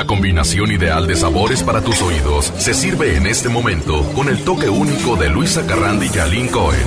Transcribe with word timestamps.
La 0.00 0.06
combinación 0.06 0.72
ideal 0.72 1.06
de 1.06 1.14
sabores 1.14 1.62
para 1.62 1.82
tus 1.82 2.00
oídos 2.00 2.50
se 2.56 2.72
sirve 2.72 3.18
en 3.18 3.26
este 3.26 3.50
momento 3.50 4.02
con 4.14 4.30
el 4.30 4.42
toque 4.44 4.70
único 4.70 5.14
de 5.16 5.28
Luisa 5.28 5.66
Carrandi 5.66 6.08
y 6.14 6.18
Aline 6.18 6.48
Cohen. 6.48 6.86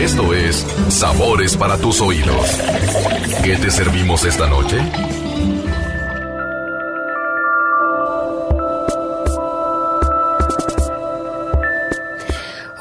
Esto 0.00 0.34
es 0.34 0.64
Sabores 0.88 1.56
para 1.56 1.76
tus 1.76 2.00
oídos. 2.00 2.60
¿Qué 3.42 3.56
te 3.56 3.72
servimos 3.72 4.24
esta 4.24 4.48
noche? 4.48 4.78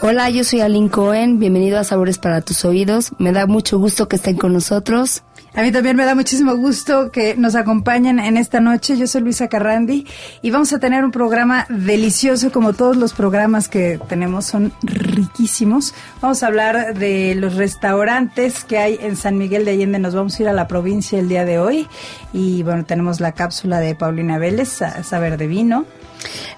Hola, 0.04 0.30
yo 0.30 0.44
soy 0.44 0.62
Aline 0.62 0.92
Cohen, 0.92 1.40
bienvenido 1.40 1.80
a 1.80 1.84
Sabores 1.84 2.20
para 2.20 2.42
tus 2.42 2.64
oídos. 2.64 3.12
Me 3.18 3.32
da 3.32 3.48
mucho 3.48 3.80
gusto 3.80 4.08
que 4.08 4.18
estén 4.18 4.38
con 4.38 4.54
nosotros. 4.54 5.24
A 5.58 5.64
mí 5.64 5.72
también 5.72 5.96
me 5.96 6.06
da 6.06 6.14
muchísimo 6.14 6.56
gusto 6.56 7.10
que 7.10 7.36
nos 7.36 7.56
acompañen 7.56 8.20
en 8.20 8.38
esta 8.38 8.60
noche. 8.60 8.96
Yo 8.96 9.08
soy 9.08 9.22
Luisa 9.22 9.48
Carrandi 9.48 10.06
y 10.44 10.52
vamos 10.52 10.72
a 10.72 10.78
tener 10.78 11.04
un 11.04 11.10
programa 11.10 11.66
delicioso 11.68 12.52
como 12.52 12.74
todos 12.74 12.96
los 12.96 13.14
programas 13.14 13.68
que 13.68 14.00
tenemos 14.08 14.46
son 14.46 14.72
riquísimos. 14.84 15.96
Vamos 16.22 16.44
a 16.44 16.48
hablar 16.48 16.94
de 16.94 17.34
los 17.34 17.56
restaurantes 17.56 18.66
que 18.66 18.78
hay 18.78 19.00
en 19.02 19.16
San 19.16 19.40
Miguel 19.40 19.66
de 19.66 19.72
Allende. 19.72 19.98
Nos 19.98 20.14
vamos 20.14 20.38
a 20.38 20.44
ir 20.44 20.48
a 20.48 20.54
la 20.54 20.68
provincia 20.68 21.18
el 21.18 21.28
día 21.28 21.44
de 21.44 21.58
hoy 21.58 21.88
y 22.34 22.62
bueno, 22.62 22.86
tenemos 22.86 23.20
la 23.20 23.32
cápsula 23.32 23.80
de 23.80 23.96
Paulina 23.96 24.38
Vélez, 24.38 24.84
Saber 25.02 25.38
de 25.38 25.48
Vino. 25.48 25.86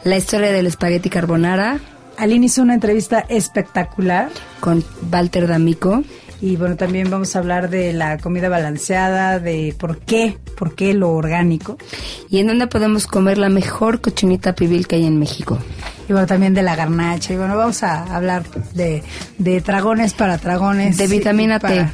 La 0.04 0.18
historia 0.18 0.52
del 0.52 0.68
espagueti 0.68 1.10
carbonara. 1.10 1.80
Aline 2.18 2.48
hizo 2.48 2.62
una 2.62 2.74
entrevista 2.74 3.24
espectacular. 3.30 4.30
Con 4.60 4.84
Walter 5.10 5.48
D'Amico. 5.48 6.04
Y 6.42 6.56
bueno, 6.56 6.78
también 6.78 7.10
vamos 7.10 7.36
a 7.36 7.40
hablar 7.40 7.70
de 7.70 7.92
la 7.92 8.18
comida 8.18 8.48
balanceada, 8.48 9.40
de 9.40 9.76
por 9.78 9.98
qué, 10.00 10.38
por 10.58 10.74
qué 10.74 10.94
lo 10.94 11.12
orgánico. 11.12 11.78
Y 12.30 12.40
en 12.40 12.48
dónde 12.48 12.68
podemos 12.68 13.08
comer 13.08 13.38
la 13.38 13.50
mejor 13.50 14.00
cochinita 14.00 14.56
pibil 14.56 14.88
que 14.88 14.96
hay 14.96 15.06
en 15.06 15.20
México. 15.20 15.58
Y 16.08 16.14
bueno, 16.14 16.28
también 16.28 16.54
de 16.54 16.64
la 16.64 16.76
garnacha. 16.76 17.34
Y 17.34 17.38
bueno, 17.38 17.58
vamos 17.58 17.84
a 17.84 18.16
hablar 18.16 18.44
de, 18.74 19.04
de 19.38 19.62
dragones 19.62 20.14
para 20.14 20.38
dragones. 20.38 20.98
De 20.98 21.08
vitamina 21.08 21.60
T. 21.60 21.86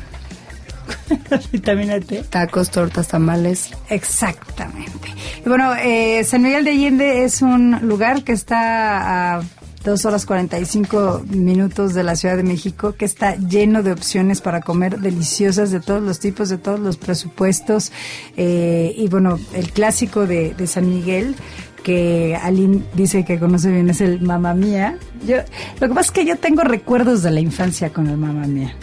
vitamina 1.51 1.99
T. 1.99 2.23
Tacos, 2.29 2.69
tortas, 2.69 3.07
tamales. 3.07 3.71
Exactamente. 3.89 5.13
Y 5.43 5.49
bueno, 5.49 5.73
eh, 5.75 6.23
San 6.23 6.43
Miguel 6.43 6.65
de 6.65 6.71
Allende 6.71 7.23
es 7.23 7.41
un 7.41 7.79
lugar 7.87 8.23
que 8.23 8.33
está 8.33 9.37
a 9.37 9.41
dos 9.85 10.03
horas 10.05 10.25
45 10.25 11.25
minutos 11.29 11.93
de 11.93 12.03
la 12.03 12.15
Ciudad 12.15 12.35
de 12.35 12.43
México, 12.43 12.95
que 12.97 13.05
está 13.05 13.35
lleno 13.35 13.83
de 13.83 13.91
opciones 13.91 14.41
para 14.41 14.61
comer 14.61 14.99
deliciosas 14.99 15.71
de 15.71 15.79
todos 15.79 16.01
los 16.01 16.19
tipos, 16.19 16.49
de 16.49 16.57
todos 16.57 16.79
los 16.79 16.97
presupuestos. 16.97 17.91
Eh, 18.35 18.93
y 18.97 19.07
bueno, 19.07 19.39
el 19.53 19.71
clásico 19.71 20.25
de, 20.25 20.55
San 20.65 20.89
Miguel, 20.89 21.35
que 21.83 22.35
Aline 22.41 22.83
dice 22.95 23.23
que 23.23 23.39
conoce 23.39 23.71
bien, 23.71 23.89
es 23.89 24.01
el 24.01 24.21
Mamá 24.21 24.55
Mía. 24.55 24.97
Yo, 25.25 25.37
lo 25.79 25.87
que 25.87 25.93
pasa 25.93 26.07
es 26.07 26.11
que 26.11 26.25
yo 26.25 26.37
tengo 26.37 26.63
recuerdos 26.63 27.21
de 27.21 27.29
la 27.29 27.39
infancia 27.39 27.93
con 27.93 28.07
el 28.07 28.17
Mamá 28.17 28.47
Mía. 28.47 28.75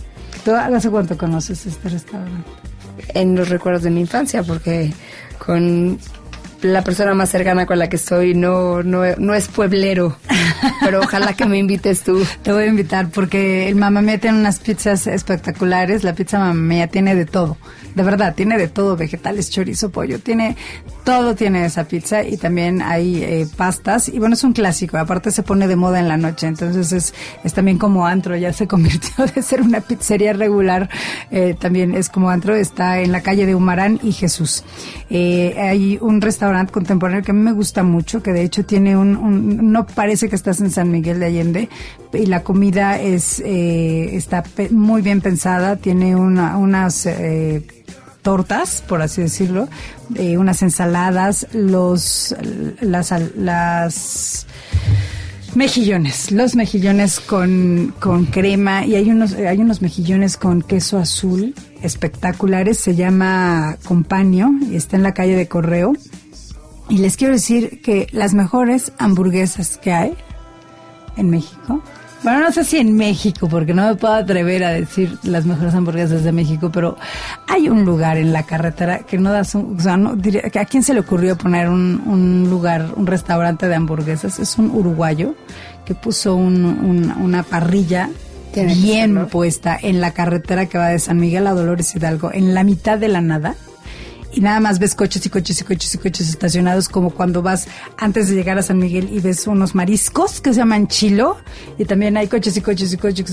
¿Tú 0.44 0.52
hace 0.54 0.88
cuánto 0.88 1.18
conoces 1.18 1.66
este 1.66 1.88
restaurante? 1.88 2.48
En 3.14 3.34
los 3.34 3.48
recuerdos 3.48 3.82
de 3.82 3.90
mi 3.90 4.00
infancia, 4.02 4.44
porque 4.44 4.92
con 5.44 5.98
la 6.62 6.82
persona 6.82 7.14
más 7.14 7.30
cercana 7.30 7.66
con 7.66 7.78
la 7.78 7.88
que 7.88 7.96
estoy 7.96 8.34
no, 8.34 8.82
no, 8.82 9.02
no 9.18 9.34
es 9.34 9.48
pueblero, 9.48 10.16
pero 10.80 11.00
ojalá 11.00 11.34
que 11.34 11.44
me 11.44 11.58
invites 11.58 12.02
tú. 12.02 12.24
Te 12.42 12.52
voy 12.52 12.64
a 12.64 12.66
invitar 12.66 13.08
porque 13.10 13.68
el 13.68 13.76
Mamá 13.76 14.02
Mía 14.02 14.18
tiene 14.18 14.38
unas 14.38 14.60
pizzas 14.60 15.06
espectaculares, 15.06 16.04
la 16.04 16.14
pizza 16.14 16.38
Mamá 16.38 16.54
Mía 16.54 16.86
tiene 16.86 17.14
de 17.14 17.26
todo 17.26 17.56
de 17.94 18.02
verdad, 18.02 18.34
tiene 18.34 18.58
de 18.58 18.68
todo, 18.68 18.96
vegetales, 18.96 19.50
chorizo, 19.50 19.90
pollo, 19.90 20.18
tiene, 20.18 20.56
todo 21.04 21.34
tiene 21.34 21.66
esa 21.66 21.84
pizza 21.84 22.22
y 22.22 22.36
también 22.36 22.80
hay 22.80 23.22
eh, 23.22 23.46
pastas 23.56 24.08
y 24.08 24.18
bueno, 24.18 24.34
es 24.34 24.44
un 24.44 24.52
clásico, 24.52 24.98
aparte 24.98 25.30
se 25.30 25.42
pone 25.42 25.68
de 25.68 25.76
moda 25.76 26.00
en 26.00 26.08
la 26.08 26.16
noche, 26.16 26.46
entonces 26.46 26.92
es, 26.92 27.14
es 27.44 27.52
también 27.52 27.78
como 27.78 28.06
antro, 28.06 28.36
ya 28.36 28.52
se 28.52 28.66
convirtió 28.72 29.26
de 29.26 29.42
ser 29.42 29.62
una 29.62 29.80
pizzería 29.80 30.32
regular, 30.32 30.88
eh, 31.30 31.54
también 31.58 31.94
es 31.94 32.08
como 32.08 32.30
antro, 32.30 32.54
está 32.54 33.00
en 33.00 33.12
la 33.12 33.20
calle 33.20 33.46
de 33.46 33.54
Humarán 33.54 34.00
y 34.02 34.12
Jesús. 34.12 34.64
Eh, 35.10 35.56
hay 35.58 35.98
un 36.00 36.20
restaurante 36.20 36.72
contemporáneo 36.72 37.22
que 37.22 37.32
a 37.32 37.34
mí 37.34 37.42
me 37.42 37.52
gusta 37.52 37.82
mucho, 37.82 38.22
que 38.22 38.32
de 38.32 38.42
hecho 38.42 38.64
tiene 38.64 38.96
un, 38.96 39.72
no 39.72 39.86
parece 39.86 40.28
que 40.28 40.36
estás 40.36 40.60
en 40.60 40.70
San 40.70 40.90
Miguel 40.90 41.20
de 41.20 41.26
Allende 41.26 41.68
y 42.14 42.26
la 42.26 42.42
comida 42.42 43.00
es, 43.00 43.40
está 43.40 44.44
muy 44.70 45.02
bien 45.02 45.20
pensada, 45.20 45.76
tiene 45.76 46.14
una, 46.16 46.56
unas 46.56 47.06
tortas, 48.22 48.82
por 48.86 49.02
así 49.02 49.20
decirlo, 49.20 49.68
eh, 50.14 50.38
unas 50.38 50.62
ensaladas, 50.62 51.46
los 51.52 52.34
las, 52.80 53.12
las 53.36 54.46
mejillones, 55.54 56.30
los 56.30 56.54
mejillones 56.54 57.20
con, 57.20 57.94
con 58.00 58.26
crema 58.26 58.86
y 58.86 58.94
hay 58.94 59.10
unos 59.10 59.34
hay 59.34 59.58
unos 59.58 59.82
mejillones 59.82 60.36
con 60.36 60.62
queso 60.62 60.98
azul 60.98 61.54
espectaculares, 61.82 62.78
se 62.78 62.94
llama 62.94 63.76
Compaño 63.84 64.50
y 64.70 64.76
está 64.76 64.96
en 64.96 65.02
la 65.02 65.14
calle 65.14 65.36
de 65.36 65.48
Correo. 65.48 65.92
Y 66.88 66.98
les 66.98 67.16
quiero 67.16 67.34
decir 67.34 67.80
que 67.82 68.06
las 68.12 68.34
mejores 68.34 68.92
hamburguesas 68.98 69.78
que 69.78 69.92
hay 69.92 70.14
en 71.16 71.30
México 71.30 71.82
bueno, 72.22 72.40
no 72.40 72.52
sé 72.52 72.64
si 72.64 72.78
en 72.78 72.96
México, 72.96 73.48
porque 73.48 73.74
no 73.74 73.88
me 73.88 73.94
puedo 73.96 74.14
atrever 74.14 74.64
a 74.64 74.72
decir 74.72 75.18
las 75.24 75.44
mejores 75.44 75.74
hamburguesas 75.74 76.22
de 76.22 76.32
México, 76.32 76.70
pero 76.72 76.96
hay 77.48 77.68
un 77.68 77.84
lugar 77.84 78.16
en 78.16 78.32
la 78.32 78.44
carretera 78.44 79.00
que 79.00 79.18
no 79.18 79.32
das 79.32 79.54
un, 79.54 79.76
o 79.78 79.80
sea, 79.80 79.96
no, 79.96 80.14
diría, 80.14 80.42
¿a 80.54 80.64
quién 80.64 80.82
se 80.82 80.94
le 80.94 81.00
ocurrió 81.00 81.36
poner 81.36 81.68
un, 81.68 82.02
un 82.06 82.48
lugar, 82.48 82.86
un 82.96 83.06
restaurante 83.06 83.68
de 83.68 83.74
hamburguesas? 83.74 84.38
Es 84.38 84.58
un 84.58 84.70
uruguayo 84.70 85.34
que 85.84 85.94
puso 85.94 86.36
un, 86.36 87.12
una 87.20 87.42
parrilla 87.42 88.08
bien 88.54 89.26
puesta 89.26 89.78
en 89.80 90.00
la 90.00 90.12
carretera 90.12 90.66
que 90.66 90.78
va 90.78 90.88
de 90.88 90.98
San 90.98 91.18
Miguel 91.18 91.46
a 91.46 91.54
Dolores 91.54 91.94
Hidalgo, 91.94 92.30
en 92.32 92.54
la 92.54 92.64
mitad 92.64 92.98
de 92.98 93.08
la 93.08 93.20
nada 93.20 93.56
y 94.32 94.40
nada 94.40 94.60
más 94.60 94.78
ves 94.78 94.94
coches 94.94 95.24
y 95.26 95.30
coches 95.30 95.60
y 95.60 95.64
coches 95.64 95.94
y 95.94 95.98
coches 95.98 96.28
estacionados 96.28 96.88
como 96.88 97.10
cuando 97.10 97.42
vas 97.42 97.66
antes 97.98 98.28
de 98.28 98.34
llegar 98.34 98.58
a 98.58 98.62
San 98.62 98.78
Miguel 98.78 99.08
y 99.12 99.20
ves 99.20 99.46
unos 99.46 99.74
mariscos 99.74 100.40
que 100.40 100.52
se 100.52 100.58
llaman 100.58 100.88
chilo 100.88 101.36
y 101.78 101.84
también 101.84 102.16
hay 102.16 102.28
coches 102.28 102.56
y 102.56 102.60
coches 102.60 102.92
y 102.92 102.96
coches, 102.96 103.32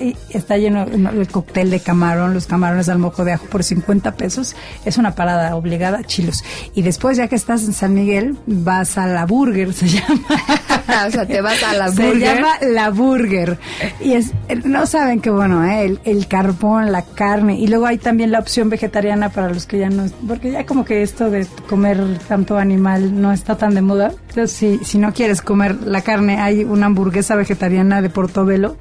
y 0.00 0.16
está 0.30 0.56
lleno 0.56 0.84
el 0.84 1.28
cóctel 1.28 1.70
de 1.70 1.80
camarón, 1.80 2.34
los 2.34 2.46
camarones 2.46 2.88
al 2.88 2.98
mojo 2.98 3.24
de 3.24 3.32
ajo 3.32 3.46
por 3.46 3.62
50 3.62 4.12
pesos. 4.12 4.54
Es 4.84 4.98
una 4.98 5.14
parada 5.14 5.56
obligada, 5.56 6.02
chilos. 6.04 6.44
Y 6.74 6.82
después 6.82 7.16
ya 7.16 7.28
que 7.28 7.36
estás 7.36 7.64
en 7.64 7.72
San 7.72 7.94
Miguel 7.94 8.36
vas 8.46 8.98
a 8.98 9.06
la 9.06 9.26
burger, 9.26 9.72
se 9.72 9.88
llama. 9.88 11.06
o 11.06 11.10
sea, 11.10 11.26
te 11.26 11.40
vas 11.40 11.62
a 11.62 11.74
la 11.74 11.90
burger. 11.90 12.12
Se 12.12 12.18
llama 12.20 12.58
la 12.60 12.90
burger. 12.90 13.58
Y 14.00 14.12
es, 14.12 14.32
no 14.64 14.86
saben 14.86 15.20
qué 15.20 15.30
bueno, 15.30 15.64
¿eh? 15.64 15.84
el, 15.84 16.00
el 16.04 16.26
carbón, 16.26 16.92
la 16.92 17.02
carne. 17.02 17.58
Y 17.58 17.66
luego 17.66 17.86
hay 17.86 17.98
también 17.98 18.30
la 18.32 18.38
opción 18.38 18.68
vegetariana 18.68 19.28
para 19.30 19.50
los 19.50 19.66
que 19.66 19.78
ya 19.78 19.90
no 19.90 20.04
porque 20.26 20.50
ya 20.50 20.66
como 20.66 20.84
que 20.84 21.02
esto 21.02 21.30
de 21.30 21.46
comer 21.68 22.18
tanto 22.28 22.58
animal 22.58 23.20
no 23.20 23.32
está 23.32 23.56
tan 23.56 23.74
de 23.74 23.82
moda. 23.82 24.12
Entonces, 24.28 24.52
si, 24.52 24.78
si 24.84 24.98
no 24.98 25.12
quieres 25.12 25.42
comer 25.42 25.82
la 25.82 26.02
carne, 26.02 26.40
hay 26.40 26.64
una 26.64 26.86
hamburguesa 26.86 27.36
vegetariana 27.36 28.02
de 28.02 28.10
Portobelo, 28.10 28.76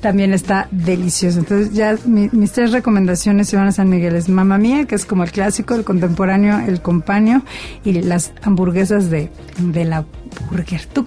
también 0.00 0.32
está 0.32 0.68
deliciosa. 0.70 1.40
Entonces, 1.40 1.72
ya 1.72 1.96
mis 2.04 2.52
tres 2.52 2.72
recomendaciones 2.72 3.48
se 3.48 3.56
van 3.56 3.66
a 3.68 3.72
San 3.72 3.88
Miguel. 3.88 4.14
Es 4.16 4.28
Mamma 4.28 4.58
Mía, 4.58 4.84
que 4.84 4.94
es 4.94 5.04
como 5.04 5.24
el 5.24 5.32
clásico, 5.32 5.74
el 5.74 5.84
contemporáneo, 5.84 6.60
el 6.60 6.80
compaño, 6.80 7.42
y 7.84 8.02
las 8.02 8.32
hamburguesas 8.42 9.10
de, 9.10 9.30
de 9.58 9.84
la 9.84 10.04
burger. 10.50 10.86
¿Tú 10.86 11.04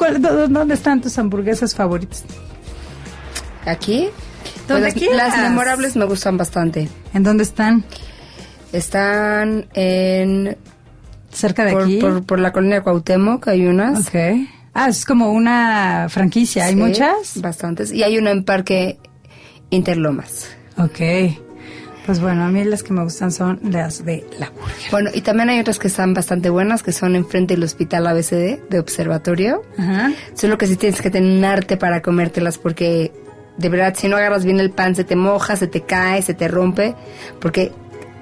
dónde 0.49 0.73
están 0.73 1.01
tus 1.01 1.17
hamburguesas 1.17 1.75
favoritas? 1.75 2.23
¿Aquí? 3.65 4.09
Pues 4.67 4.95
las 5.15 5.37
memorables 5.37 5.95
me 5.95 6.05
gustan 6.05 6.37
bastante. 6.37 6.89
¿En 7.13 7.23
dónde 7.23 7.43
están? 7.43 7.83
Están 8.71 9.67
en... 9.73 10.57
¿Cerca 11.31 11.65
de 11.65 11.71
por, 11.71 11.83
aquí? 11.83 11.99
Por, 12.25 12.39
la 12.39 12.51
colonia 12.51 12.81
Cuauhtémoc 12.81 13.47
hay 13.47 13.65
unas. 13.65 14.07
Ok. 14.07 14.15
Ah, 14.73 14.89
es 14.89 15.05
como 15.05 15.31
una 15.31 16.07
franquicia, 16.09 16.65
¿hay 16.65 16.75
muchas? 16.75 17.39
bastantes. 17.41 17.91
Y 17.91 18.03
hay 18.03 18.17
una 18.17 18.31
en 18.31 18.43
Parque 18.43 18.97
Interlomas. 19.69 20.49
Ok. 20.77 20.99
Pues 22.05 22.19
bueno, 22.19 22.43
a 22.43 22.49
mí 22.49 22.63
las 22.63 22.83
que 22.83 22.93
me 22.93 23.03
gustan 23.03 23.31
son 23.31 23.59
las 23.63 24.03
de 24.03 24.25
la 24.39 24.49
burger. 24.49 24.91
Bueno, 24.91 25.11
y 25.13 25.21
también 25.21 25.49
hay 25.49 25.59
otras 25.59 25.77
que 25.77 25.87
están 25.87 26.13
bastante 26.13 26.49
buenas, 26.49 26.83
que 26.83 26.91
son 26.91 27.15
enfrente 27.15 27.53
del 27.53 27.63
hospital 27.63 28.07
ABCD 28.07 28.59
de 28.69 28.79
Observatorio. 28.79 29.61
Ajá. 29.77 30.11
Solo 30.33 30.57
que 30.57 30.67
sí 30.67 30.75
tienes 30.77 31.01
que 31.01 31.11
tener 31.11 31.45
arte 31.45 31.77
para 31.77 32.01
comértelas 32.01 32.57
porque 32.57 33.13
de 33.57 33.69
verdad 33.69 33.93
si 33.95 34.07
no 34.07 34.17
agarras 34.17 34.43
bien 34.43 34.59
el 34.59 34.71
pan 34.71 34.95
se 34.95 35.03
te 35.03 35.15
moja, 35.15 35.55
se 35.55 35.67
te 35.67 35.81
cae, 35.81 36.21
se 36.21 36.33
te 36.33 36.47
rompe, 36.47 36.95
porque 37.39 37.71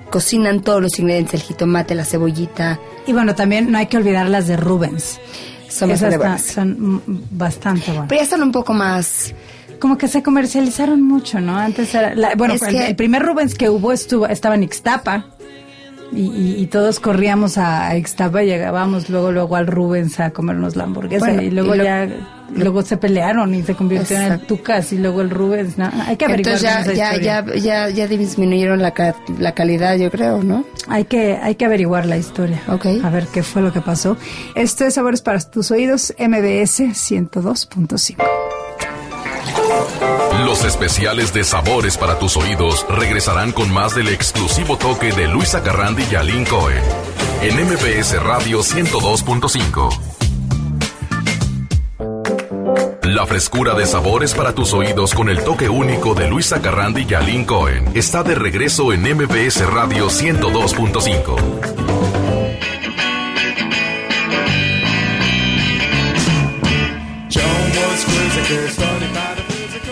cocinan 0.09 0.61
todos 0.61 0.81
los 0.81 0.97
ingredientes, 1.00 1.35
el 1.35 1.41
jitomate, 1.41 1.95
la 1.95 2.06
cebollita. 2.06 2.79
Y 3.07 3.13
bueno, 3.13 3.35
también 3.35 3.71
no 3.71 3.77
hay 3.77 3.88
que 3.88 3.97
olvidar 3.97 4.29
las 4.29 4.47
de 4.47 4.57
Rubens. 4.57 5.19
Son 5.67 5.89
bastante 5.89 6.17
buenas. 6.17 6.44
Son 6.44 7.01
bastante 7.31 7.91
buenas. 7.91 8.07
Pero 8.09 8.19
ya 8.19 8.23
están 8.23 8.44
un 8.44 8.51
poco 8.51 8.73
más... 8.73 9.33
Como 9.79 9.97
que 9.97 10.09
se 10.09 10.21
comercializaron 10.21 11.01
mucho, 11.01 11.39
¿no? 11.39 11.57
Antes 11.57 11.95
era... 11.95 12.13
bueno, 12.35 12.56
el, 12.56 12.95
primer 12.97 13.23
Rubens 13.23 13.56
que 13.56 13.69
hubo 13.69 13.94
estuvo, 13.94 14.27
estaba 14.27 14.56
en 14.56 14.63
Ixtapa. 14.63 15.27
Y, 16.11 16.65
todos 16.67 17.00
corríamos 17.00 17.57
a, 17.57 17.95
Ixtapa 17.95 18.44
y 18.44 18.47
llegábamos 18.47 19.09
luego 19.09 19.31
luego 19.31 19.56
al 19.56 19.67
Rubens 19.67 20.19
a 20.19 20.31
comernos 20.31 20.75
la 20.75 20.83
hamburguesa 20.83 21.41
y 21.41 21.51
luego 21.51 21.75
ya 21.75 22.07
luego 22.56 22.81
se 22.81 22.97
pelearon 22.97 23.53
y 23.53 23.63
se 23.63 23.75
convirtió 23.75 24.17
en 24.17 24.31
el 24.31 24.39
Tucas 24.39 24.91
y 24.94 24.97
luego 24.97 25.21
el 25.21 25.29
Rubens 25.29 25.77
¿no? 25.77 25.89
hay 26.07 26.17
que 26.17 26.25
averiguar 26.25 26.56
Entonces 26.56 26.97
ya 26.97 27.15
ya, 27.15 27.44
ya, 27.44 27.56
ya, 27.56 27.89
ya 27.89 28.07
disminuyeron 28.07 28.81
la, 28.81 28.94
la 29.38 29.51
calidad 29.53 29.97
yo 29.97 30.09
creo 30.09 30.44
¿no? 30.44 30.65
hay 30.88 31.06
que 31.06 31.38
hay 31.41 31.56
que 31.56 31.65
averiguar 31.65 32.06
la 32.06 32.17
historia 32.17 32.62
okay. 32.67 33.01
a 33.03 33.09
ver 33.09 33.27
qué 33.27 33.44
fue 33.44 33.62
lo 33.62 33.71
que 33.71 33.81
pasó 33.81 34.17
esto 34.55 34.85
es 34.85 34.95
Sabores 34.95 35.21
para 35.21 35.39
tus 35.39 35.71
oídos 35.71 36.13
MBS 36.17 36.79
102.5 36.79 38.49
los 40.45 40.65
especiales 40.65 41.31
de 41.31 41.44
Sabores 41.44 41.97
para 41.97 42.18
tus 42.18 42.36
oídos 42.36 42.86
regresarán 42.89 43.51
con 43.51 43.71
más 43.71 43.94
del 43.94 44.07
exclusivo 44.07 44.77
toque 44.77 45.12
de 45.12 45.27
Luisa 45.27 45.62
Carrandi 45.62 46.03
y 46.12 46.15
Aline 46.15 46.45
Cohen 46.45 46.83
en 47.41 47.65
MBS 47.65 48.21
Radio 48.21 48.62
102.5. 48.62 50.00
La 53.03 53.25
frescura 53.27 53.75
de 53.75 53.86
sabores 53.86 54.33
para 54.33 54.53
tus 54.53 54.74
oídos 54.74 55.13
con 55.13 55.30
el 55.30 55.44
toque 55.44 55.69
único 55.69 56.15
de 56.15 56.27
Luisa 56.27 56.62
Carrandi 56.62 57.06
y 57.07 57.13
Aline 57.13 57.45
Cohen 57.45 57.86
está 57.94 58.24
de 58.24 58.33
regreso 58.36 58.91
en 58.91 59.01
MBS 59.01 59.65
Radio 59.69 60.07
102.5. 60.07 61.69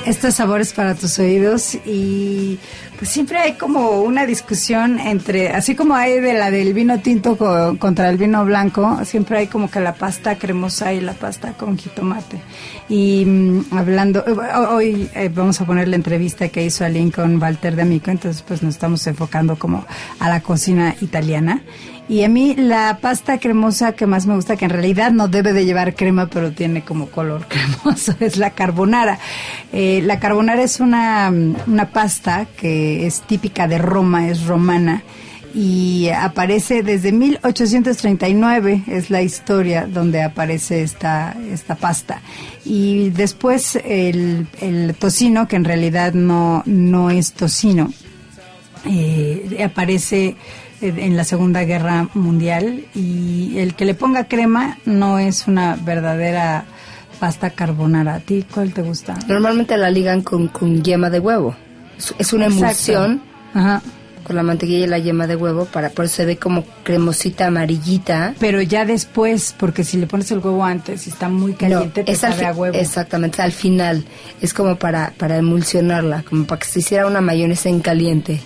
estos 0.07 0.35
sabores 0.35 0.73
para 0.73 0.95
tus 0.95 1.19
oídos 1.19 1.75
y 1.85 2.57
pues 2.97 3.11
siempre 3.11 3.37
hay 3.37 3.53
como 3.53 4.01
una 4.01 4.25
discusión 4.25 4.99
entre, 4.99 5.49
así 5.49 5.75
como 5.75 5.95
hay 5.95 6.19
de 6.19 6.33
la 6.33 6.49
del 6.49 6.73
vino 6.73 6.99
tinto 6.99 7.37
contra 7.77 8.09
el 8.09 8.17
vino 8.17 8.43
blanco, 8.45 8.99
siempre 9.03 9.39
hay 9.39 9.47
como 9.47 9.69
que 9.69 9.79
la 9.81 9.93
pasta 9.93 10.37
cremosa 10.37 10.93
y 10.93 11.01
la 11.01 11.13
pasta 11.13 11.53
con 11.53 11.77
jitomate. 11.77 12.39
Y 12.89 13.25
mm, 13.25 13.65
hablando, 13.71 14.23
hoy 14.69 15.09
eh, 15.13 15.29
vamos 15.33 15.59
a 15.61 15.65
poner 15.65 15.89
la 15.89 15.97
entrevista 15.97 16.47
que 16.47 16.65
hizo 16.65 16.85
Aline 16.85 17.11
con 17.11 17.41
Walter 17.41 17.75
de 17.75 17.81
Amico, 17.81 18.09
entonces 18.09 18.41
pues 18.41 18.63
nos 18.63 18.75
estamos 18.75 19.05
enfocando 19.07 19.59
como 19.59 19.85
a 20.19 20.29
la 20.29 20.41
cocina 20.41 20.95
italiana. 21.01 21.61
Y 22.09 22.23
a 22.23 22.29
mí 22.29 22.55
la 22.55 22.99
pasta 23.01 23.37
cremosa 23.37 23.91
que 23.91 24.05
más 24.05 24.27
me 24.27 24.35
gusta, 24.35 24.55
que 24.55 24.65
en 24.65 24.71
realidad 24.71 25.11
no 25.11 25.27
debe 25.27 25.51
de 25.51 25.65
llevar 25.65 25.93
crema, 25.95 26.27
pero 26.27 26.51
tiene 26.51 26.83
como 26.83 27.07
color 27.07 27.45
cremoso, 27.49 28.15
es 28.19 28.37
la 28.37 28.51
carbonara. 28.51 29.19
Eh, 29.73 30.01
la 30.03 30.19
carbonara 30.19 30.61
es 30.63 30.79
una, 30.79 31.31
una 31.67 31.89
pasta 31.89 32.45
que 32.45 33.05
es 33.05 33.21
típica 33.21 33.67
de 33.67 33.77
Roma, 33.77 34.29
es 34.29 34.45
romana 34.45 35.03
y 35.53 36.09
aparece 36.09 36.83
desde 36.83 37.11
1839, 37.11 38.83
es 38.87 39.09
la 39.09 39.23
historia 39.23 39.87
donde 39.87 40.21
aparece 40.21 40.83
esta, 40.83 41.35
esta 41.51 41.73
pasta. 41.73 42.21
Y 42.63 43.09
después 43.09 43.75
el, 43.83 44.47
el 44.61 44.93
tocino, 44.93 45.47
que 45.47 45.55
en 45.55 45.65
realidad 45.65 46.13
no, 46.13 46.61
no 46.67 47.09
es 47.09 47.33
tocino, 47.33 47.91
eh, 48.85 49.63
aparece 49.65 50.35
en 50.81 51.17
la 51.17 51.23
Segunda 51.23 51.63
Guerra 51.63 52.09
Mundial 52.13 52.85
y 52.93 53.57
el 53.57 53.73
que 53.73 53.85
le 53.85 53.93
ponga 53.93 54.25
crema 54.25 54.77
no 54.85 55.19
es 55.19 55.47
una 55.47 55.75
verdadera 55.75 56.65
pasta 57.19 57.49
carbonara. 57.49 58.15
¿A 58.15 58.19
ti 58.19 58.45
cuál 58.53 58.73
te 58.73 58.81
gusta? 58.81 59.17
Normalmente 59.27 59.75
la 59.77 59.89
ligan 59.89 60.21
con, 60.21 60.47
con 60.47 60.83
yema 60.83 61.09
de 61.09 61.19
huevo. 61.19 61.55
Es 62.19 62.33
una 62.33 62.45
emulsión 62.45 63.21
con 64.23 64.35
la 64.35 64.43
mantequilla 64.43 64.85
y 64.85 64.87
la 64.87 64.99
yema 64.99 65.25
de 65.25 65.37
huevo, 65.37 65.65
para 65.65 65.89
por 65.89 66.03
eso 66.03 66.17
se 66.17 66.25
ve 66.25 66.37
como 66.37 66.65
cremosita 66.83 67.47
amarillita. 67.47 68.35
Pero 68.39 68.61
ya 68.61 68.83
después, 68.83 69.55
porque 69.57 69.85
si 69.85 69.95
le 69.97 70.05
pones 70.05 70.29
el 70.31 70.39
huevo 70.39 70.65
antes 70.65 71.07
y 71.07 71.11
está 71.11 71.29
muy 71.29 71.53
caliente, 71.53 72.03
te 72.03 72.13
sabe 72.13 72.45
a 72.45 72.51
huevo. 72.51 72.77
Exactamente, 72.77 73.41
al 73.41 73.53
final. 73.53 74.03
Es 74.41 74.53
como 74.53 74.75
para, 74.75 75.13
para 75.17 75.37
emulsionarla, 75.37 76.23
como 76.23 76.45
para 76.45 76.59
que 76.59 76.67
se 76.67 76.79
hiciera 76.79 77.07
una 77.07 77.21
mayonesa 77.21 77.69
en 77.69 77.79
caliente. 77.79 78.41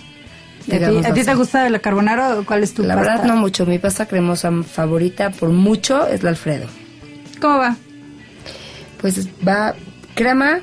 ¿A 0.70 1.12
ti, 1.12 1.24
te 1.24 1.34
gusta 1.34 1.68
la 1.68 1.78
carbonara 1.78 2.38
o 2.38 2.44
cuál 2.44 2.62
es 2.62 2.74
tu 2.74 2.82
La 2.82 2.96
verdad 2.96 3.24
no 3.24 3.36
mucho. 3.36 3.66
Mi 3.66 3.78
pasta 3.78 4.06
cremosa 4.06 4.50
favorita 4.62 5.30
por 5.30 5.50
mucho 5.50 6.06
es 6.06 6.22
la 6.22 6.30
Alfredo. 6.30 6.66
¿Cómo 7.40 7.58
va? 7.58 7.76
Pues 9.00 9.28
va 9.46 9.74
crema, 10.14 10.60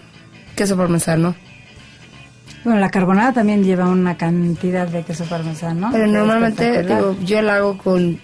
queso 0.56 0.78
parmesano. 0.78 1.36
Bueno, 2.64 2.80
la 2.80 2.90
carbonara 2.90 3.34
también 3.34 3.64
lleva 3.64 3.88
una 3.88 4.18
cantidad 4.18 4.88
de 4.88 5.04
queso 5.04 5.26
parmesano. 5.26 5.90
Pero 5.92 6.08
normalmente 6.08 6.84
digo, 6.84 7.18
yo 7.24 7.42
la 7.42 7.56
hago 7.56 7.78
con 7.78 8.20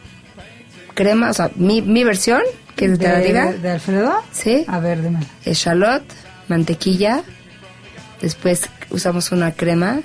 crema, 0.94 1.30
o 1.30 1.33
sea, 1.33 1.51
mi, 1.56 1.81
mi 1.81 2.04
versión, 2.04 2.42
que 2.75 2.86
es 2.86 3.00
de, 3.00 3.07
la 3.07 3.19
diga. 3.19 3.51
¿De 3.54 3.72
Alfredo? 3.72 4.13
Sí. 4.31 4.66
A 4.68 4.80
ver, 4.80 5.01
dime. 5.01 5.19
Echalot, 5.45 6.04
mantequilla. 6.48 7.24
Después 8.22 8.69
usamos 8.89 9.31
una 9.31 9.51
crema 9.51 10.01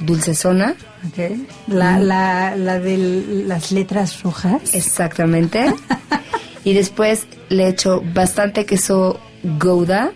dulcezona. 0.00 0.74
Okay. 1.10 1.46
La, 1.66 1.98
la, 1.98 2.56
la 2.56 2.78
de 2.78 3.44
las 3.46 3.72
letras 3.72 4.22
rojas. 4.22 4.74
Exactamente. 4.74 5.74
y 6.64 6.72
después 6.72 7.26
le 7.48 7.68
echo 7.68 8.02
bastante 8.14 8.64
queso 8.64 9.20
Gouda 9.42 10.12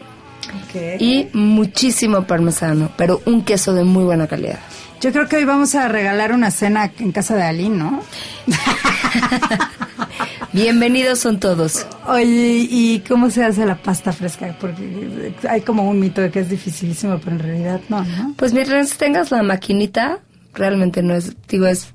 y 0.98 1.28
muchísimo 1.32 2.26
parmesano, 2.26 2.90
pero 2.96 3.20
un 3.26 3.44
queso 3.44 3.74
de 3.74 3.84
muy 3.84 4.04
buena 4.04 4.26
calidad. 4.26 4.60
Yo 5.00 5.12
creo 5.12 5.28
que 5.28 5.36
hoy 5.36 5.44
vamos 5.44 5.74
a 5.74 5.88
regalar 5.88 6.32
una 6.32 6.50
cena 6.50 6.90
en 6.98 7.12
casa 7.12 7.36
de 7.36 7.42
Aline, 7.42 7.76
¿no? 7.76 8.02
Bienvenidos 10.52 11.18
son 11.18 11.40
todos. 11.40 11.86
Oye, 12.06 12.66
¿y 12.70 13.04
cómo 13.06 13.30
se 13.30 13.44
hace 13.44 13.66
la 13.66 13.76
pasta 13.76 14.12
fresca? 14.12 14.56
Porque 14.58 15.34
hay 15.48 15.60
como 15.60 15.88
un 15.88 16.00
mito 16.00 16.22
de 16.22 16.30
que 16.30 16.40
es 16.40 16.48
dificilísimo, 16.48 17.18
pero 17.18 17.32
en 17.32 17.38
realidad 17.38 17.80
no, 17.90 18.02
¿no? 18.02 18.34
Pues 18.36 18.54
mientras 18.54 18.96
tengas 18.96 19.30
la 19.30 19.42
maquinita, 19.42 20.20
realmente 20.54 21.02
no 21.02 21.14
es, 21.14 21.36
digo, 21.48 21.66
es, 21.66 21.92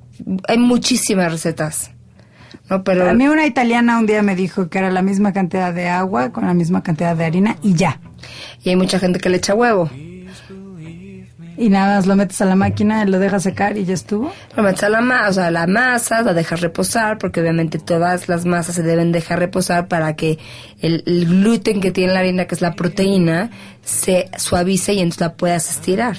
hay 0.47 0.59
muchísimas 0.59 1.31
recetas. 1.31 1.91
No, 2.69 2.83
pero 2.83 3.09
a 3.09 3.13
mí 3.13 3.27
una 3.27 3.47
italiana 3.47 3.97
un 3.97 4.05
día 4.05 4.21
me 4.21 4.35
dijo 4.35 4.69
que 4.69 4.77
era 4.77 4.91
la 4.91 5.01
misma 5.01 5.33
cantidad 5.33 5.73
de 5.73 5.89
agua 5.89 6.31
con 6.31 6.45
la 6.45 6.53
misma 6.53 6.83
cantidad 6.83 7.15
de 7.15 7.25
harina 7.25 7.57
y 7.63 7.73
ya. 7.73 7.99
Y 8.63 8.69
hay 8.69 8.75
mucha 8.75 8.99
gente 8.99 9.19
que 9.19 9.29
le 9.29 9.37
echa 9.37 9.55
huevo. 9.55 9.89
Y 11.57 11.69
nada 11.69 11.97
más 11.97 12.07
lo 12.07 12.15
metes 12.15 12.41
a 12.41 12.45
la 12.45 12.55
máquina, 12.55 13.05
lo 13.05 13.19
dejas 13.19 13.43
secar 13.43 13.77
y 13.77 13.85
ya 13.85 13.93
estuvo. 13.93 14.31
Lo 14.55 14.63
metes 14.63 14.83
a 14.83 14.89
la, 14.89 15.01
masa, 15.01 15.29
o 15.29 15.33
sea, 15.33 15.51
la 15.51 15.67
masa, 15.67 16.21
la 16.21 16.33
dejas 16.33 16.61
reposar, 16.61 17.17
porque 17.17 17.41
obviamente 17.41 17.77
todas 17.79 18.27
las 18.27 18.45
masas 18.45 18.75
se 18.75 18.83
deben 18.83 19.11
dejar 19.11 19.39
reposar 19.39 19.87
para 19.87 20.15
que 20.15 20.39
el, 20.81 21.03
gluten 21.05 21.79
que 21.79 21.91
tiene 21.91 22.13
la 22.13 22.19
harina, 22.19 22.45
que 22.45 22.55
es 22.55 22.61
la 22.61 22.73
proteína, 22.73 23.51
se 23.83 24.29
suavice 24.37 24.93
y 24.93 24.99
entonces 24.99 25.21
la 25.21 25.33
puedas 25.33 25.69
estirar. 25.69 26.17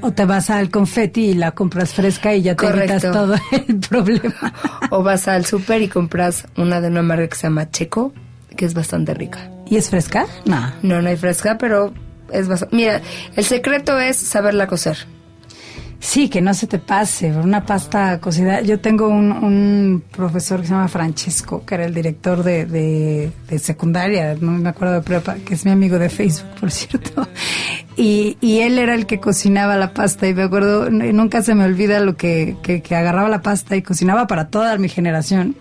O 0.00 0.12
te 0.12 0.24
vas 0.24 0.50
al 0.50 0.70
confeti 0.70 1.26
y 1.26 1.34
la 1.34 1.52
compras 1.52 1.94
fresca 1.94 2.34
y 2.34 2.42
ya 2.42 2.56
te 2.56 2.66
quitas 2.72 3.02
todo 3.02 3.34
el 3.68 3.78
problema. 3.78 4.52
O 4.90 5.02
vas 5.02 5.28
al 5.28 5.44
súper 5.46 5.82
y 5.82 5.88
compras 5.88 6.46
una 6.56 6.80
de 6.80 6.88
una 6.88 7.02
marca 7.02 7.28
que 7.28 7.36
se 7.36 7.42
llama 7.44 7.70
Checo, 7.70 8.12
que 8.56 8.64
es 8.64 8.74
bastante 8.74 9.14
rica. 9.14 9.48
¿Y 9.66 9.76
es 9.76 9.90
fresca? 9.90 10.26
No. 10.44 10.72
No, 10.82 11.00
no 11.00 11.08
hay 11.08 11.16
fresca, 11.16 11.56
pero 11.56 11.92
es. 12.32 12.48
Mira, 12.70 13.00
el 13.36 13.44
secreto 13.44 13.98
es 13.98 14.16
saberla 14.16 14.66
cocer. 14.66 14.98
Sí, 16.02 16.28
que 16.28 16.40
no 16.40 16.52
se 16.52 16.66
te 16.66 16.80
pase, 16.80 17.30
una 17.30 17.64
pasta 17.64 18.18
cocida. 18.18 18.60
Yo 18.60 18.80
tengo 18.80 19.06
un, 19.06 20.02
profesor 20.10 20.60
que 20.60 20.66
se 20.66 20.72
llama 20.72 20.88
Francesco, 20.88 21.64
que 21.64 21.76
era 21.76 21.84
el 21.84 21.94
director 21.94 22.42
de, 22.42 22.66
de, 22.66 23.58
secundaria, 23.60 24.34
no 24.40 24.50
me 24.50 24.68
acuerdo 24.68 24.94
de 24.94 25.02
prepa, 25.02 25.36
que 25.36 25.54
es 25.54 25.64
mi 25.64 25.70
amigo 25.70 26.00
de 26.00 26.08
Facebook, 26.08 26.50
por 26.58 26.70
cierto. 26.72 27.28
Y, 27.96 28.36
y 28.40 28.60
él 28.62 28.80
era 28.80 28.96
el 28.96 29.06
que 29.06 29.20
cocinaba 29.20 29.76
la 29.76 29.94
pasta 29.94 30.26
y 30.26 30.34
me 30.34 30.42
acuerdo, 30.42 30.90
nunca 30.90 31.40
se 31.40 31.54
me 31.54 31.64
olvida 31.64 32.00
lo 32.00 32.16
que, 32.16 32.56
que, 32.64 32.82
que 32.82 32.96
agarraba 32.96 33.28
la 33.28 33.42
pasta 33.42 33.76
y 33.76 33.82
cocinaba 33.82 34.26
para 34.26 34.48
toda 34.48 34.76
mi 34.78 34.88
generación 34.88 35.54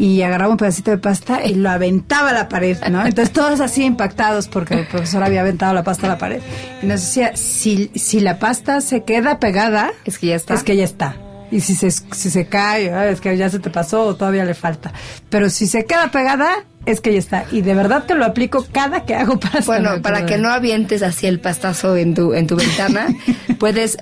y 0.00 0.22
agarraba 0.22 0.50
un 0.50 0.56
pedacito 0.56 0.90
de 0.90 0.96
pasta 0.96 1.44
y 1.44 1.56
lo 1.56 1.68
aventaba 1.68 2.30
a 2.30 2.32
la 2.32 2.48
pared, 2.48 2.78
¿no? 2.90 3.04
Entonces 3.04 3.34
todos 3.34 3.60
así 3.60 3.84
impactados 3.84 4.48
porque 4.48 4.72
el 4.72 4.86
profesor 4.86 5.22
había 5.22 5.42
aventado 5.42 5.74
la 5.74 5.84
pasta 5.84 6.06
a 6.06 6.08
la 6.08 6.16
pared. 6.16 6.40
Y 6.82 6.86
nos 6.86 7.02
decía, 7.02 7.36
si, 7.36 7.90
si 7.94 8.20
la 8.20 8.38
pasta 8.38 8.80
se 8.80 9.02
queda 9.02 9.38
pegada, 9.38 9.90
es 10.06 10.18
que 10.18 10.28
ya 10.28 10.36
está. 10.36 10.54
Es 10.54 10.62
que 10.62 10.74
ya 10.74 10.84
está. 10.84 11.16
Y 11.50 11.60
si 11.60 11.74
se, 11.74 11.90
si 11.90 12.30
se 12.30 12.46
cae, 12.46 13.10
es 13.10 13.20
que 13.20 13.36
ya 13.36 13.48
se 13.48 13.58
te 13.58 13.70
pasó 13.70 14.02
o 14.06 14.16
todavía 14.16 14.44
le 14.44 14.54
falta. 14.54 14.92
Pero 15.28 15.50
si 15.50 15.66
se 15.66 15.84
queda 15.84 16.10
pegada, 16.10 16.64
es 16.86 17.00
que 17.00 17.12
ya 17.12 17.18
está. 17.18 17.44
Y 17.50 17.62
de 17.62 17.74
verdad 17.74 18.04
te 18.06 18.14
lo 18.14 18.24
aplico 18.24 18.64
cada 18.70 19.04
que 19.04 19.14
hago 19.14 19.38
pasta. 19.38 19.64
Bueno, 19.66 20.02
para 20.02 20.26
que 20.26 20.38
no 20.38 20.50
avientes 20.50 21.02
así 21.02 21.26
el 21.26 21.40
pastazo 21.40 21.96
en 21.96 22.14
tu, 22.14 22.34
en 22.34 22.46
tu 22.46 22.56
ventana, 22.56 23.08
puedes, 23.58 23.98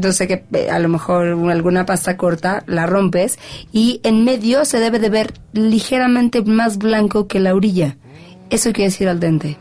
no 0.00 0.12
sé 0.12 0.28
qué, 0.28 0.68
a 0.70 0.78
lo 0.78 0.88
mejor 0.88 1.50
alguna 1.50 1.86
pasta 1.86 2.16
corta, 2.16 2.62
la 2.66 2.86
rompes 2.86 3.38
y 3.72 4.00
en 4.04 4.24
medio 4.24 4.64
se 4.64 4.78
debe 4.78 4.98
de 4.98 5.10
ver 5.10 5.34
ligeramente 5.52 6.42
más 6.42 6.78
blanco 6.78 7.26
que 7.26 7.40
la 7.40 7.54
orilla. 7.54 7.96
Eso 8.50 8.72
quiere 8.72 8.90
decir 8.90 9.08
al 9.08 9.20
dente. 9.20 9.58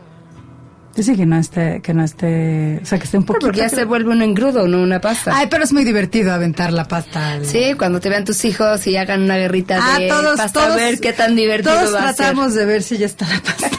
Dice 0.96 1.16
que 1.16 1.26
no 1.26 1.38
esté, 1.38 1.82
que 1.82 1.92
no 1.94 2.04
esté, 2.04 2.80
o 2.84 2.86
sea, 2.86 3.00
que 3.00 3.06
esté 3.06 3.18
un 3.18 3.24
poquito. 3.24 3.48
Porque 3.48 3.62
ya 3.62 3.70
se 3.70 3.84
vuelve 3.84 4.12
un 4.12 4.22
engrudo, 4.22 4.68
no 4.68 4.82
una 4.82 5.02
pasta. 5.02 5.36
Ay, 5.36 5.48
pero 5.50 5.64
es 5.64 5.74
muy 5.74 5.84
divertido 5.84 6.32
aventar 6.32 6.72
la 6.72 6.88
pasta. 6.88 7.40
Sí, 7.44 7.74
cuando 7.78 8.00
te 8.00 8.10
vean 8.10 8.26
tus 8.26 8.46
hijos 8.46 8.86
y 8.86 8.96
hagan 8.96 9.24
una 9.24 9.36
guerrita 9.38 9.80
ah, 9.82 9.98
de 9.98 10.08
todos, 10.08 10.38
pasta, 10.38 10.60
todos, 10.60 10.74
a 10.74 10.76
ver 10.76 11.00
qué 11.00 11.12
tan 11.12 11.36
divertido 11.36 11.74
todos 11.74 11.96
va 11.96 12.10
a 12.10 12.14
ser. 12.14 12.16
tratamos 12.18 12.54
de 12.54 12.66
ver 12.66 12.84
si 12.84 12.98
ya 12.98 13.08
está 13.08 13.28
la 13.28 13.40
pasta. 13.40 13.70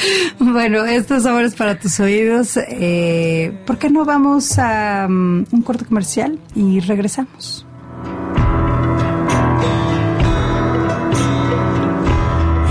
bueno, 0.40 0.84
estos 0.84 1.22
sabores 1.22 1.54
para 1.54 1.78
tus 1.78 2.00
oídos. 2.00 2.56
Eh, 2.56 3.52
¿Por 3.64 3.78
qué 3.78 3.90
no 3.90 4.04
vamos 4.04 4.58
a 4.58 5.06
um, 5.08 5.44
un 5.52 5.62
corte 5.62 5.84
comercial 5.84 6.38
y 6.56 6.80
regresamos? 6.80 7.64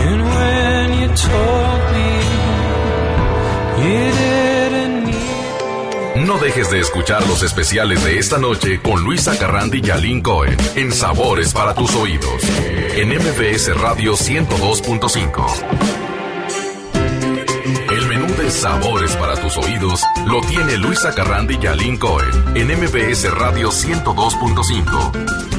And 0.01 0.21
when 0.21 0.99
you 0.99 1.07
told 1.15 1.93
me 1.93 1.98
dejes 6.39 6.71
de 6.71 6.79
escuchar 6.79 7.27
los 7.27 7.43
especiales 7.43 8.03
de 8.03 8.17
esta 8.17 8.37
noche 8.37 8.79
con 8.81 9.03
Luisa 9.03 9.37
Carrandi 9.37 9.81
y 9.83 9.89
Aline 9.89 10.21
Cohen 10.21 10.55
en 10.75 10.91
Sabores 10.91 11.53
para 11.53 11.73
tus 11.73 11.93
oídos 11.95 12.43
en 12.95 13.09
MBS 13.09 13.75
Radio 13.79 14.13
102.5. 14.13 15.45
El 17.91 18.07
menú 18.07 18.27
de 18.35 18.49
Sabores 18.51 19.15
para 19.17 19.35
tus 19.35 19.57
oídos 19.57 20.01
lo 20.27 20.39
tiene 20.41 20.77
Luisa 20.77 21.13
Carrandi 21.13 21.57
y 21.61 21.67
Aline 21.67 21.99
Cohen 21.99 22.29
en 22.55 22.67
MBS 22.67 23.29
Radio 23.33 23.69
102.5. 23.69 25.58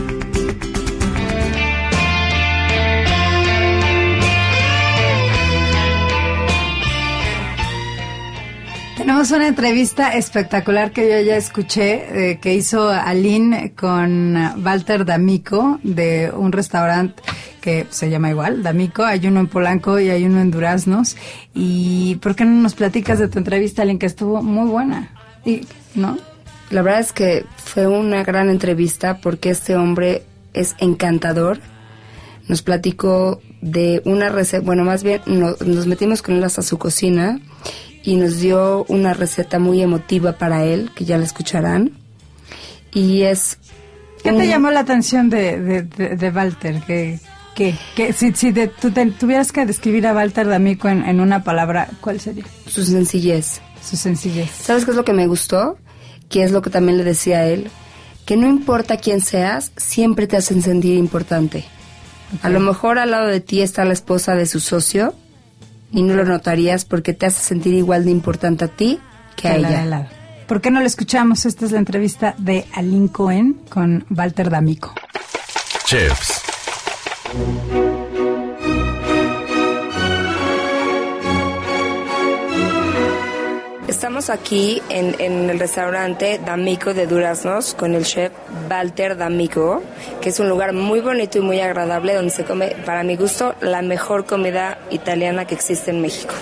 Tenemos 9.01 9.31
una 9.31 9.49
entrevista 9.49 10.13
espectacular 10.13 10.93
que 10.93 11.09
yo 11.09 11.19
ya 11.27 11.35
escuché, 11.39 12.33
eh, 12.33 12.39
que 12.39 12.53
hizo 12.55 12.91
Aline 12.91 13.73
con 13.73 14.37
Walter 14.63 15.07
D'Amico 15.07 15.81
de 15.83 16.31
un 16.37 16.53
restaurante 16.53 17.23
que 17.63 17.87
se 17.89 18.11
llama 18.11 18.29
igual, 18.29 18.63
D'Amico. 18.63 19.03
Hay 19.03 19.27
uno 19.27 19.41
en 19.41 19.47
Polanco 19.47 19.99
y 19.99 20.11
hay 20.11 20.25
uno 20.25 20.43
en 20.43 20.51
Duraznos. 20.51 21.17
¿Y 21.55 22.17
por 22.17 22.37
qué 22.37 22.45
no 22.45 22.61
nos 22.61 22.75
platicas 22.75 23.19
de 23.19 23.29
tu 23.29 23.39
entrevista, 23.39 23.81
Aline, 23.83 23.99
que 23.99 24.05
estuvo 24.05 24.43
muy 24.43 24.69
buena? 24.69 25.09
Y, 25.47 25.63
¿No? 25.95 26.19
La 26.69 26.83
verdad 26.83 27.01
es 27.01 27.13
que 27.15 27.47
fue 27.57 27.87
una 27.87 28.23
gran 28.23 28.51
entrevista 28.51 29.17
porque 29.23 29.49
este 29.49 29.77
hombre 29.77 30.25
es 30.53 30.77
encantador. 30.79 31.59
Nos 32.49 32.61
platicó 32.61 33.41
de 33.63 34.03
una 34.05 34.29
receta, 34.29 34.63
bueno, 34.65 34.85
más 34.85 35.03
bien 35.03 35.23
no- 35.25 35.57
nos 35.65 35.87
metimos 35.87 36.21
con 36.21 36.35
él 36.37 36.45
hasta 36.45 36.61
su 36.63 36.77
cocina 36.79 37.41
y 38.03 38.17
nos 38.17 38.39
dio 38.41 38.85
una 38.89 39.13
receta 39.15 39.59
muy 39.59 39.83
emotiva 39.83 40.33
para 40.39 40.65
él, 40.65 40.91
que 40.95 41.05
ya 41.05 41.19
la 41.19 41.25
escucharán. 41.25 41.93
Y 42.93 43.23
es... 43.23 43.59
¿Qué 44.23 44.33
te 44.33 44.47
llamó 44.47 44.71
la 44.71 44.81
atención 44.81 45.31
de, 45.31 45.59
de, 45.61 45.83
de, 45.83 46.17
de 46.17 46.31
Walter? 46.31 46.83
¿Qué, 46.87 47.19
qué, 47.55 47.75
qué- 47.97 48.13
si 48.13 48.33
si 48.33 48.53
de- 48.53 48.69
tú 48.69 48.91
te- 48.91 49.07
tuvieras 49.13 49.51
que 49.51 49.65
describir 49.65 50.07
a 50.07 50.13
Walter 50.13 50.47
D'Amico 50.47 50.89
en, 50.89 51.05
en 51.05 51.21
una 51.21 51.43
palabra, 51.43 51.89
¿cuál 52.03 52.21
sería? 52.21 52.45
Su 52.67 52.85
sencillez. 52.85 53.63
Su 53.83 53.97
sencillez. 53.97 54.51
¿Sabes 54.51 54.85
qué 54.85 54.91
es 54.91 54.97
lo 54.99 55.07
que 55.07 55.15
me 55.15 55.27
gustó? 55.27 55.79
Que 56.29 56.43
es 56.43 56.53
lo 56.53 56.61
que 56.61 56.69
también 56.69 56.99
le 56.99 57.05
decía 57.05 57.39
a 57.39 57.47
él, 57.47 57.71
que 58.27 58.37
no 58.37 58.47
importa 58.47 58.99
quién 58.99 59.23
seas, 59.23 59.73
siempre 59.79 60.27
te 60.27 60.37
hacen 60.37 60.61
sentir 60.61 60.97
importante. 60.99 61.65
A 62.43 62.51
lo 62.51 62.61
mejor 62.61 62.99
al 62.99 63.13
lado 63.13 63.27
de 63.27 63.41
ti 63.41 63.63
está 63.63 63.87
la 63.87 63.95
esposa 63.95 64.35
de 64.35 64.45
su 64.45 64.61
socio 64.61 65.15
y 65.93 66.03
no 66.03 66.15
lo 66.15 66.25
notarías 66.25 66.85
porque 66.85 67.13
te 67.15 67.27
hace 67.27 67.43
sentir 67.43 67.75
igual 67.75 68.05
de 68.05 68.11
importante 68.11 68.65
a 68.65 68.69
ti 68.69 69.01
que 69.37 69.49
a 69.49 69.59
la 69.59 69.69
ella. 69.69 69.83
al 69.83 69.91
lado. 69.91 70.07
¿Por 70.47 70.61
qué 70.61 70.71
no 70.71 70.81
la 70.81 70.87
escuchamos? 70.87 71.47
Esta 71.47 71.65
es 71.65 71.73
la 71.73 71.79
entrevista 71.79 72.35
de 72.39 72.67
Aline 72.75 73.09
Cohen 73.11 73.61
con 73.69 74.05
Walter 74.11 74.51
D'Amico. 74.51 74.95
Chefs. 75.85 76.43
Estamos 84.21 84.39
aquí 84.39 84.83
en, 84.91 85.19
en 85.19 85.49
el 85.49 85.59
restaurante 85.59 86.39
D'Amico 86.45 86.93
de 86.93 87.07
Duraznos 87.07 87.73
con 87.73 87.95
el 87.95 88.05
chef 88.05 88.31
Walter 88.71 89.17
D'Amico, 89.17 89.83
que 90.21 90.29
es 90.29 90.39
un 90.39 90.51
lugar 90.51 90.75
muy 90.75 91.01
bonito 91.01 91.39
y 91.39 91.41
muy 91.41 91.59
agradable 91.61 92.13
donde 92.13 92.29
se 92.29 92.45
come, 92.45 92.77
para 92.85 93.03
mi 93.03 93.17
gusto, 93.17 93.55
la 93.63 93.81
mejor 93.81 94.27
comida 94.27 94.77
italiana 94.91 95.47
que 95.47 95.55
existe 95.55 95.91
en 95.91 96.03
México. 96.03 96.35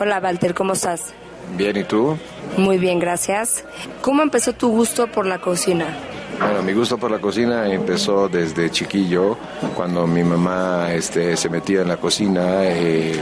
Hola 0.00 0.18
Walter, 0.18 0.54
¿cómo 0.54 0.72
estás? 0.72 1.12
Bien, 1.58 1.76
¿y 1.76 1.84
tú? 1.84 2.16
Muy 2.56 2.78
bien, 2.78 2.98
gracias. 2.98 3.64
¿Cómo 4.00 4.22
empezó 4.22 4.54
tu 4.54 4.70
gusto 4.70 5.06
por 5.06 5.26
la 5.26 5.42
cocina? 5.42 5.88
Bueno, 6.38 6.62
mi 6.62 6.72
gusto 6.72 6.96
por 6.96 7.10
la 7.10 7.18
cocina 7.18 7.70
empezó 7.70 8.30
desde 8.30 8.70
chiquillo, 8.70 9.36
cuando 9.76 10.06
mi 10.06 10.24
mamá 10.24 10.90
este, 10.94 11.36
se 11.36 11.50
metía 11.50 11.82
en 11.82 11.88
la 11.88 11.98
cocina, 11.98 12.62
eh, 12.62 13.20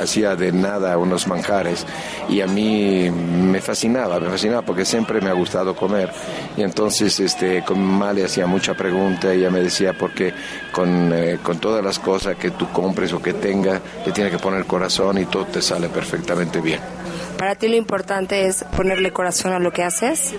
hacía 0.00 0.36
de 0.36 0.52
nada 0.52 0.96
unos 0.98 1.26
manjares 1.26 1.86
y 2.28 2.40
a 2.40 2.46
mí 2.46 3.10
me 3.10 3.60
fascinaba, 3.60 4.20
me 4.20 4.30
fascinaba 4.30 4.62
porque 4.62 4.84
siempre 4.84 5.20
me 5.20 5.30
ha 5.30 5.34
gustado 5.34 5.74
comer 5.74 6.10
y 6.56 6.62
entonces 6.62 7.18
este, 7.20 7.62
con 7.64 7.78
mi 7.78 7.86
mamá 7.86 8.12
le 8.12 8.24
hacía 8.24 8.46
mucha 8.46 8.74
pregunta 8.74 9.32
ella 9.32 9.50
me 9.50 9.60
decía 9.60 9.92
porque 9.92 10.32
con, 10.72 11.12
eh, 11.12 11.38
con 11.42 11.58
todas 11.58 11.84
las 11.84 11.98
cosas 11.98 12.36
que 12.36 12.50
tú 12.50 12.68
compres 12.72 13.12
o 13.12 13.20
que 13.20 13.34
tengas, 13.34 13.80
le 14.04 14.12
tiene 14.12 14.30
que 14.30 14.38
poner 14.38 14.64
corazón 14.64 15.18
y 15.18 15.26
todo 15.26 15.46
te 15.46 15.62
sale 15.62 15.88
perfectamente 15.88 16.60
bien. 16.60 16.97
¿Para 17.38 17.54
ti 17.54 17.68
lo 17.68 17.76
importante 17.76 18.46
es 18.46 18.64
ponerle 18.76 19.12
corazón 19.12 19.52
a 19.52 19.58
lo 19.60 19.70
que 19.72 19.84
haces? 19.84 20.34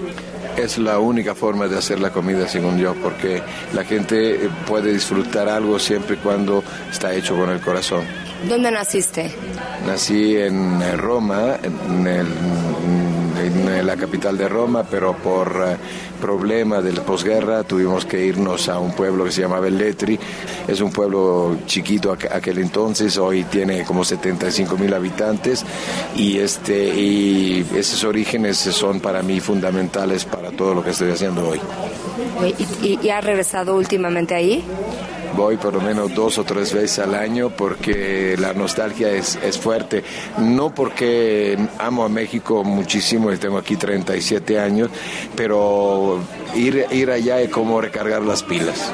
Es 0.58 0.77
la 0.77 1.00
única 1.00 1.34
forma 1.34 1.68
de 1.68 1.77
hacer 1.77 2.00
la 2.00 2.10
comida, 2.12 2.48
según 2.48 2.77
yo, 2.77 2.94
porque 2.96 3.41
la 3.74 3.86
gente 3.86 4.36
eh, 4.46 4.50
puede 4.68 4.91
disfrutar 4.91 5.48
algo 5.48 5.79
siempre 5.79 6.15
y 6.18 6.20
cuando 6.20 6.62
está 6.91 7.13
hecho 7.13 7.36
con 7.38 7.50
el 7.50 7.62
corazón. 7.62 8.03
¿Dónde 8.48 8.70
naciste? 8.72 9.32
Nací 9.88 10.36
en 10.36 10.82
eh, 10.82 10.96
Roma, 10.98 11.58
en, 11.63 12.08
el- 12.08 12.27
en 13.39 13.86
la 13.86 13.96
capital 13.96 14.38
de 14.38 14.48
Roma, 14.48 14.84
pero 14.89 15.13
por 15.15 15.48
eh, 15.65 15.75
problema 16.22 16.81
de 16.81 16.93
la 16.93 17.01
posguerra 17.03 17.63
tuvimos 17.63 18.05
que 18.05 18.25
irnos 18.25 18.67
a 18.69 18.79
un 18.79 18.91
pueblo 18.93 19.24
que 19.25 19.31
se 19.31 19.41
llama 19.41 19.60
Velletri. 19.60 20.19
Es 20.67 20.81
un 20.81 20.91
pueblo 20.91 21.58
chiquito 21.65 22.15
aqu- 22.15 22.31
aquel 22.31 22.60
entonces, 22.60 23.17
hoy 23.17 23.43
tiene 23.46 23.84
como 23.86 24.03
75 24.03 24.77
mil 24.77 24.93
habitantes 24.93 25.65
y, 26.15 26.38
este, 26.38 26.88
y 26.88 27.65
esos 27.75 28.03
orígenes 28.03 28.58
son 28.58 29.00
para 29.00 29.22
mí 29.22 29.39
fundamentales 29.39 30.25
para 30.25 30.51
todo 30.51 30.74
lo 30.74 30.84
que 30.84 30.91
estoy 30.91 31.12
haciendo 31.12 31.48
hoy. 31.50 31.60
¿Y, 32.84 33.10
has 33.10 33.24
regresado 33.24 33.75
últimamente 33.75 34.36
ahí? 34.36 34.63
Voy 35.39 35.55
por 35.55 35.74
lo 35.74 35.79
menos 35.79 36.13
dos 36.13 36.38
o 36.38 36.43
tres 36.43 36.74
veces 36.74 37.00
al 37.00 37.15
año 37.15 37.50
porque 37.50 38.36
la 38.38 38.51
nostalgia 38.51 39.10
es, 39.10 39.39
es 39.41 39.58
fuerte. 39.58 40.03
No 40.38 40.75
porque 40.75 41.58
amo 41.77 42.03
a 42.03 42.10
México 42.10 42.65
muchísimo 42.65 43.31
y 43.31 43.38
tengo 43.38 43.58
aquí 43.58 43.77
37 43.77 44.60
años, 44.60 44.89
pero 45.38 46.19
ir, 46.55 46.86
ir 46.91 47.10
allá 47.10 47.39
es 47.39 47.50
como 47.51 47.79
recargar 47.79 48.22
las 48.22 48.43
pilas. 48.43 48.91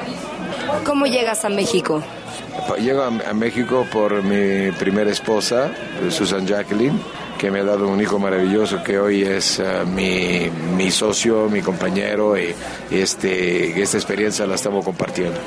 ¿Cómo 0.85 1.07
llegas 1.07 1.43
a 1.45 1.49
México? 1.49 2.03
Llego 2.79 3.01
a, 3.01 3.07
a 3.07 3.33
México 3.33 3.83
por 3.91 4.21
mi 4.21 4.71
primera 4.73 5.09
esposa, 5.09 5.71
Susan 6.11 6.45
Jacqueline, 6.45 7.01
que 7.39 7.49
me 7.49 7.61
ha 7.61 7.63
dado 7.63 7.87
un 7.87 7.99
hijo 7.99 8.19
maravilloso 8.19 8.83
que 8.83 8.99
hoy 8.99 9.23
es 9.23 9.57
eh, 9.57 9.83
mi, 9.83 10.47
mi 10.77 10.91
socio, 10.91 11.49
mi 11.49 11.61
compañero 11.61 12.37
y 12.37 12.53
este, 12.91 13.81
esta 13.81 13.97
experiencia 13.97 14.45
la 14.45 14.53
estamos 14.53 14.85
compartiendo. 14.85 15.39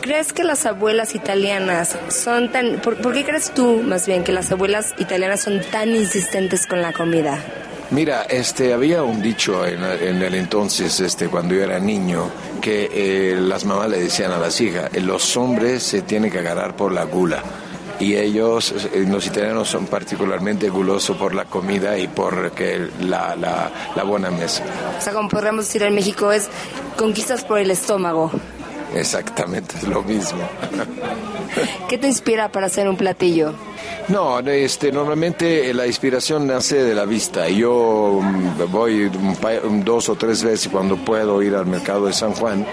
¿Crees 0.00 0.32
que 0.32 0.44
las 0.44 0.64
abuelas 0.64 1.14
italianas 1.14 1.96
son 2.08 2.50
tan... 2.50 2.80
¿por, 2.80 2.96
por 2.96 3.12
qué 3.12 3.24
crees 3.24 3.52
tú, 3.52 3.82
más 3.82 4.06
bien, 4.06 4.24
que 4.24 4.32
las 4.32 4.50
abuelas 4.50 4.94
italianas 4.98 5.40
son 5.42 5.60
tan 5.70 5.94
insistentes 5.94 6.66
con 6.66 6.80
la 6.80 6.92
comida? 6.92 7.38
Mira, 7.90 8.22
este, 8.22 8.72
había 8.72 9.02
un 9.02 9.20
dicho 9.20 9.66
en, 9.66 9.82
en 9.82 10.22
el 10.22 10.34
entonces, 10.36 11.00
este, 11.00 11.28
cuando 11.28 11.54
yo 11.54 11.64
era 11.64 11.78
niño, 11.78 12.30
que 12.60 12.88
eh, 12.92 13.36
las 13.38 13.64
mamás 13.64 13.90
le 13.90 14.00
decían 14.00 14.30
a 14.30 14.38
las 14.38 14.60
hijas, 14.60 14.90
los 15.02 15.36
hombres 15.36 15.82
se 15.82 16.02
tienen 16.02 16.30
que 16.30 16.38
agarrar 16.38 16.76
por 16.76 16.92
la 16.92 17.04
gula. 17.04 17.42
Y 17.98 18.16
ellos, 18.16 18.72
eh, 18.94 19.04
los 19.06 19.26
italianos, 19.26 19.68
son 19.68 19.86
particularmente 19.86 20.70
gulosos 20.70 21.16
por 21.18 21.34
la 21.34 21.44
comida 21.44 21.98
y 21.98 22.08
por 22.08 22.52
que 22.52 22.88
la, 23.00 23.36
la, 23.36 23.70
la 23.94 24.02
buena 24.04 24.30
mesa. 24.30 24.62
O 24.98 25.02
sea, 25.02 25.12
como 25.12 25.28
podríamos 25.28 25.66
decir 25.66 25.82
en 25.82 25.94
México, 25.94 26.32
es 26.32 26.48
conquistas 26.96 27.44
por 27.44 27.58
el 27.58 27.70
estómago. 27.70 28.30
Exactamente, 28.94 29.76
es 29.76 29.84
lo 29.84 30.02
mismo. 30.02 30.40
¿Qué 31.88 31.98
te 31.98 32.06
inspira 32.06 32.50
para 32.50 32.66
hacer 32.66 32.88
un 32.88 32.96
platillo? 32.96 33.54
No, 34.08 34.38
este, 34.40 34.90
normalmente 34.92 35.72
la 35.74 35.86
inspiración 35.86 36.46
nace 36.46 36.82
de 36.82 36.94
la 36.94 37.04
vista. 37.04 37.48
Yo 37.48 38.20
mm, 38.22 38.70
voy 38.70 39.10
dos 39.84 40.08
o 40.08 40.16
tres 40.16 40.42
veces 40.42 40.68
cuando 40.70 40.96
puedo 40.96 41.42
ir 41.42 41.54
al 41.54 41.66
mercado 41.66 42.06
de 42.06 42.12
San 42.12 42.32
Juan 42.32 42.66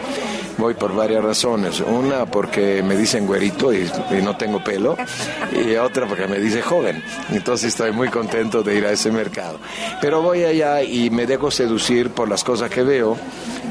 voy 0.57 0.73
por 0.73 0.95
varias 0.95 1.23
razones. 1.23 1.79
Una 1.81 2.25
porque 2.25 2.81
me 2.83 2.95
dicen 2.95 3.25
güerito 3.25 3.73
y, 3.73 3.89
y 4.11 4.21
no 4.21 4.35
tengo 4.35 4.63
pelo, 4.63 4.97
y 5.53 5.75
otra 5.75 6.07
porque 6.07 6.27
me 6.27 6.39
dice 6.39 6.61
joven. 6.61 7.03
Entonces 7.31 7.69
estoy 7.69 7.91
muy 7.91 8.09
contento 8.09 8.63
de 8.63 8.75
ir 8.75 8.85
a 8.85 8.91
ese 8.91 9.11
mercado. 9.11 9.59
Pero 10.01 10.21
voy 10.21 10.43
allá 10.43 10.81
y 10.81 11.09
me 11.09 11.25
dejo 11.25 11.51
seducir 11.51 12.09
por 12.09 12.27
las 12.27 12.43
cosas 12.43 12.69
que 12.69 12.83
veo 12.83 13.17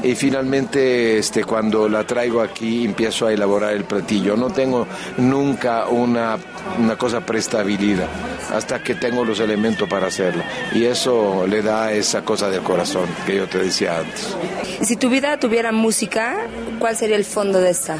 y 0.03 0.15
finalmente 0.15 1.17
este, 1.17 1.43
cuando 1.43 1.89
la 1.89 2.05
traigo 2.05 2.41
aquí 2.41 2.85
empiezo 2.85 3.27
a 3.27 3.33
elaborar 3.33 3.73
el 3.73 3.83
platillo. 3.83 4.35
No 4.35 4.49
tengo 4.49 4.87
nunca 5.17 5.87
una, 5.87 6.37
una 6.77 6.97
cosa 6.97 7.21
preestabilida 7.21 8.07
hasta 8.53 8.81
que 8.81 8.95
tengo 8.95 9.25
los 9.25 9.39
elementos 9.39 9.87
para 9.89 10.07
hacerlo. 10.07 10.43
Y 10.73 10.85
eso 10.85 11.45
le 11.47 11.61
da 11.61 11.91
esa 11.91 12.23
cosa 12.23 12.49
del 12.49 12.61
corazón 12.61 13.07
que 13.25 13.35
yo 13.35 13.47
te 13.47 13.59
decía 13.59 13.99
antes. 13.99 14.35
Si 14.81 14.95
tu 14.95 15.09
vida 15.09 15.37
tuviera 15.37 15.71
música, 15.71 16.37
¿cuál 16.79 16.95
sería 16.95 17.15
el 17.15 17.25
fondo 17.25 17.59
de 17.59 17.71
esta? 17.71 17.97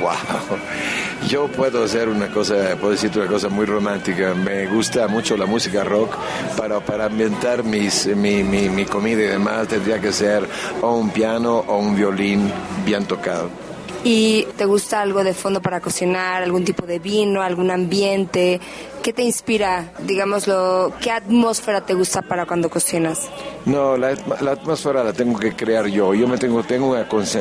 Wow. 0.00 0.12
Yo 1.28 1.48
puedo 1.48 1.84
hacer 1.84 2.08
una 2.08 2.28
cosa, 2.28 2.76
puedo 2.80 2.92
decirte 2.92 3.18
una 3.18 3.28
cosa 3.28 3.48
muy 3.48 3.66
romántica. 3.66 4.34
Me 4.34 4.66
gusta 4.66 5.08
mucho 5.08 5.36
la 5.36 5.46
música 5.46 5.84
rock. 5.84 6.16
Para, 6.56 6.80
para 6.80 7.06
ambientar 7.06 7.64
mis, 7.64 8.06
mi, 8.06 8.42
mi, 8.44 8.68
mi 8.68 8.84
comida 8.84 9.22
y 9.22 9.26
demás 9.26 9.68
tendría 9.68 10.00
que 10.00 10.12
ser 10.12 10.48
o 10.80 10.94
un 10.94 11.10
piano 11.10 11.58
o 11.66 11.78
un 11.78 11.96
violín 11.96 12.50
bien 12.84 13.04
tocado. 13.06 13.50
¿Y 14.04 14.46
te 14.56 14.64
gusta 14.64 15.02
algo 15.02 15.24
de 15.24 15.34
fondo 15.34 15.60
para 15.60 15.80
cocinar? 15.80 16.42
¿Algún 16.42 16.64
tipo 16.64 16.86
de 16.86 17.00
vino? 17.00 17.42
¿Algún 17.42 17.70
ambiente? 17.70 18.60
¿Qué 19.02 19.12
te 19.12 19.22
inspira? 19.22 19.92
Digámoslo, 20.00 20.92
¿qué 21.00 21.10
atmósfera 21.10 21.80
te 21.80 21.94
gusta 21.94 22.20
para 22.20 22.44
cuando 22.46 22.68
cocinas? 22.68 23.28
No, 23.64 23.96
la, 23.96 24.14
la 24.40 24.52
atmósfera 24.52 25.02
la 25.02 25.12
tengo 25.12 25.38
que 25.38 25.54
crear 25.54 25.86
yo. 25.86 26.12
Yo 26.14 26.28
me 26.28 26.36
tengo, 26.36 26.62
tengo 26.62 26.94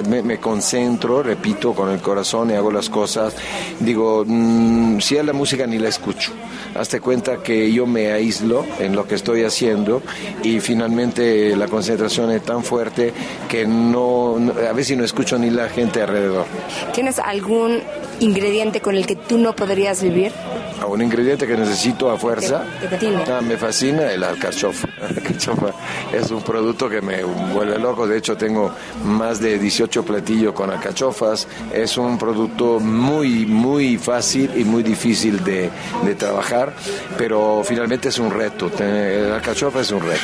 me, 0.08 0.22
me 0.22 0.38
concentro, 0.40 1.24
repito, 1.24 1.74
con 1.74 1.90
el 1.90 2.00
corazón 2.00 2.52
y 2.52 2.54
hago 2.54 2.72
las 2.72 2.90
cosas. 2.90 3.36
Digo, 3.80 4.24
mm, 4.26 5.00
si 5.00 5.18
es 5.18 5.26
la 5.26 5.34
música 5.34 5.68
ni 5.68 5.78
la 5.78 5.90
escucho. 5.90 6.32
Hazte 6.76 7.02
cuenta 7.02 7.38
que 7.44 7.72
yo 7.74 7.86
me 7.86 8.12
aíslo 8.14 8.64
en 8.80 8.96
lo 8.96 9.08
que 9.08 9.16
estoy 9.16 9.44
haciendo 9.44 10.02
y 10.44 10.60
finalmente 10.60 11.56
la 11.56 11.68
concentración 11.68 12.32
es 12.32 12.44
tan 12.44 12.64
fuerte 12.64 13.14
que 13.50 13.66
no, 13.66 14.38
no- 14.40 14.54
a 14.54 14.74
veces 14.74 14.96
no 14.98 15.04
escucho 15.04 15.38
ni 15.40 15.50
la 15.50 15.68
gente 15.70 16.02
alrededor. 16.02 16.46
¿Tienes 16.94 17.20
algún 17.20 17.80
ingrediente 18.20 18.80
con 18.80 18.96
el 18.96 19.06
que 19.08 19.16
tú 19.16 19.38
no 19.38 19.56
podrías 19.56 20.02
vivir? 20.04 20.32
A 20.80 20.86
un 20.86 21.02
ingrediente 21.02 21.48
que 21.48 21.57
necesito 21.58 22.10
a 22.12 22.18
fuerza. 22.18 22.64
Que- 22.80 22.88
que 22.88 22.88
te 22.88 22.98
tiene. 22.98 23.24
Ah, 23.32 23.42
me 23.42 23.58
fascina 23.58 24.12
el 24.12 24.24
alcachofa. 24.24 24.88
La 25.02 25.08
alcachofa 25.18 25.74
es 26.14 26.32
un 26.32 26.42
producto 26.42 26.90
que 26.90 27.02
me 27.02 27.24
vuelve 27.24 27.78
loco. 27.80 28.08
De 28.08 28.18
hecho, 28.18 28.38
tengo 28.38 28.72
más 29.04 29.40
de 29.40 29.58
18 29.60 30.04
platillos 30.06 30.54
con 30.54 30.70
alcachofas. 30.70 31.48
Es 31.74 31.98
un 31.98 32.18
producto 32.18 32.80
muy, 32.80 33.46
muy 33.46 33.98
fácil 33.98 34.52
y 34.56 34.64
muy 34.64 34.84
difícil 34.84 35.44
de, 35.44 35.70
de 36.04 36.16
trabajar, 36.16 36.74
pero 37.18 37.62
finalmente 37.66 38.10
es 38.10 38.20
un 38.20 38.32
reto. 38.32 38.72
El 38.80 39.32
alcachofa 39.32 39.82
es 39.82 39.92
un 39.92 40.02
reto. 40.02 40.22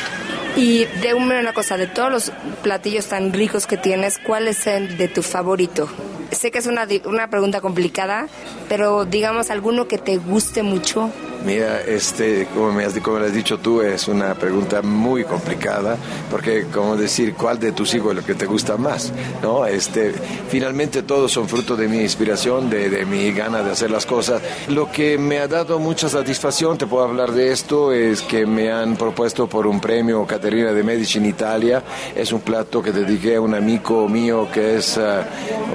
Y 0.56 0.84
de 1.02 1.14
una 1.14 1.52
cosa, 1.52 1.76
de 1.76 1.88
todos 1.88 2.10
los 2.12 2.32
platillos 2.62 3.06
tan 3.06 3.32
ricos 3.32 3.66
que 3.66 3.76
tienes, 3.76 4.18
¿cuál 4.18 4.46
es 4.46 4.66
el 4.68 4.96
de 4.96 5.08
tu 5.08 5.20
favorito? 5.22 5.88
Sé 6.34 6.50
que 6.50 6.58
es 6.58 6.66
una, 6.66 6.86
una 7.06 7.28
pregunta 7.30 7.60
complicada, 7.60 8.28
pero 8.68 9.04
digamos 9.04 9.50
alguno 9.50 9.86
que 9.88 9.98
te 9.98 10.16
guste 10.18 10.62
mucho. 10.62 11.10
Mira, 11.46 11.82
este, 11.82 12.46
como 12.54 12.72
me, 12.72 12.86
has, 12.86 12.96
has 12.96 13.32
dicho 13.34 13.58
tú, 13.58 13.82
es 13.82 14.08
una 14.08 14.34
pregunta 14.34 14.80
muy 14.80 15.24
complicada, 15.24 15.98
porque 16.30 16.64
como 16.72 16.96
decir 16.96 17.34
cuál 17.34 17.58
de 17.60 17.72
tus 17.72 17.92
hijos 17.94 18.12
es 18.12 18.16
lo 18.16 18.24
que 18.24 18.34
te 18.34 18.46
gusta 18.46 18.78
más, 18.78 19.12
¿no? 19.42 19.66
Este, 19.66 20.14
finalmente 20.48 21.02
todos 21.02 21.30
son 21.32 21.46
fruto 21.46 21.76
de 21.76 21.86
mi 21.86 21.98
inspiración, 22.00 22.70
de, 22.70 22.88
de 22.88 23.04
mi 23.04 23.30
gana 23.32 23.62
de 23.62 23.72
hacer 23.72 23.90
las 23.90 24.06
cosas. 24.06 24.40
Lo 24.68 24.90
que 24.90 25.18
me 25.18 25.38
ha 25.38 25.46
dado 25.46 25.78
mucha 25.78 26.08
satisfacción, 26.08 26.78
te 26.78 26.86
puedo 26.86 27.04
hablar 27.04 27.32
de 27.32 27.52
esto, 27.52 27.92
es 27.92 28.22
que 28.22 28.46
me 28.46 28.72
han 28.72 28.96
propuesto 28.96 29.46
por 29.46 29.66
un 29.66 29.80
premio 29.82 30.24
Caterina 30.26 30.72
de 30.72 30.82
Medici 30.82 31.18
en 31.18 31.26
Italia. 31.26 31.82
Es 32.16 32.32
un 32.32 32.40
plato 32.40 32.82
que 32.82 32.90
dediqué 32.90 33.36
a 33.36 33.42
un 33.42 33.54
amigo 33.54 34.08
mío 34.08 34.48
que 34.50 34.76
es 34.78 34.96
ah, 34.96 35.24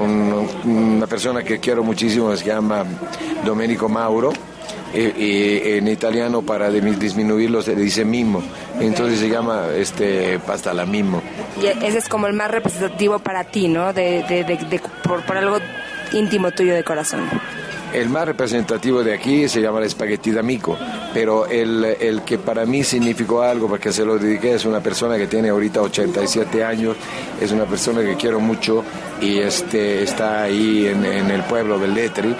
un- 0.01 0.48
una 0.65 1.07
persona 1.07 1.43
que 1.43 1.59
quiero 1.59 1.83
muchísimo, 1.83 2.35
se 2.35 2.45
llama 2.45 2.85
Domenico 3.45 3.87
Mauro 3.89 4.31
y, 4.93 4.99
y 5.23 5.61
en 5.77 5.87
italiano 5.87 6.41
para 6.41 6.69
disminuirlo 6.71 7.61
se 7.61 7.75
dice 7.75 8.03
mimo, 8.05 8.41
entonces 8.79 9.19
se 9.19 9.29
llama 9.29 9.67
este 9.75 10.39
pasta 10.39 10.73
la 10.73 10.85
mimo. 10.85 11.21
Y 11.61 11.67
ese 11.67 11.97
es 11.99 12.09
como 12.09 12.27
el 12.27 12.33
más 12.33 12.49
representativo 12.51 13.19
para 13.19 13.43
ti, 13.43 13.67
¿no? 13.67 13.93
De- 13.93 14.23
de- 14.23 14.43
de- 14.43 14.81
por, 15.03 15.21
por 15.25 15.37
algo 15.37 15.57
íntimo 16.13 16.51
tuyo 16.51 16.73
de 16.73 16.83
corazón. 16.83 17.21
El 17.93 18.09
más 18.09 18.25
representativo 18.27 19.03
de 19.03 19.13
aquí 19.15 19.49
se 19.49 19.61
llama 19.61 19.79
el 19.79 19.85
espagueti 19.85 20.29
d'amico, 20.31 20.77
pero 21.13 21.47
el, 21.47 21.83
el 21.99 22.21
que 22.21 22.37
para 22.37 22.63
mí 22.65 22.83
significó 22.83 23.41
algo, 23.41 23.67
porque 23.67 23.91
se 23.91 24.05
lo 24.05 24.19
dediqué, 24.19 24.53
es 24.53 24.65
una 24.65 24.79
persona 24.79 25.17
que 25.17 25.25
tiene 25.25 25.49
ahorita 25.49 25.81
87 25.81 26.63
años, 26.63 26.95
es 27.41 27.51
una 27.51 27.65
persona 27.65 28.01
que 28.01 28.15
quiero 28.15 28.39
mucho 28.39 28.83
y 29.21 29.39
este, 29.39 30.03
está 30.03 30.43
ahí 30.43 30.85
en, 30.85 31.03
en 31.03 31.31
el 31.31 31.41
pueblo 31.43 31.79
Belletri, 31.79 32.35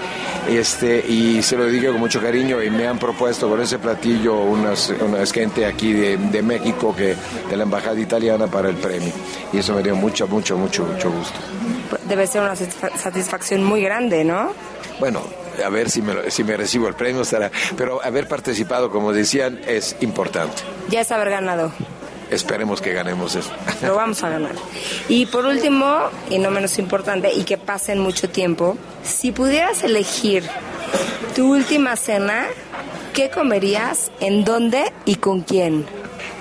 este, 0.48 1.04
y 1.08 1.42
se 1.42 1.56
lo 1.56 1.64
dediqué 1.64 1.88
con 1.88 1.98
mucho 1.98 2.20
cariño 2.20 2.62
y 2.62 2.70
me 2.70 2.86
han 2.86 2.98
propuesto 2.98 3.48
con 3.48 3.60
ese 3.60 3.78
platillo 3.80 4.36
unas, 4.42 4.92
unas 5.00 5.32
gente 5.32 5.66
aquí 5.66 5.92
de, 5.92 6.16
de 6.16 6.42
México, 6.42 6.94
que, 6.96 7.16
de 7.50 7.56
la 7.56 7.64
Embajada 7.64 7.98
Italiana 7.98 8.46
para 8.46 8.68
el 8.68 8.76
premio, 8.76 9.12
y 9.52 9.58
eso 9.58 9.74
me 9.74 9.82
dio 9.82 9.96
mucho, 9.96 10.28
mucho, 10.28 10.56
mucho, 10.56 10.84
mucho 10.84 11.10
gusto. 11.10 11.38
Debe 12.08 12.26
ser 12.28 12.42
una 12.42 12.54
satisfa- 12.54 12.96
satisfacción 12.96 13.64
muy 13.64 13.82
grande, 13.82 14.24
¿no? 14.24 14.52
Bueno, 15.00 15.22
a 15.62 15.68
ver 15.68 15.90
si 15.90 16.02
me, 16.02 16.14
lo- 16.14 16.30
si 16.30 16.44
me 16.44 16.56
recibo 16.56 16.88
el 16.88 16.94
premio, 16.94 17.22
estará. 17.22 17.50
Pero 17.76 18.02
haber 18.04 18.28
participado, 18.28 18.90
como 18.90 19.12
decían, 19.12 19.60
es 19.66 19.96
importante. 20.00 20.62
Ya 20.88 21.00
es 21.00 21.10
haber 21.12 21.30
ganado. 21.30 21.72
Esperemos 22.30 22.80
que 22.80 22.92
ganemos 22.92 23.34
eso. 23.34 23.50
Lo 23.82 23.96
vamos 23.96 24.22
a 24.22 24.28
ganar. 24.28 24.52
Y 25.08 25.26
por 25.26 25.46
último, 25.46 25.96
y 26.30 26.38
no 26.38 26.50
menos 26.52 26.78
importante, 26.78 27.32
y 27.32 27.42
que 27.42 27.58
pase 27.58 27.92
en 27.92 27.98
mucho 27.98 28.30
tiempo, 28.30 28.76
si 29.02 29.32
pudieras 29.32 29.82
elegir 29.82 30.44
tu 31.34 31.52
última 31.52 31.96
cena, 31.96 32.46
¿qué 33.14 33.30
comerías, 33.30 34.12
en 34.20 34.44
dónde 34.44 34.92
y 35.06 35.16
con 35.16 35.40
quién? 35.40 35.86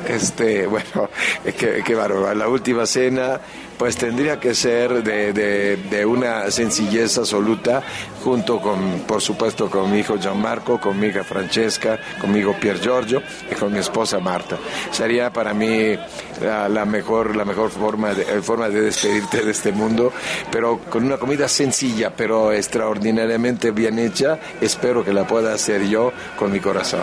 Este, 0.07 0.67
bueno, 0.67 1.09
qué, 1.57 1.81
qué 1.83 1.95
bárbaro. 1.95 2.35
La 2.35 2.47
última 2.47 2.85
cena, 2.85 3.41
pues 3.79 3.95
tendría 3.95 4.39
que 4.41 4.53
ser 4.53 5.01
de, 5.03 5.31
de- 5.33 5.77
de 5.77 6.05
una 6.05 6.51
sencillez 6.51 7.17
absoluta, 7.17 7.81
junto 8.23 8.59
con, 8.59 8.99
por 9.07 9.21
supuesto, 9.21 9.69
con 9.69 9.89
mi 9.89 9.99
hijo 9.99 10.17
Gianmarco, 10.17 10.79
con 10.81 10.99
mi 10.99 11.07
hija 11.07 11.23
Francesca, 11.23 11.97
con 12.19 12.31
mi 12.33 12.39
hijo 12.39 12.53
Pier 12.59 12.79
Giorgio 12.81 13.23
y 13.49 13.55
con 13.55 13.71
mi 13.71 13.79
esposa 13.79 14.19
Marta. 14.19 14.57
Sería 14.91 15.31
para 15.31 15.53
mí 15.53 15.97
la, 16.41 16.85
mejor, 16.85 17.37
la 17.37 17.45
mejor 17.45 17.71
forma 17.71 18.13
de, 18.13 18.23
eh, 18.23 18.41
forma 18.41 18.67
de 18.67 18.81
despedirte 18.81 19.41
de 19.45 19.51
este 19.51 19.71
mundo, 19.71 20.11
pero 20.51 20.79
con 20.89 21.05
una 21.05 21.17
comida 21.17 21.47
sencilla, 21.47 22.11
pero 22.13 22.51
extraordinariamente 22.51 23.71
bien 23.71 23.97
hecha. 23.97 24.37
Espero 24.59 25.05
que 25.05 25.13
la 25.13 25.25
pueda 25.25 25.53
hacer 25.53 25.87
yo 25.87 26.11
con 26.37 26.51
mi 26.51 26.59
corazón. 26.59 27.01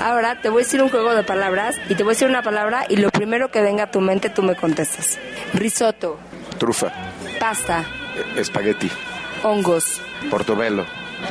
Ahora 0.00 0.40
te 0.40 0.48
voy 0.48 0.62
a 0.62 0.64
decir 0.64 0.82
un 0.82 0.88
juego 0.88 1.14
de 1.14 1.22
palabras 1.22 1.76
y 1.88 1.94
te 1.94 2.02
voy 2.02 2.10
a 2.10 2.14
decir 2.14 2.28
una 2.28 2.42
palabra 2.42 2.84
y 2.88 2.96
lo 2.96 3.10
primero 3.10 3.50
que 3.52 3.62
venga 3.62 3.84
a 3.84 3.90
tu 3.92 4.00
mente 4.00 4.28
tú 4.28 4.42
me 4.42 4.56
contestas. 4.56 5.18
Risotto, 5.84 6.16
Trufa, 6.58 6.90
pasta, 7.38 7.80
eh, 8.16 8.40
espagueti, 8.40 8.90
hongos, 9.42 10.00
portobello. 10.30 10.86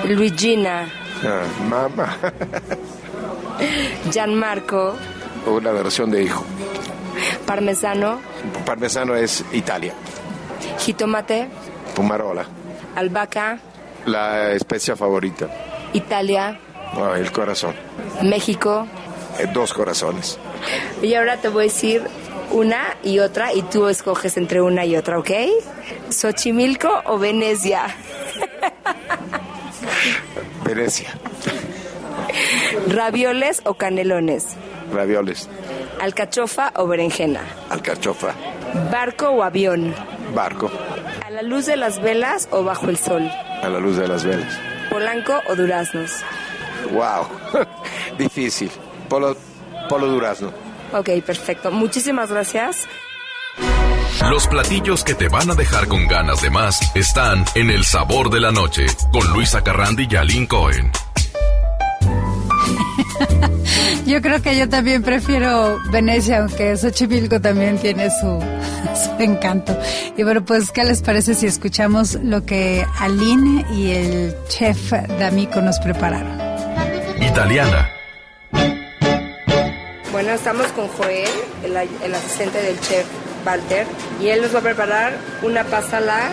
Luigina, 0.08 0.88
Ah, 1.26 1.42
mamá. 1.68 2.16
Gianmarco, 4.12 4.96
Una 5.48 5.72
versión 5.72 6.12
de 6.12 6.22
hijo. 6.22 6.44
parmesano, 7.48 8.20
Parmesano 8.64 9.16
es 9.16 9.44
Italia. 9.54 9.94
jitomate, 10.78 11.48
Pumarola. 11.96 12.46
albahaca, 12.96 13.58
La 14.06 14.52
especia 14.52 14.96
favorita. 14.96 15.48
Italia, 15.94 16.60
Ah, 16.96 17.14
el 17.18 17.32
corazón. 17.32 17.74
México. 18.22 18.86
Eh, 19.40 19.48
dos 19.52 19.74
corazones. 19.74 20.38
Y 21.02 21.16
ahora 21.16 21.38
te 21.38 21.48
voy 21.50 21.64
a 21.64 21.66
decir 21.66 22.04
una 22.52 22.98
y 23.04 23.20
otra 23.20 23.54
y 23.54 23.62
tú 23.64 23.88
escoges 23.88 24.38
entre 24.38 24.62
una 24.62 24.86
y 24.86 24.96
otra, 24.96 25.20
¿ok? 25.20 25.32
Xochimilco 26.10 26.90
o 27.06 27.18
Venecia. 27.18 27.88
Venecia. 30.66 31.10
Ravioles 32.88 33.62
o 33.66 33.74
canelones. 33.76 34.48
Ravioles. 34.94 35.50
Alcachofa 36.02 36.72
o 36.76 36.88
berenjena. 36.88 37.42
Alcachofa. 37.70 38.34
Barco 38.92 39.30
o 39.30 39.44
avión. 39.44 39.94
Barco. 40.36 40.72
A 41.26 41.30
la 41.30 41.42
luz 41.42 41.66
de 41.66 41.78
las 41.78 42.02
velas 42.02 42.48
o 42.52 42.64
bajo 42.64 42.90
el 42.90 42.98
sol. 42.98 43.30
A 43.62 43.70
la 43.70 43.80
luz 43.80 43.98
de 43.98 44.08
las 44.08 44.24
velas. 44.24 44.58
Polanco 44.90 45.40
o 45.48 45.56
duraznos. 45.56 46.12
Wow. 46.92 47.28
Difícil. 48.18 48.72
Polo, 49.10 49.36
polo 49.90 50.08
durazno. 50.08 50.52
Ok, 50.94 51.10
perfecto. 51.26 51.72
Muchísimas 51.72 52.30
gracias. 52.30 52.88
Los 54.30 54.48
platillos 54.48 55.04
que 55.04 55.16
te 55.16 55.28
van 55.28 55.52
a 55.52 55.56
dejar 55.56 55.88
con 55.88 56.08
ganas 56.08 56.42
de 56.42 56.50
más 56.50 56.80
están 56.96 57.44
en 57.56 57.70
El 57.70 57.84
Sabor 57.84 58.30
de 58.30 58.40
la 58.40 58.52
Noche 58.52 58.86
con 59.12 59.28
Luisa 59.34 59.64
Carrandi 59.64 60.08
y 60.10 60.16
Aline 60.16 60.48
Cohen. 60.48 60.92
Yo 64.06 64.22
creo 64.22 64.42
que 64.42 64.58
yo 64.58 64.68
también 64.68 65.02
prefiero 65.02 65.80
Venecia, 65.90 66.40
aunque 66.40 66.76
Xochimilco 66.76 67.40
también 67.40 67.78
tiene 67.78 68.10
su, 68.10 68.44
su 69.18 69.24
encanto. 69.24 69.78
Y 70.18 70.24
bueno, 70.24 70.44
pues, 70.44 70.72
¿qué 70.72 70.84
les 70.84 71.02
parece 71.02 71.34
si 71.34 71.48
escuchamos 71.48 72.16
lo 72.16 72.46
que 72.46 72.86
Aline 73.00 73.66
y 73.74 73.92
el 73.92 74.36
chef 74.50 74.92
D'Amico 74.92 75.62
nos 75.62 75.80
prepararon? 75.80 76.38
Italiana. 77.22 77.93
Bueno, 80.14 80.32
estamos 80.32 80.68
con 80.68 80.88
Joel, 80.90 81.28
el, 81.66 81.76
el 81.76 82.16
asistente 82.16 82.62
del 82.62 82.80
chef 82.80 83.06
Walter, 83.46 83.86
y 84.22 84.28
él 84.30 84.42
nos 84.44 84.54
va 84.54 84.60
a 84.60 84.62
preparar 84.62 85.18
una 85.42 85.64
pasta 85.64 86.00
la 86.00 86.30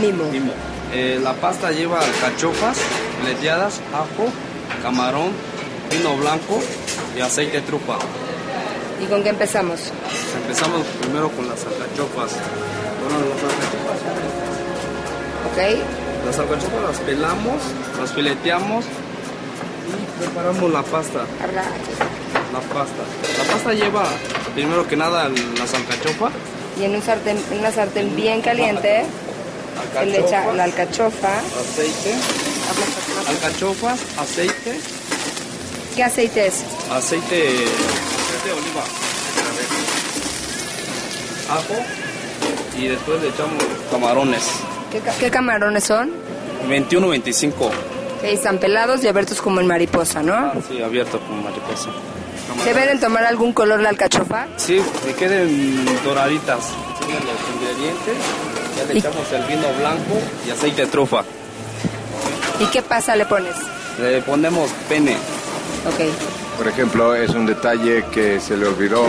mimo. 0.00 0.24
Mimo. 0.30 0.52
Eh, 0.94 1.18
la 1.22 1.32
pasta 1.34 1.72
lleva 1.72 1.98
alcachofas, 2.00 2.78
fileteadas, 3.20 3.80
ajo, 3.92 4.28
camarón, 4.80 5.32
vino 5.90 6.16
blanco 6.16 6.60
y 7.16 7.20
aceite 7.20 7.60
de 7.60 7.66
trufa. 7.66 7.98
¿Y 9.02 9.06
con 9.06 9.22
qué 9.24 9.30
empezamos? 9.30 9.80
Empezamos 10.42 10.86
primero 11.00 11.28
con 11.30 11.48
las 11.48 11.58
alcachofas. 11.66 12.30
Bueno, 13.02 13.18
las 13.28 13.42
alcachofas, 13.42 13.98
¿Ok? 15.50 16.26
las 16.26 16.38
alcachofas 16.38 16.82
las 16.90 16.98
pelamos, 17.00 17.56
las 18.00 18.12
fileteamos 18.12 18.84
y 18.84 20.20
preparamos 20.22 20.72
la 20.72 20.82
pasta. 20.82 21.26
Habla. 21.42 21.64
La 22.56 22.62
pasta. 22.74 23.02
La 23.38 23.52
pasta 23.52 23.72
lleva 23.74 24.04
primero 24.54 24.86
que 24.88 24.96
nada 24.96 25.28
las 25.28 25.74
alcachofas, 25.74 26.32
Y 26.80 26.84
en, 26.84 26.94
un 26.94 27.02
sartén, 27.02 27.38
en 27.52 27.58
una 27.58 27.70
sartén 27.70 28.14
bien 28.16 28.40
caliente, 28.40 29.04
se 29.98 30.06
le 30.06 30.20
echa 30.20 30.52
la 30.52 30.64
alcachofa. 30.64 31.38
aceite, 31.38 32.14
alcachofas, 33.28 34.00
aceite, 34.18 34.78
¿Qué 35.94 36.02
aceite 36.04 36.46
es? 36.46 36.64
aceite, 36.90 37.48
aceite 37.48 38.46
de 38.46 38.52
oliva, 38.52 38.84
ajo 41.50 41.74
y 42.78 42.88
después 42.88 43.20
le 43.22 43.28
echamos 43.28 43.62
camarones. 43.90 44.44
¿Qué, 44.92 45.00
qué 45.20 45.30
camarones 45.30 45.84
son? 45.84 46.10
21, 46.68 47.08
25. 47.08 47.70
Que 48.20 48.32
están 48.32 48.58
pelados 48.58 49.02
y 49.04 49.08
abiertos 49.08 49.40
como 49.42 49.60
en 49.60 49.66
mariposa, 49.66 50.22
¿no? 50.22 50.34
Así 50.52 50.82
abierto 50.82 51.18
como 51.20 51.42
mariposa. 51.42 51.90
¿Deben 52.64 53.00
tomar 53.00 53.24
algún 53.24 53.52
color 53.52 53.80
la 53.80 53.90
alcachofa? 53.90 54.46
Sí, 54.56 54.82
que 55.04 55.14
queden 55.14 55.84
doraditas. 56.04 56.70
Los 57.00 57.54
ingredientes. 57.54 58.16
Ya 58.76 58.84
le 58.92 58.98
echamos 58.98 59.32
el 59.32 59.42
vino 59.44 59.68
blanco 59.78 60.20
y 60.46 60.50
aceite 60.50 60.82
de 60.82 60.88
trufa. 60.88 61.22
¿Y 62.60 62.66
qué 62.66 62.82
pasa 62.82 63.14
le 63.16 63.26
pones? 63.26 63.54
Le 64.00 64.20
ponemos 64.22 64.70
pene. 64.88 65.12
Ok. 65.86 66.56
Por 66.58 66.68
ejemplo, 66.68 67.14
es 67.14 67.30
un 67.30 67.44
detalle 67.46 68.04
que 68.12 68.40
se 68.40 68.56
le 68.56 68.66
olvidó 68.66 69.04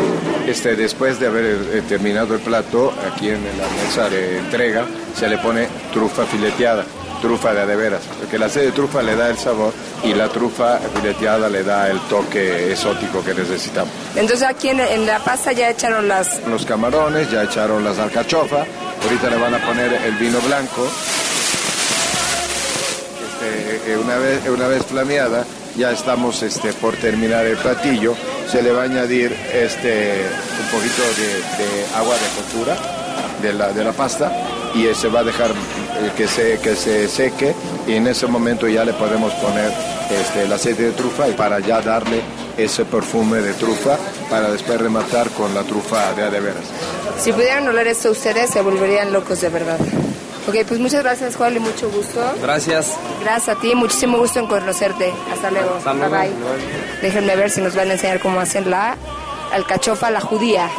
este, 0.45 0.75
después 0.75 1.19
de 1.19 1.27
haber 1.27 1.45
eh, 1.45 1.81
terminado 1.87 2.35
el 2.35 2.41
plato, 2.41 2.93
aquí 3.09 3.29
en 3.29 3.41
la 3.57 3.67
mesa 3.83 4.09
de 4.09 4.39
entrega, 4.39 4.85
se 5.15 5.29
le 5.29 5.37
pone 5.37 5.67
trufa 5.93 6.25
fileteada, 6.25 6.83
trufa 7.17 7.53
de 7.53 7.61
a 7.61 7.65
de 7.65 7.75
veras, 7.75 8.01
porque 8.19 8.37
la 8.37 8.49
sede 8.49 8.67
de 8.67 8.71
trufa 8.71 9.01
le 9.01 9.15
da 9.15 9.29
el 9.29 9.37
sabor 9.37 9.73
y 10.03 10.13
la 10.13 10.29
trufa 10.29 10.79
fileteada 10.95 11.49
le 11.49 11.63
da 11.63 11.89
el 11.89 11.99
toque 12.01 12.71
exótico 12.71 13.23
que 13.23 13.33
necesitamos. 13.33 13.91
Entonces 14.15 14.47
aquí 14.47 14.69
en, 14.69 14.79
en 14.79 15.05
la 15.05 15.19
pasta 15.19 15.51
ya 15.51 15.69
echaron 15.69 16.07
las... 16.07 16.41
Los 16.47 16.65
camarones, 16.65 17.29
ya 17.31 17.43
echaron 17.43 17.83
las 17.83 17.97
alcachofas, 17.99 18.67
ahorita 19.03 19.29
le 19.29 19.37
van 19.37 19.55
a 19.55 19.65
poner 19.65 19.93
el 19.93 20.15
vino 20.15 20.39
blanco. 20.41 20.87
Este, 23.27 23.91
eh, 23.91 23.97
una, 23.97 24.17
vez, 24.17 24.47
una 24.49 24.67
vez 24.67 24.85
flameada, 24.85 25.45
ya 25.75 25.91
estamos 25.91 26.41
este, 26.43 26.73
por 26.73 26.95
terminar 26.95 27.45
el 27.45 27.57
platillo. 27.57 28.15
Se 28.49 28.61
le 28.61 28.71
va 28.71 28.81
a 28.81 28.85
añadir 28.85 29.31
este, 29.53 30.25
un 30.61 30.67
poquito 30.71 31.03
de, 31.17 31.63
de 31.63 31.85
agua 31.95 32.15
de 32.15 32.27
coctura 32.35 32.77
de 33.41 33.53
la, 33.53 33.71
de 33.73 33.83
la 33.83 33.91
pasta 33.91 34.31
y 34.73 34.87
eh, 34.87 34.95
se 34.95 35.07
va 35.09 35.19
a 35.19 35.23
dejar 35.23 35.51
eh, 35.51 35.53
que, 36.15 36.27
se, 36.27 36.59
que 36.59 36.75
se 36.75 37.07
seque 37.07 37.53
y 37.87 37.93
en 37.93 38.07
ese 38.07 38.27
momento 38.27 38.67
ya 38.67 38.85
le 38.85 38.93
podemos 38.93 39.33
poner 39.35 39.71
este, 40.09 40.43
el 40.43 40.53
aceite 40.53 40.83
de 40.83 40.91
trufa 40.91 41.27
y 41.27 41.33
para 41.33 41.59
ya 41.59 41.81
darle 41.81 42.21
ese 42.57 42.85
perfume 42.85 43.39
de 43.39 43.53
trufa 43.53 43.97
para 44.29 44.49
después 44.51 44.79
rematar 44.79 45.29
con 45.31 45.53
la 45.53 45.63
trufa 45.63 46.13
de 46.13 46.23
a 46.23 46.29
de 46.29 46.39
veras. 46.39 46.63
Si 47.19 47.31
pudieran 47.31 47.67
oler 47.67 47.87
esto 47.87 48.11
ustedes, 48.11 48.49
se 48.49 48.61
volverían 48.61 49.11
locos 49.11 49.41
de 49.41 49.49
verdad. 49.49 49.79
Ok, 50.47 50.55
pues 50.65 50.79
muchas 50.79 51.03
gracias, 51.03 51.35
Juan, 51.35 51.57
y 51.57 51.59
mucho 51.59 51.89
gusto. 51.89 52.21
Gracias. 52.41 52.95
Gracias 53.21 53.57
a 53.57 53.59
ti, 53.59 53.75
muchísimo 53.75 54.17
gusto 54.17 54.39
en 54.39 54.47
conocerte. 54.47 55.13
Hasta 55.33 55.51
luego. 55.51 55.75
Hasta 55.75 55.91
bye 55.91 56.09
luego. 56.09 56.15
bye. 56.17 56.31
Déjenme 57.01 57.35
ver 57.35 57.49
si 57.49 57.59
nos 57.59 57.75
van 57.75 57.89
a 57.89 57.93
enseñar 57.93 58.21
cómo 58.21 58.39
hacen 58.39 58.69
la 58.69 58.95
alcachofa 59.51 60.07
a 60.07 60.11
la 60.11 60.21
judía. 60.21 60.69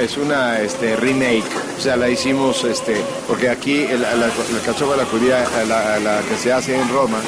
Es 0.00 0.16
una 0.16 0.60
este, 0.60 0.96
remake, 0.96 1.44
o 1.76 1.80
sea, 1.80 1.96
la 1.96 2.08
hicimos, 2.08 2.62
este, 2.64 2.96
porque 3.28 3.48
aquí 3.48 3.82
el- 3.82 4.02
la, 4.02 4.14
la 4.14 4.26
alcachofa 4.26 4.96
la 4.96 5.04
judía, 5.06 5.44
la, 5.68 5.98
la 5.98 6.20
que 6.22 6.36
se 6.36 6.52
hace 6.52 6.76
en 6.76 6.88
Roma, 6.88 7.18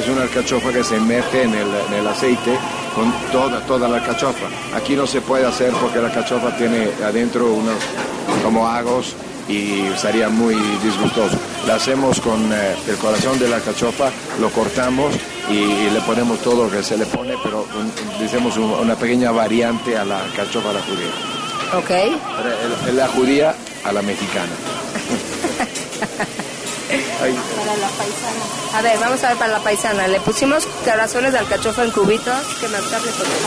es 0.00 0.08
una 0.08 0.22
alcachofa 0.22 0.72
que 0.72 0.84
se 0.84 0.98
mete 1.00 1.42
en 1.42 1.54
el, 1.54 1.68
en 1.88 1.94
el 2.00 2.06
aceite 2.06 2.56
con 2.94 3.12
toda, 3.32 3.60
toda 3.66 3.88
la 3.88 3.96
alcachofa. 3.98 4.46
Aquí 4.74 4.94
no 4.94 5.06
se 5.06 5.20
puede 5.20 5.44
hacer 5.46 5.70
porque 5.72 5.98
la 5.98 6.06
alcachofa 6.08 6.56
tiene 6.56 6.88
adentro 7.04 7.46
unos 7.52 7.76
como 8.42 8.66
agos 8.68 9.14
y 9.48 9.84
sería 9.96 10.28
muy 10.28 10.54
disgustoso. 10.82 11.36
La 11.66 11.76
hacemos 11.76 12.20
con 12.20 12.52
eh, 12.52 12.74
el 12.88 12.96
corazón 12.96 13.38
de 13.38 13.48
la 13.48 13.56
alcachofa, 13.56 14.10
lo 14.40 14.50
cortamos 14.50 15.14
y, 15.50 15.54
y 15.54 15.90
le 15.90 16.00
ponemos 16.00 16.38
todo 16.40 16.64
lo 16.64 16.70
que 16.70 16.82
se 16.82 16.96
le 16.96 17.06
pone, 17.06 17.34
pero 17.42 17.66
un- 17.78 18.18
decimos 18.20 18.56
un- 18.56 18.72
una 18.72 18.94
pequeña 18.96 19.30
variante 19.32 19.96
a 19.96 20.04
la 20.04 20.22
alcachofa 20.24 20.70
a 20.70 20.72
la 20.74 20.80
judía. 20.82 21.10
Ok. 21.78 22.92
La 22.94 23.08
judía 23.08 23.54
a 23.86 23.92
la 23.92 24.02
mexicana. 24.02 24.52
Ay, 27.22 27.34
A 28.74 28.82
ver, 28.82 28.98
vamos 28.98 29.22
a 29.24 29.28
ver 29.28 29.38
para 29.38 29.52
la 29.52 29.58
paisana. 29.60 30.06
Le 30.08 30.20
pusimos 30.20 30.66
corazones 30.84 31.32
de 31.32 31.38
alcachofa 31.38 31.84
en 31.84 31.90
cubitos. 31.90 32.46
¿Qué 32.60 32.68
más 32.68 32.82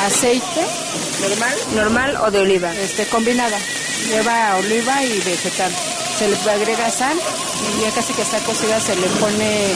Aceite, 0.06 0.66
¿Normal? 1.22 1.56
¿Normal 1.76 2.18
o 2.26 2.32
de 2.32 2.40
oliva? 2.40 2.74
este, 2.76 3.06
combinada. 3.08 3.58
Lleva 4.10 4.56
oliva 4.58 5.04
y 5.04 5.20
vegetal. 5.22 5.72
Se 6.18 6.28
le 6.28 6.36
agrega 6.52 6.90
sal 6.90 7.18
y 7.18 7.82
ya 7.82 7.92
casi 7.92 8.14
que 8.14 8.22
está 8.24 8.40
cocida 8.40 8.80
se 8.80 8.96
le 8.96 9.08
pone 9.08 9.68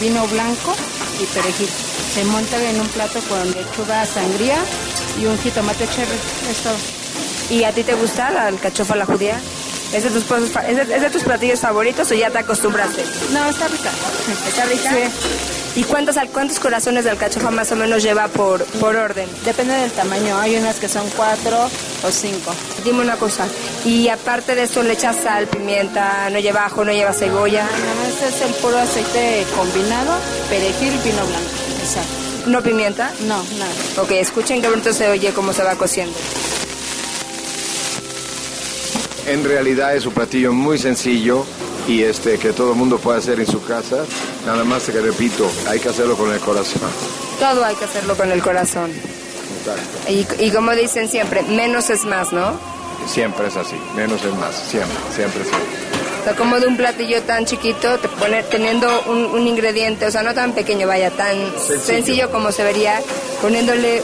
vino 0.00 0.26
blanco 0.28 0.74
y 1.20 1.24
perejil. 1.26 1.68
Se 2.14 2.24
monta 2.24 2.56
en 2.62 2.80
un 2.80 2.88
plato 2.88 3.20
con 3.28 3.50
lechuga 3.50 4.04
sangría 4.04 4.58
y 5.20 5.26
un 5.26 5.38
jitomate 5.38 5.86
cherry. 5.88 6.18
Es 6.50 6.58
todo. 6.58 6.76
¿Y 7.50 7.64
a 7.64 7.72
ti 7.72 7.82
te 7.84 7.94
gusta 7.94 8.30
la 8.30 8.46
alcachofa 8.48 8.94
a 8.94 8.96
la 8.98 9.06
judía? 9.06 9.40
¿Es 9.92 10.04
de, 10.04 10.10
tus, 10.10 10.24
es, 10.30 10.76
de, 10.88 10.94
es 10.96 11.00
de 11.00 11.10
tus 11.10 11.22
platillos 11.22 11.60
favoritos 11.60 12.10
o 12.10 12.14
ya 12.14 12.30
te 12.30 12.38
acostumbraste? 12.38 13.02
No, 13.32 13.48
está 13.48 13.68
rica. 13.68 13.90
¿Está 14.46 14.64
rica? 14.66 14.90
Sí. 14.90 15.80
¿Y 15.80 15.84
cuántos, 15.84 16.16
cuántos 16.32 16.58
corazones 16.58 17.04
de 17.04 17.10
alcachofa 17.10 17.50
más 17.50 17.72
o 17.72 17.76
menos 17.76 18.02
lleva 18.02 18.28
por, 18.28 18.64
por 18.64 18.96
orden? 18.96 19.28
Depende 19.44 19.74
del 19.74 19.90
tamaño. 19.92 20.36
Hay 20.38 20.56
unas 20.56 20.76
que 20.76 20.88
son 20.88 21.08
cuatro 21.16 21.70
o 22.02 22.10
cinco. 22.10 22.52
Dime 22.84 23.00
una 23.00 23.16
cosa. 23.16 23.46
Y 23.84 24.08
aparte 24.08 24.54
de 24.54 24.64
eso, 24.64 24.82
le 24.82 24.92
echas 24.92 25.16
sal, 25.22 25.46
pimienta, 25.46 26.28
no 26.30 26.38
lleva 26.38 26.66
ajo, 26.66 26.84
no 26.84 26.92
lleva 26.92 27.12
cebolla. 27.12 27.62
No, 27.64 28.08
este 28.08 28.28
es 28.28 28.42
el 28.42 28.54
puro 28.60 28.76
aceite 28.78 29.46
combinado, 29.56 30.16
perejil, 30.50 30.98
vino 31.02 31.24
blanco. 31.26 31.50
Exacto. 31.82 32.10
¿No 32.46 32.62
pimienta? 32.62 33.10
No, 33.20 33.42
nada. 33.58 33.72
Ok, 34.02 34.10
escuchen 34.12 34.60
que 34.60 34.68
bonito 34.68 34.92
se 34.92 35.08
oye 35.08 35.32
cómo 35.32 35.52
se 35.52 35.62
va 35.62 35.76
cociendo. 35.76 36.16
En 39.28 39.44
realidad 39.44 39.94
es 39.94 40.06
un 40.06 40.14
platillo 40.14 40.54
muy 40.54 40.78
sencillo 40.78 41.44
y 41.86 42.02
este 42.02 42.38
que 42.38 42.52
todo 42.52 42.72
el 42.72 42.78
mundo 42.78 42.98
puede 42.98 43.18
hacer 43.18 43.38
en 43.38 43.46
su 43.46 43.62
casa. 43.62 44.04
Nada 44.46 44.64
más 44.64 44.84
que 44.84 45.00
repito, 45.00 45.50
hay 45.68 45.78
que 45.78 45.90
hacerlo 45.90 46.16
con 46.16 46.32
el 46.32 46.40
corazón. 46.40 46.80
Todo 47.38 47.62
hay 47.62 47.74
que 47.76 47.84
hacerlo 47.84 48.16
con 48.16 48.32
el 48.32 48.42
corazón. 48.42 48.90
Exacto. 48.90 50.10
Y, 50.40 50.46
y 50.46 50.50
como 50.50 50.72
dicen 50.72 51.08
siempre, 51.08 51.42
menos 51.42 51.90
es 51.90 52.06
más, 52.06 52.32
¿no? 52.32 52.58
Siempre 53.06 53.48
es 53.48 53.56
así, 53.56 53.76
menos 53.94 54.24
es 54.24 54.34
más, 54.34 54.54
siempre, 54.54 54.96
siempre. 55.14 55.42
O 55.42 56.24
sea, 56.24 56.34
como 56.34 56.58
de 56.58 56.66
un 56.66 56.78
platillo 56.78 57.22
tan 57.22 57.44
chiquito, 57.44 57.98
te 57.98 58.08
pone, 58.08 58.42
teniendo 58.44 59.02
un, 59.08 59.26
un 59.26 59.46
ingrediente, 59.46 60.06
o 60.06 60.10
sea, 60.10 60.22
no 60.22 60.32
tan 60.32 60.52
pequeño, 60.52 60.86
vaya, 60.86 61.10
tan 61.10 61.36
sencillo, 61.84 62.30
como 62.30 62.50
se 62.50 62.64
vería, 62.64 63.00
poniéndole 63.42 64.02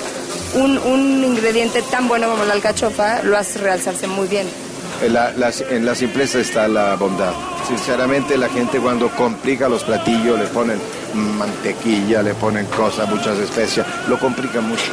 un, 0.54 0.78
un 0.78 1.24
ingrediente 1.24 1.82
tan 1.82 2.08
bueno 2.08 2.28
como 2.30 2.44
la 2.44 2.52
alcachofa, 2.52 3.22
lo 3.22 3.36
hace 3.38 3.58
realzarse 3.58 4.06
muy 4.06 4.28
bien. 4.28 4.46
En 5.02 5.12
la, 5.12 5.32
la- 5.32 5.52
en 5.70 5.84
la 5.84 5.94
simpleza 5.94 6.38
está 6.38 6.66
la 6.68 6.94
bondad. 6.96 7.32
Sinceramente 7.68 8.36
la 8.38 8.48
gente 8.48 8.78
cuando 8.78 9.08
complica 9.10 9.68
los 9.68 9.82
platillos 9.84 10.38
le 10.38 10.46
ponen 10.46 10.78
mantequilla, 11.14 12.22
le 12.22 12.34
ponen 12.34 12.66
cosas, 12.66 13.08
muchas 13.08 13.38
especias, 13.38 13.86
lo 14.08 14.18
complica 14.18 14.60
mucho. 14.60 14.92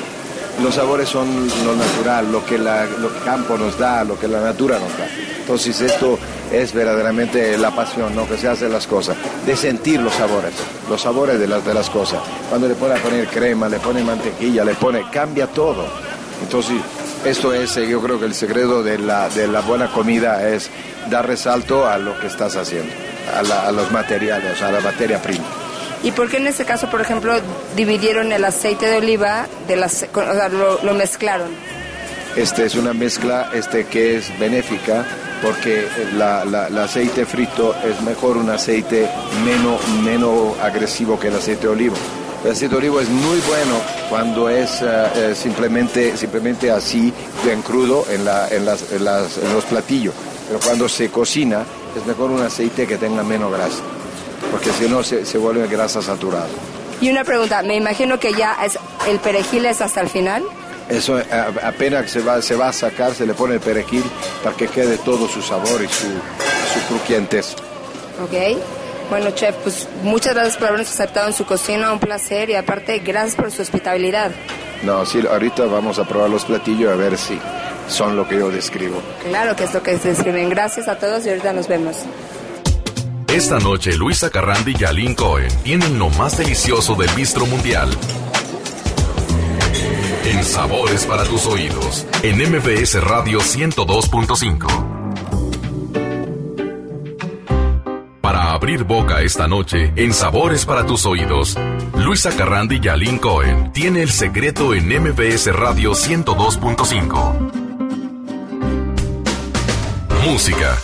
Los 0.61 0.75
sabores 0.75 1.07
son 1.09 1.47
lo 1.65 1.75
natural, 1.75 2.31
lo 2.31 2.45
que 2.45 2.57
la, 2.57 2.85
lo 2.85 3.07
el 3.07 3.23
campo 3.23 3.57
nos 3.57 3.77
da, 3.79 4.03
lo 4.03 4.19
que 4.19 4.27
la 4.27 4.41
natura 4.41 4.79
nos 4.79 4.89
da. 4.97 5.07
Entonces 5.39 5.79
esto 5.81 6.19
es 6.51 6.73
verdaderamente 6.73 7.57
la 7.57 7.71
pasión, 7.71 8.15
¿no? 8.15 8.27
Que 8.27 8.37
se 8.37 8.47
hace 8.49 8.67
las 8.69 8.85
cosas, 8.85 9.15
de 9.45 9.55
sentir 9.55 10.01
los 10.01 10.13
sabores, 10.13 10.51
los 10.89 11.01
sabores 11.01 11.39
de 11.39 11.47
las, 11.47 11.65
de 11.65 11.73
las 11.73 11.89
cosas. 11.89 12.19
Cuando 12.49 12.67
le 12.67 12.75
pone 12.75 12.95
a 12.95 12.97
poner 13.01 13.27
crema, 13.27 13.69
le 13.69 13.79
pone 13.79 14.03
mantequilla, 14.03 14.65
le 14.65 14.73
pone, 14.75 15.05
cambia 15.11 15.47
todo. 15.47 15.85
Entonces, 16.43 16.75
esto 17.25 17.53
es, 17.53 17.75
eh, 17.77 17.87
yo 17.87 18.01
creo 18.01 18.19
que 18.19 18.25
el 18.25 18.33
secreto 18.33 18.83
de 18.83 18.97
la, 18.97 19.29
de 19.29 19.47
la 19.47 19.61
buena 19.61 19.87
comida 19.91 20.47
es 20.49 20.69
dar 21.09 21.27
resalto 21.27 21.87
a 21.87 21.97
lo 21.97 22.17
que 22.19 22.27
estás 22.27 22.55
haciendo, 22.55 22.91
a, 23.35 23.43
la- 23.43 23.67
a 23.67 23.71
los 23.71 23.91
materiales, 23.91 24.61
a 24.61 24.71
la 24.71 24.79
materia 24.81 25.21
prima. 25.21 25.43
¿Y 26.03 26.11
por 26.11 26.29
qué 26.29 26.37
en 26.37 26.47
este 26.47 26.65
caso, 26.65 26.89
por 26.89 26.99
ejemplo, 27.01 27.33
dividieron 27.75 28.31
el 28.31 28.43
aceite 28.43 28.87
de 28.87 28.97
oliva, 28.97 29.45
de 29.67 29.75
las, 29.75 30.03
o 30.13 30.33
sea, 30.33 30.49
lo, 30.49 30.83
lo 30.83 30.93
mezclaron? 30.95 31.49
Este 32.35 32.65
es 32.65 32.75
una 32.75 32.93
mezcla 32.93 33.49
este, 33.53 33.85
que 33.85 34.17
es 34.17 34.37
benéfica 34.39 35.05
porque 35.43 35.87
la- 36.17 36.45
la- 36.45 36.67
el 36.67 36.77
aceite 36.77 37.25
frito 37.25 37.75
es 37.83 38.01
mejor 38.01 38.37
un 38.37 38.49
aceite 38.49 39.07
menos, 39.45 39.85
menos 40.03 40.57
agresivo 40.59 41.19
que 41.19 41.27
el 41.27 41.35
aceite 41.35 41.63
de 41.63 41.73
olivo. 41.73 41.95
El 42.43 42.51
aceite 42.51 42.73
de 42.73 42.77
olivo 42.77 42.99
es 42.99 43.07
muy 43.09 43.39
bueno 43.47 43.75
cuando 44.09 44.49
es 44.49 44.81
eh, 44.81 44.85
eh, 45.15 45.35
simplemente, 45.35 46.17
simplemente 46.17 46.71
así, 46.71 47.13
bien 47.45 47.61
crudo 47.61 48.05
en, 48.09 48.25
la- 48.25 48.47
en 48.49 48.65
las- 48.65 48.91
en 48.91 49.05
las- 49.05 49.37
en 49.37 49.53
los 49.53 49.63
platillos. 49.65 50.13
Pero 50.47 50.59
cuando 50.59 50.89
se 50.89 51.09
cocina 51.09 51.63
es 51.95 52.05
mejor 52.07 52.31
un 52.31 52.41
aceite 52.41 52.87
que 52.87 52.97
tenga 52.97 53.21
menos 53.23 53.51
grasa, 53.51 53.81
porque 54.51 54.71
si 54.71 54.89
no 54.89 55.03
se, 55.03 55.23
se 55.25 55.37
vuelve 55.37 55.67
grasa 55.67 56.01
saturada. 56.01 56.47
Y 56.99 57.09
una 57.11 57.23
pregunta, 57.23 57.61
me 57.61 57.75
imagino 57.75 58.19
que 58.19 58.33
ya 58.33 58.57
es, 58.65 58.77
el 59.07 59.19
perejil 59.19 59.65
es 59.67 59.79
hasta 59.81 60.01
el 60.01 60.09
final. 60.09 60.43
Eso 60.89 61.19
eh, 61.19 61.25
apenas 61.63 62.09
se 62.09 62.21
va, 62.21 62.41
se 62.41 62.55
va 62.55 62.69
a 62.69 62.73
sacar, 62.73 63.13
se 63.13 63.25
le 63.27 63.33
pone 63.35 63.53
el 63.55 63.59
perejil 63.59 64.03
para 64.43 64.55
que 64.55 64.67
quede 64.67 64.97
todo 64.97 65.27
su 65.27 65.41
sabor 65.43 65.81
y 65.83 65.87
su, 65.87 66.07
su 66.07 66.87
crujientez. 66.87 67.55
Ok. 68.23 68.57
Bueno, 69.11 69.31
chef, 69.31 69.53
pues 69.57 69.89
muchas 70.03 70.33
gracias 70.33 70.55
por 70.55 70.69
habernos 70.69 70.89
aceptado 70.89 71.27
en 71.27 71.33
su 71.33 71.45
cocina, 71.45 71.91
un 71.91 71.99
placer 71.99 72.49
y 72.49 72.55
aparte 72.55 72.99
gracias 72.99 73.35
por 73.35 73.51
su 73.51 73.61
hospitalidad. 73.61 74.31
No, 74.83 75.05
sí, 75.05 75.19
ahorita 75.29 75.65
vamos 75.65 75.99
a 75.99 76.05
probar 76.05 76.29
los 76.29 76.45
platillos 76.45 76.89
a 76.89 76.95
ver 76.95 77.17
si 77.17 77.37
son 77.89 78.15
lo 78.15 78.25
que 78.25 78.39
yo 78.39 78.49
describo. 78.49 79.01
Claro 79.27 79.53
que 79.57 79.65
es 79.65 79.73
lo 79.73 79.83
que 79.83 79.97
se 79.97 80.11
escriben. 80.11 80.47
Gracias 80.49 80.87
a 80.87 80.97
todos 80.97 81.25
y 81.25 81.29
ahorita 81.29 81.51
nos 81.51 81.67
vemos. 81.67 81.97
Esta 83.27 83.59
noche 83.59 83.97
Luisa 83.97 84.29
Carrandi 84.29 84.75
y 84.79 84.85
Aline 84.85 85.17
Cohen 85.17 85.51
tienen 85.61 85.99
lo 85.99 86.09
más 86.11 86.37
delicioso 86.37 86.95
del 86.95 87.09
bistro 87.09 87.45
mundial. 87.45 87.89
En 90.23 90.41
Sabores 90.45 91.05
para 91.05 91.25
tus 91.25 91.47
oídos, 91.47 92.05
en 92.23 92.37
MBS 92.49 93.03
Radio 93.03 93.39
102.5. 93.41 95.00
Para 98.31 98.53
abrir 98.53 98.85
boca 98.85 99.21
esta 99.21 99.45
noche, 99.45 99.91
en 99.97 100.13
Sabores 100.13 100.65
para 100.65 100.85
tus 100.85 101.05
oídos, 101.05 101.57
Luisa 101.97 102.29
Carrandi 102.33 102.79
y 102.81 102.87
Aline 102.87 103.19
Cohen 103.19 103.73
tiene 103.73 104.01
el 104.01 104.09
secreto 104.09 104.73
en 104.73 104.87
MBS 104.87 105.53
Radio 105.53 105.91
102.5. 105.91 107.51
Música, 110.25 110.77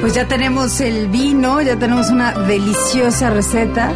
Pues 0.00 0.14
ya 0.14 0.26
tenemos 0.26 0.80
el 0.80 1.08
vino, 1.08 1.60
ya 1.60 1.78
tenemos 1.78 2.08
una 2.08 2.32
deliciosa 2.32 3.28
receta 3.28 3.92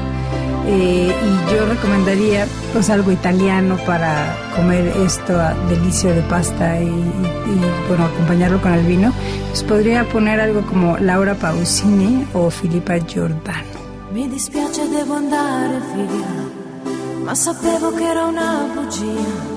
eh, 0.67 1.13
y 1.13 1.53
yo 1.55 1.67
recomendaría 1.67 2.47
pues 2.73 2.89
algo 2.91 3.11
italiano 3.13 3.77
para 3.85 4.37
comer 4.57 4.93
esto 5.05 5.39
a 5.41 5.55
delicio 5.69 6.15
de 6.15 6.23
pasta 6.23 6.81
y, 6.81 6.85
y- 6.87 6.89
y, 6.89 7.89
bueno 7.89 8.05
acompañarlo 8.07 8.61
con 8.61 8.73
el 8.73 8.85
vino. 8.87 9.13
Pues 9.51 9.63
podría 9.65 10.05
poner 10.09 10.41
algo 10.41 10.63
como 10.63 10.97
Laura 10.99 11.35
Pausini 11.35 12.27
o 12.35 12.49
Filippa 12.51 12.99
Giordano. 12.99 13.81
Mi 14.13 14.29
dispiace 14.29 14.87
devo 14.89 15.15
andare 15.17 15.79
via, 15.95 17.25
ma 17.25 17.35
sapevo 17.35 17.93
che 17.95 18.05
era 18.11 18.27
una 18.27 18.67
bugia. 18.75 19.51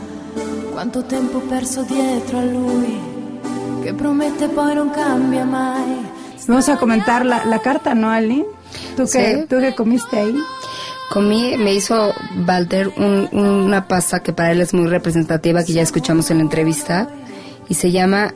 Quanto 0.71 1.03
tempo 1.05 1.39
perso 1.39 1.83
dietro 1.83 2.39
a 2.39 2.43
lui, 2.43 2.99
che 3.83 3.93
promette 3.93 4.47
poi 4.49 4.75
non 4.75 4.89
cambia 4.91 5.45
mai. 5.45 6.13
Vamos 6.47 6.67
a 6.69 6.77
comentar 6.77 7.25
la, 7.25 7.43
la 7.45 7.59
carta, 7.59 7.93
¿no, 7.95 8.09
Ali? 8.09 8.45
¿Tú 8.95 9.03
qué, 9.11 9.41
Sí. 9.41 9.45
¿Tú 9.49 9.57
qué 9.59 9.73
comiste 9.73 10.17
ahí? 10.19 10.35
Comí, 11.09 11.55
me 11.57 11.73
hizo 11.73 12.13
Walter 12.47 12.91
un- 12.97 13.29
una 13.31 13.87
pasta 13.87 14.21
que 14.21 14.33
para 14.33 14.51
él 14.51 14.61
es 14.61 14.73
muy 14.73 14.87
representativa, 14.87 15.63
que 15.63 15.73
ya 15.73 15.81
escuchamos 15.81 16.29
en 16.31 16.37
la 16.37 16.43
entrevista, 16.43 17.07
y 17.69 17.75
se 17.75 17.91
llama 17.91 18.33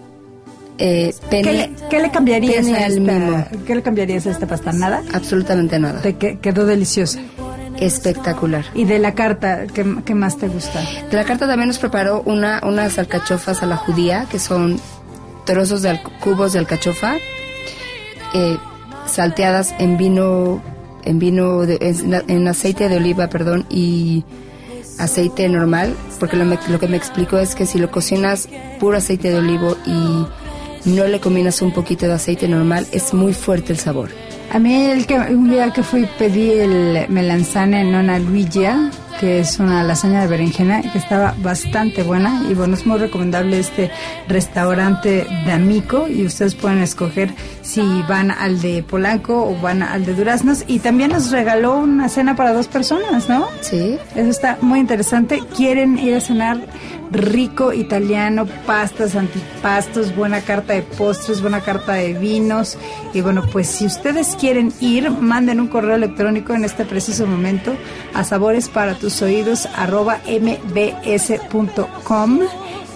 eh, 0.82 1.14
¿Qué 1.30 1.44
le, 1.44 1.72
qué 1.90 2.00
le 2.00 2.10
cambiarías 2.10 2.66
a 2.68 2.86
al 2.86 2.98
esta. 3.00 3.48
¿Qué 3.68 3.76
le 3.76 3.82
cambiarías 3.82 4.26
a 4.28 4.32
esta 4.32 4.48
pasta? 4.48 4.72
¿Nada? 4.72 5.02
Absolutamente 5.14 5.78
nada. 5.78 6.02
Te 6.02 6.16
que- 6.16 6.40
quedó 6.40 6.66
deliciosa. 6.66 7.20
Espectacular. 7.82 8.64
Y 8.74 8.86
de 8.86 8.98
la 9.00 9.14
carta, 9.14 9.68
¿qué, 9.68 9.86
qué 10.06 10.16
más 10.16 10.38
te 10.38 10.48
gusta? 10.48 10.82
De 11.10 11.18
la 11.18 11.26
carta 11.26 11.48
también 11.48 11.68
nos 11.68 11.80
preparó 11.80 12.22
una, 12.26 12.62
unas 12.64 12.98
alcachofas 12.98 13.62
a 13.62 13.66
la 13.66 13.76
judía, 13.78 14.26
que 14.32 14.40
son 14.40 14.80
trozos 15.46 15.82
de 15.82 16.00
cubos 16.22 16.54
de 16.54 16.60
alcachofa, 16.60 17.16
eh, 18.34 18.58
salteadas 19.06 19.74
en 19.80 19.98
vino, 19.98 20.62
en 21.04 21.20
vino, 21.20 21.66
de- 21.66 21.78
en, 21.82 22.14
en 22.28 22.48
aceite 22.48 22.90
de 22.90 22.98
oliva, 22.98 23.28
perdón, 23.30 23.66
y 23.70 24.24
aceite 24.98 25.48
normal, 25.50 25.96
porque 26.20 26.36
lo, 26.38 26.46
me- 26.46 26.60
lo 26.70 26.80
que 26.80 26.88
me 26.88 26.98
explicó 26.98 27.38
es 27.38 27.56
que 27.56 27.66
si 27.66 27.78
lo 27.80 27.90
cocinas 27.92 28.50
puro 28.80 28.98
aceite 28.98 29.30
de 29.32 29.38
olivo 29.38 29.76
y 29.86 30.26
no 30.90 31.08
le 31.08 31.20
combinas 31.20 31.62
un 31.62 31.72
poquito 31.74 32.06
de 32.08 32.14
aceite 32.14 32.48
normal, 32.48 32.86
es 32.92 33.14
muy 33.14 33.34
fuerte 33.34 33.74
el 33.74 33.80
sabor. 33.80 34.10
A 34.52 34.60
mí 34.60 34.74
el 34.86 35.06
que 35.06 35.16
un 35.18 35.50
día 35.50 35.72
que 35.72 35.84
fui 35.84 36.08
pedí 36.18 36.52
el 36.52 37.06
melanzane 37.10 37.84
nonna 37.84 38.18
Luigia, 38.20 38.90
que 39.20 39.40
es 39.40 39.60
una 39.60 39.84
lasaña 39.84 40.22
de 40.22 40.28
berenjena 40.28 40.82
que 40.82 40.98
estaba 40.98 41.36
bastante 41.40 42.04
buena 42.04 42.46
y 42.50 42.54
bueno, 42.54 42.76
es 42.76 42.86
muy 42.86 42.98
recomendable 42.98 43.60
este 43.60 43.92
restaurante 44.28 45.28
de 45.46 45.52
Amico 45.52 46.08
y 46.08 46.26
ustedes 46.26 46.56
pueden 46.56 46.80
escoger 46.80 47.34
si 47.62 47.82
van 48.08 48.32
al 48.32 48.62
de 48.62 48.82
Polanco 48.82 49.44
o 49.46 49.60
van 49.60 49.84
al 49.84 50.06
de 50.06 50.14
Duraznos 50.14 50.64
y 50.68 50.80
también 50.80 51.12
nos 51.12 51.32
regaló 51.32 51.78
una 51.78 52.08
cena 52.08 52.36
para 52.36 52.54
dos 52.54 52.68
personas, 52.68 53.28
¿no? 53.28 53.48
¿Sí? 53.62 53.98
Eso 54.16 54.30
está 54.30 54.58
muy 54.62 54.80
interesante. 54.80 55.42
¿Quieren 55.56 56.00
ir 56.00 56.16
a 56.16 56.22
cenar 56.22 56.60
rico 57.12 57.74
italiano, 57.74 58.46
pastas, 58.66 59.16
antipastos, 59.16 60.16
buena 60.16 60.42
carta 60.42 60.74
de 60.74 60.82
postres, 60.84 61.42
buena 61.42 61.60
carta 61.62 61.94
de 61.94 62.14
vinos? 62.14 62.78
Y 63.14 63.22
bueno, 63.22 63.44
pues 63.52 63.68
si 63.68 63.86
ustedes 63.86 64.38
quieren 64.40 64.72
ir, 64.80 65.12
manden 65.12 65.60
un 65.60 65.68
correo 65.68 65.96
electrónico 65.96 66.54
en 66.54 66.64
este 66.64 66.86
preciso 66.86 67.28
momento 67.28 67.76
a 68.14 68.24
sabores 68.24 68.70
para 68.70 68.96
tus 68.96 69.09
oídos 69.22 69.68
arroba 69.76 70.20
mbs.com 70.26 71.70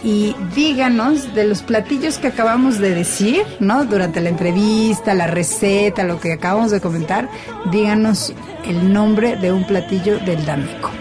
y 0.03 0.35
díganos 0.53 1.33
de 1.33 1.45
los 1.45 1.61
platillos 1.61 2.17
que 2.17 2.27
acabamos 2.27 2.77
de 2.79 2.93
decir, 2.93 3.45
¿no? 3.59 3.85
Durante 3.85 4.19
la 4.19 4.29
entrevista, 4.29 5.13
la 5.13 5.27
receta, 5.27 6.03
lo 6.03 6.19
que 6.19 6.33
acabamos 6.33 6.71
de 6.71 6.81
comentar, 6.81 7.29
díganos 7.71 8.33
el 8.65 8.91
nombre 8.91 9.37
de 9.37 9.53
un 9.53 9.65
platillo 9.65 10.19
del 10.19 10.45
Dameco. 10.45 10.91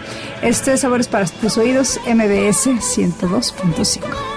Esto 0.41 0.71
es 0.71 0.81
Sabores 0.81 1.07
para 1.07 1.25
tus 1.25 1.57
oídos, 1.57 1.99
MBS 2.05 2.67
102.5. 2.67 4.32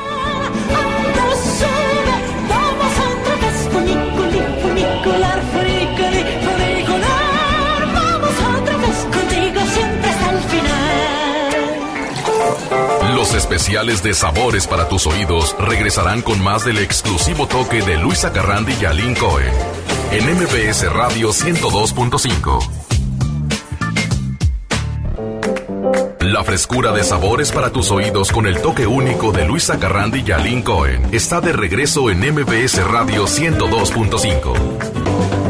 Especiales 13.35 14.03
de 14.03 14.15
Sabores 14.15 14.67
para 14.67 14.89
tus 14.89 15.07
oídos 15.07 15.55
regresarán 15.59 16.23
con 16.23 16.43
más 16.43 16.65
del 16.65 16.79
exclusivo 16.79 17.47
toque 17.47 17.83
de 17.83 17.97
Luisa 17.97 18.33
Carrandi 18.33 18.75
y 18.81 18.85
Aline 18.85 19.17
Cohen 19.17 19.53
en 20.12 20.35
MBS 20.35 20.91
Radio 20.93 21.31
102.5. 21.31 22.71
La 26.21 26.45
frescura 26.45 26.93
de 26.93 27.05
sabores 27.05 27.53
para 27.53 27.71
tus 27.71 27.91
oídos 27.91 28.33
con 28.33 28.47
el 28.47 28.61
toque 28.61 28.87
único 28.87 29.33
de 29.33 29.47
Luisa 29.47 29.79
Carrandi 29.79 30.25
y 30.27 30.33
Aline 30.33 30.65
Cohen 30.65 31.09
está 31.12 31.41
de 31.41 31.53
regreso 31.53 32.11
en 32.11 32.21
MBS 32.21 32.85
Radio 32.87 33.27
102.5. 33.27 35.46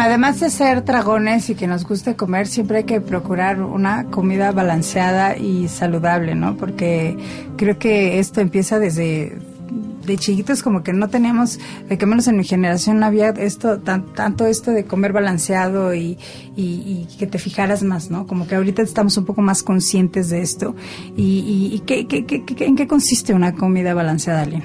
además 0.00 0.40
de 0.40 0.50
ser 0.50 0.84
dragones 0.84 1.50
y 1.50 1.54
que 1.54 1.66
nos 1.66 1.84
guste 1.84 2.16
comer, 2.16 2.46
siempre 2.46 2.78
hay 2.78 2.84
que 2.84 3.00
procurar 3.00 3.60
una 3.60 4.04
comida 4.04 4.52
balanceada 4.52 5.36
y 5.36 5.68
saludable, 5.68 6.34
¿no? 6.34 6.56
Porque 6.56 7.16
creo 7.56 7.78
que 7.78 8.18
esto 8.18 8.40
empieza 8.40 8.78
desde 8.78 9.38
de 10.04 10.18
chiquitos 10.18 10.62
como 10.62 10.82
que 10.82 10.92
no 10.92 11.08
teníamos, 11.08 11.58
de 11.88 11.98
que 11.98 12.06
menos 12.06 12.28
en 12.28 12.36
mi 12.36 12.44
generación 12.44 13.00
no 13.00 13.06
había 13.06 13.30
esto, 13.30 13.78
tan, 13.78 14.12
tanto 14.12 14.46
esto 14.46 14.70
de 14.70 14.84
comer 14.84 15.12
balanceado 15.12 15.94
y, 15.94 16.18
y, 16.56 17.06
que 17.18 17.26
te 17.26 17.38
fijaras 17.38 17.82
más, 17.82 18.10
¿no? 18.10 18.26
Como 18.26 18.46
que 18.46 18.54
ahorita 18.54 18.82
estamos 18.82 19.16
un 19.16 19.24
poco 19.24 19.42
más 19.42 19.62
conscientes 19.62 20.30
de 20.30 20.42
esto. 20.42 20.74
¿Y, 21.16 21.22
y, 21.22 21.74
y 21.74 21.78
qué, 21.80 22.06
qué, 22.06 22.26
qué, 22.26 22.44
en 22.64 22.76
qué 22.76 22.86
consiste 22.86 23.34
una 23.34 23.54
comida 23.54 23.94
balanceada, 23.94 24.42
Aline? 24.42 24.64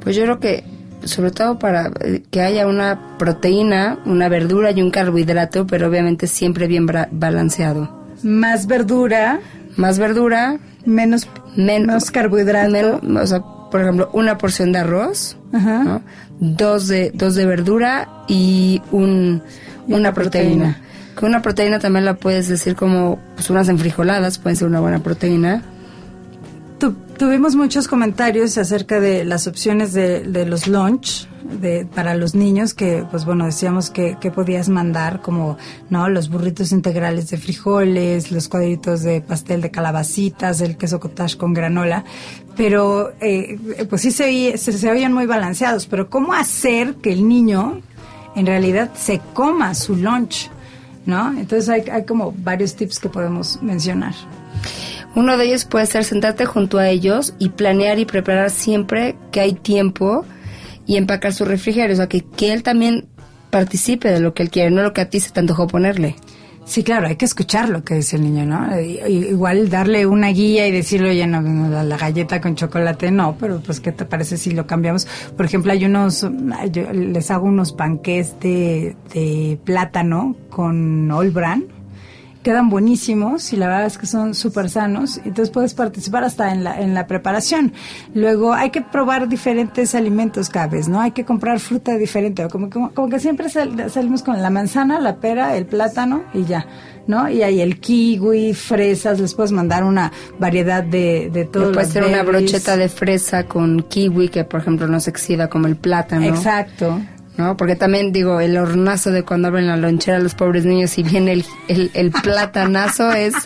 Pues 0.00 0.16
yo 0.16 0.22
creo 0.22 0.40
que 0.40 0.64
sobre 1.04 1.30
todo 1.30 1.58
para 1.58 1.90
eh, 2.00 2.22
que 2.30 2.40
haya 2.42 2.66
una 2.66 3.16
proteína, 3.18 3.98
una 4.06 4.28
verdura 4.28 4.70
y 4.72 4.82
un 4.82 4.90
carbohidrato, 4.90 5.66
pero 5.66 5.88
obviamente 5.88 6.26
siempre 6.26 6.66
bien 6.66 6.86
balanceado. 7.10 8.04
Más 8.22 8.66
verdura, 8.66 9.40
Más 9.76 9.98
verdura, 9.98 10.58
menos, 10.86 11.28
menos 11.56 11.86
menos 11.88 12.10
carbohidrato. 12.10 12.70
men- 13.02 13.16
o 13.16 13.26
sea, 13.26 13.42
por 13.70 13.80
ejemplo, 13.82 14.08
una 14.12 14.38
porción 14.38 14.72
de 14.72 14.78
arroz, 14.78 15.36
Ajá. 15.52 15.82
¿no? 15.84 16.02
dos 16.40 16.88
de 16.88 17.10
dos 17.14 17.34
de 17.34 17.46
verdura 17.46 18.08
y 18.28 18.80
un 18.92 19.42
Y 19.86 19.92
una, 19.92 19.98
una 19.98 20.14
proteína. 20.14 20.80
Que 21.18 21.26
una 21.26 21.42
proteína 21.42 21.78
también 21.78 22.04
la 22.04 22.14
puedes 22.14 22.48
decir 22.48 22.74
como 22.74 23.18
pues 23.36 23.50
unas 23.50 23.68
enfrijoladas 23.68 24.38
pueden 24.38 24.56
ser 24.56 24.66
una 24.68 24.80
buena 24.80 24.98
proteína. 25.00 25.62
Tu- 26.78 26.92
tuvimos 27.18 27.54
muchos 27.54 27.88
comentarios 27.88 28.58
acerca 28.58 29.00
de 29.00 29.24
las 29.24 29.46
opciones 29.46 29.92
de, 29.92 30.44
los 30.46 30.66
lunch 30.66 31.28
de, 31.60 31.86
para 31.86 32.14
los 32.14 32.34
niños 32.34 32.74
que, 32.74 33.04
pues 33.10 33.24
bueno, 33.24 33.46
decíamos 33.46 33.90
que, 33.90 34.16
que 34.20 34.30
podías 34.30 34.68
mandar 34.68 35.22
como, 35.22 35.56
¿no? 35.88 36.08
Los 36.08 36.28
burritos 36.28 36.72
integrales 36.72 37.30
de 37.30 37.36
frijoles, 37.38 38.32
los 38.32 38.48
cuadritos 38.48 39.02
de 39.02 39.20
pastel 39.20 39.60
de 39.60 39.70
calabacitas, 39.70 40.60
el 40.60 40.76
queso 40.76 40.98
cottage 41.00 41.36
con 41.36 41.54
granola, 41.54 42.04
pero 42.56 43.12
eh, 43.20 43.58
pues 43.88 44.02
sí 44.02 44.10
se, 44.10 44.58
se, 44.58 44.72
se 44.72 44.90
oían 44.90 45.12
muy 45.12 45.26
balanceados, 45.26 45.86
pero 45.86 46.10
¿cómo 46.10 46.32
hacer 46.34 46.96
que 46.96 47.12
el 47.12 47.28
niño 47.28 47.80
en 48.34 48.46
realidad 48.46 48.90
se 48.94 49.20
coma 49.32 49.74
su 49.74 49.94
lunch? 49.96 50.50
¿No? 51.06 51.30
Entonces 51.38 51.68
hay, 51.68 51.82
hay 51.90 52.04
como 52.06 52.32
varios 52.36 52.74
tips 52.74 52.98
que 52.98 53.10
podemos 53.10 53.62
mencionar. 53.62 54.14
Uno 55.14 55.36
de 55.36 55.46
ellos 55.46 55.64
puede 55.64 55.86
ser 55.86 56.04
sentarte 56.04 56.44
junto 56.44 56.78
a 56.78 56.88
ellos 56.88 57.34
y 57.38 57.50
planear 57.50 57.98
y 57.98 58.04
preparar 58.04 58.50
siempre 58.50 59.16
que 59.30 59.40
hay 59.40 59.52
tiempo 59.52 60.24
y 60.86 60.96
empacar 60.96 61.32
su 61.32 61.44
refrigerio. 61.44 61.94
O 61.94 61.96
sea, 61.96 62.08
que, 62.08 62.22
que 62.22 62.52
él 62.52 62.62
también 62.62 63.06
participe 63.50 64.10
de 64.10 64.20
lo 64.20 64.34
que 64.34 64.42
él 64.42 64.50
quiere, 64.50 64.70
no 64.70 64.82
lo 64.82 64.92
que 64.92 65.02
a 65.02 65.08
ti 65.08 65.20
se 65.20 65.30
te 65.30 65.40
antojó 65.40 65.66
ponerle. 65.66 66.16
Sí, 66.64 66.82
claro, 66.82 67.06
hay 67.06 67.16
que 67.16 67.26
escuchar 67.26 67.68
lo 67.68 67.84
que 67.84 67.94
dice 67.94 68.16
el 68.16 68.22
niño, 68.22 68.46
¿no? 68.46 68.80
Igual 68.80 69.68
darle 69.68 70.06
una 70.06 70.28
guía 70.28 70.66
y 70.66 70.72
decirle, 70.72 71.10
oye, 71.10 71.26
no, 71.26 71.42
la, 71.82 71.96
galleta 71.98 72.40
con 72.40 72.56
chocolate, 72.56 73.10
no, 73.10 73.36
pero 73.38 73.60
pues, 73.60 73.80
¿qué 73.80 73.92
te 73.92 74.06
parece 74.06 74.38
si 74.38 74.50
lo 74.52 74.66
cambiamos? 74.66 75.06
Por 75.36 75.44
ejemplo, 75.44 75.72
hay 75.72 75.84
unos, 75.84 76.26
yo 76.70 76.92
les 76.92 77.30
hago 77.30 77.46
unos 77.46 77.72
panqués 77.72 78.40
de, 78.40 78.96
de 79.12 79.58
plátano 79.62 80.36
con 80.48 81.10
All 81.10 81.30
Bran. 81.30 81.64
Quedan 82.44 82.68
buenísimos 82.68 83.52
y 83.54 83.56
la 83.56 83.66
verdad 83.68 83.86
es 83.86 83.96
que 83.98 84.06
son 84.06 84.34
súper 84.34 84.68
sanos. 84.68 85.16
Entonces 85.24 85.48
puedes 85.50 85.72
participar 85.74 86.22
hasta 86.24 86.52
en 86.52 86.62
la, 86.62 86.78
en 86.80 86.92
la 86.92 87.06
preparación. 87.06 87.72
Luego 88.14 88.52
hay 88.52 88.68
que 88.68 88.82
probar 88.82 89.28
diferentes 89.28 89.94
alimentos 89.94 90.50
cada 90.50 90.66
vez, 90.68 90.86
¿no? 90.86 91.00
Hay 91.00 91.12
que 91.12 91.24
comprar 91.24 91.58
fruta 91.58 91.96
diferente. 91.96 92.46
Como, 92.48 92.68
como, 92.68 92.92
como 92.92 93.08
que 93.08 93.18
siempre 93.18 93.48
sal- 93.48 93.90
salimos 93.90 94.22
con 94.22 94.40
la 94.42 94.50
manzana, 94.50 95.00
la 95.00 95.16
pera, 95.16 95.56
el 95.56 95.64
plátano 95.64 96.22
y 96.34 96.44
ya, 96.44 96.66
¿no? 97.06 97.30
Y 97.30 97.42
hay 97.42 97.62
el 97.62 97.80
kiwi, 97.80 98.52
fresas, 98.52 99.18
les 99.20 99.32
puedes 99.34 99.50
mandar 99.50 99.82
una 99.82 100.12
variedad 100.38 100.84
de, 100.84 101.30
de 101.32 101.46
todo. 101.46 101.72
puede 101.72 101.86
ser 101.86 102.04
una 102.04 102.22
brocheta 102.22 102.76
de 102.76 102.90
fresa 102.90 103.44
con 103.44 103.84
kiwi 103.84 104.28
que, 104.28 104.44
por 104.44 104.60
ejemplo, 104.60 104.86
no 104.86 105.00
se 105.00 105.08
exhiba 105.08 105.48
como 105.48 105.66
el 105.66 105.76
plátano. 105.76 106.26
Exacto. 106.26 107.00
¿No? 107.36 107.56
Porque 107.56 107.74
también 107.76 108.12
digo, 108.12 108.40
el 108.40 108.56
hornazo 108.56 109.10
de 109.10 109.22
cuando 109.24 109.48
abren 109.48 109.66
la 109.66 109.76
lonchera 109.76 110.18
a 110.18 110.20
los 110.20 110.34
pobres 110.34 110.64
niños 110.64 110.96
y 110.98 111.02
viene 111.02 111.32
el, 111.32 111.44
el, 111.68 111.90
el 111.94 112.10
platanazo 112.10 113.12
es... 113.12 113.34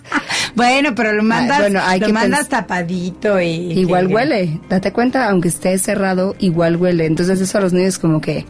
Bueno, 0.55 0.94
pero 0.96 1.12
lo 1.12 1.22
mandas, 1.22 1.61
bueno, 1.61 1.81
hay 1.85 2.01
lo 2.01 2.07
que 2.07 2.12
mandas 2.12 2.48
tapadito 2.48 3.40
y... 3.40 3.46
Igual 3.79 4.09
que- 4.09 4.14
huele, 4.14 4.61
date 4.68 4.92
cuenta, 4.92 5.29
aunque 5.29 5.48
esté 5.48 5.79
cerrado, 5.79 6.35
igual 6.40 6.77
huele. 6.77 7.07
Entonces 7.07 7.40
eso 7.40 7.59
a 7.59 7.61
los 7.61 7.72
niños 7.72 7.98
como 8.01 8.20
que 8.20 8.44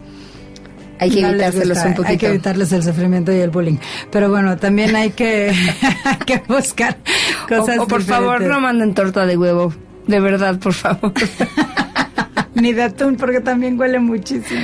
hay 0.99 1.11
que 1.11 1.21
No 1.21 1.29
evitárselos 1.29 1.69
gusta, 1.77 1.89
un 1.89 1.95
poquito. 1.95 2.11
Hay 2.11 2.17
que 2.19 2.27
evitarles 2.29 2.73
el 2.73 2.83
sufrimiento 2.83 3.31
y 3.33 3.41
el 3.41 3.51
bullying. 3.51 3.77
Pero 4.11 4.31
bueno, 4.31 4.57
también 4.57 4.97
hay 4.97 5.11
que, 5.11 5.53
hay 6.05 6.17
que 6.25 6.43
buscar 6.49 6.97
cosas 7.47 7.79
o, 7.79 7.83
o 7.83 7.87
por 7.89 8.03
favor, 8.03 8.41
no 8.41 8.59
manden 8.61 8.95
torta 8.95 9.27
de 9.27 9.37
huevo. 9.37 9.75
De 10.07 10.19
verdad, 10.21 10.59
por 10.59 10.73
favor. 10.73 11.13
Ni 12.55 12.73
de 12.73 12.85
atún, 12.85 13.17
porque 13.17 13.41
también 13.41 13.79
huele 13.79 13.99
muchísimo. 13.99 14.61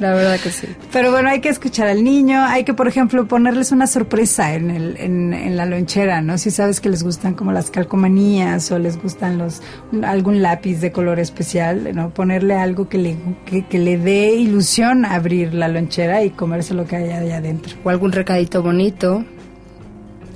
La 0.00 0.14
verdad 0.14 0.40
que 0.40 0.50
sí. 0.50 0.66
Pero 0.92 1.10
bueno, 1.10 1.28
hay 1.28 1.40
que 1.40 1.50
escuchar 1.50 1.86
al 1.86 2.02
niño, 2.02 2.42
hay 2.42 2.64
que, 2.64 2.72
por 2.72 2.88
ejemplo, 2.88 3.28
ponerles 3.28 3.70
una 3.70 3.86
sorpresa 3.86 4.54
en, 4.54 4.70
el, 4.70 4.96
en, 4.96 5.34
en 5.34 5.56
la 5.56 5.66
lonchera, 5.66 6.22
¿no? 6.22 6.38
Si 6.38 6.50
sabes 6.50 6.80
que 6.80 6.88
les 6.88 7.02
gustan 7.02 7.34
como 7.34 7.52
las 7.52 7.70
calcomanías 7.70 8.72
o 8.72 8.78
les 8.78 9.00
gustan 9.00 9.36
los 9.36 9.60
algún 10.02 10.40
lápiz 10.40 10.80
de 10.80 10.90
color 10.90 11.20
especial, 11.20 11.94
¿no? 11.94 12.10
Ponerle 12.10 12.54
algo 12.54 12.88
que 12.88 12.98
le, 12.98 13.16
que, 13.44 13.66
que 13.66 13.78
le 13.78 13.98
dé 13.98 14.32
ilusión 14.32 15.04
abrir 15.04 15.52
la 15.52 15.68
lonchera 15.68 16.24
y 16.24 16.30
comerse 16.30 16.72
lo 16.72 16.86
que 16.86 16.96
hay 16.96 17.10
allá 17.10 17.36
adentro. 17.36 17.76
O 17.84 17.90
algún 17.90 18.12
recadito 18.12 18.62
bonito. 18.62 19.24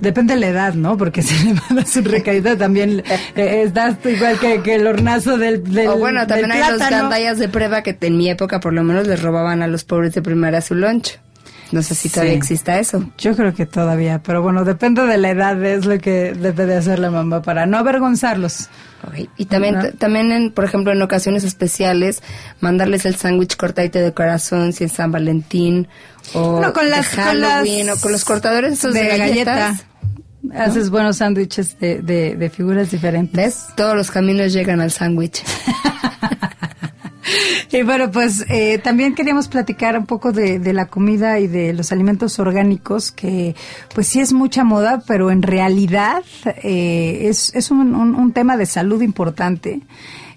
Depende 0.05 0.35
de 0.35 0.41
la 0.41 0.47
edad, 0.49 0.75
¿no? 0.75 0.97
Porque 0.97 1.23
si 1.29 1.35
le 1.47 1.55
mandas 1.55 1.97
un 1.97 2.05
recadito 2.05 2.57
también 2.57 3.03
eh, 3.35 3.63
estás 3.67 3.97
igual 4.05 4.39
que, 4.39 4.63
que 4.63 4.75
el 4.77 4.87
hornazo 4.87 5.37
del, 5.39 5.65
del 5.65 5.89
o 5.89 5.97
bueno, 5.97 6.27
también 6.27 6.53
hay 6.53 6.61
los 6.61 6.75
plátano. 6.79 7.03
gandallas 7.05 7.39
de 7.39 7.49
prueba 7.49 7.83
que 7.83 7.97
en 8.01 8.17
mi 8.17 8.29
época 8.31 8.61
por 8.61 8.73
lo 8.73 8.85
menos 8.85 9.07
les 9.09 9.21
robaban 9.23 9.63
a 9.63 9.67
los 9.67 9.85
pobres 9.85 10.15
de 10.15 10.23
primaria 10.23 10.61
su 10.61 10.75
lunch. 10.75 11.19
No 11.73 11.83
sé 11.83 11.95
si 11.95 12.09
todavía 12.09 12.33
Sí. 12.35 12.39
exista 12.39 12.79
eso. 12.79 13.11
Yo 13.19 13.35
creo 13.35 13.55
que 13.55 13.67
todavía, 13.67 14.23
pero 14.23 14.43
bueno, 14.43 14.65
depende 14.65 15.03
de 15.07 15.17
la 15.19 15.31
edad, 15.31 15.63
es 15.65 15.85
lo 15.87 15.99
que 15.99 16.33
debe 16.35 16.67
de 16.67 16.77
hacer 16.77 16.99
la 16.99 17.11
mamá 17.11 17.43
para 17.43 17.67
no 17.67 17.79
avergonzarlos. 17.79 18.69
Ok, 19.07 19.29
Y 19.37 19.47
también, 19.47 19.93
también 19.99 20.31
en, 20.33 20.51
por 20.53 20.65
ejemplo, 20.65 20.93
en 20.93 21.03
ocasiones 21.03 21.43
especiales, 21.45 22.23
mandarles 22.61 23.05
el 23.07 23.17
sándwich 23.17 23.57
cortadito 23.57 23.99
de 23.99 24.13
corazón, 24.15 24.73
si 24.73 24.85
es 24.85 24.93
San 24.93 25.11
Valentín, 25.13 25.89
o 26.33 26.61
No, 26.61 26.73
con 26.73 26.85
de 26.85 26.91
las, 26.91 27.09
con 27.09 27.25
Halloween, 27.25 27.87
las- 27.87 27.99
o 27.99 28.01
con 28.01 28.13
los 28.13 28.25
cortadores 28.25 28.73
esos 28.75 28.95
de, 28.95 29.17
galletas. 29.19 29.85
Haces 30.55 30.91
buenos 30.91 31.17
sándwiches 31.17 31.79
de, 31.81 32.03
de, 32.03 32.37
de 32.37 32.51
figuras 32.51 32.91
diferentes. 32.91 33.35
¿Ves? 33.37 33.65
Todos 33.77 33.97
los 33.97 34.11
caminos 34.11 34.53
llegan 34.53 34.81
al 34.81 34.91
sándwich. 34.91 35.43
Y 37.73 37.83
bueno, 37.83 38.11
pues 38.11 38.45
eh, 38.49 38.79
también 38.79 39.15
queríamos 39.15 39.49
platicar 39.49 39.99
un 39.99 40.07
poco 40.07 40.33
de, 40.33 40.61
la 40.73 40.87
comida 40.87 41.39
y 41.41 41.47
de 41.47 41.73
los 41.73 41.93
alimentos 41.93 42.39
orgánicos, 42.39 43.11
que 43.11 43.55
pues 43.95 44.07
sí 44.07 44.21
es 44.21 44.33
mucha 44.33 44.65
moda, 44.65 45.03
pero 45.07 45.31
en 45.31 45.43
realidad 45.43 46.23
eh, 46.63 47.27
es, 47.29 47.55
es 47.55 47.71
un- 47.71 47.95
un 47.95 48.33
tema 48.33 48.57
de 48.57 48.67
salud 48.67 49.03
importante. 49.03 49.81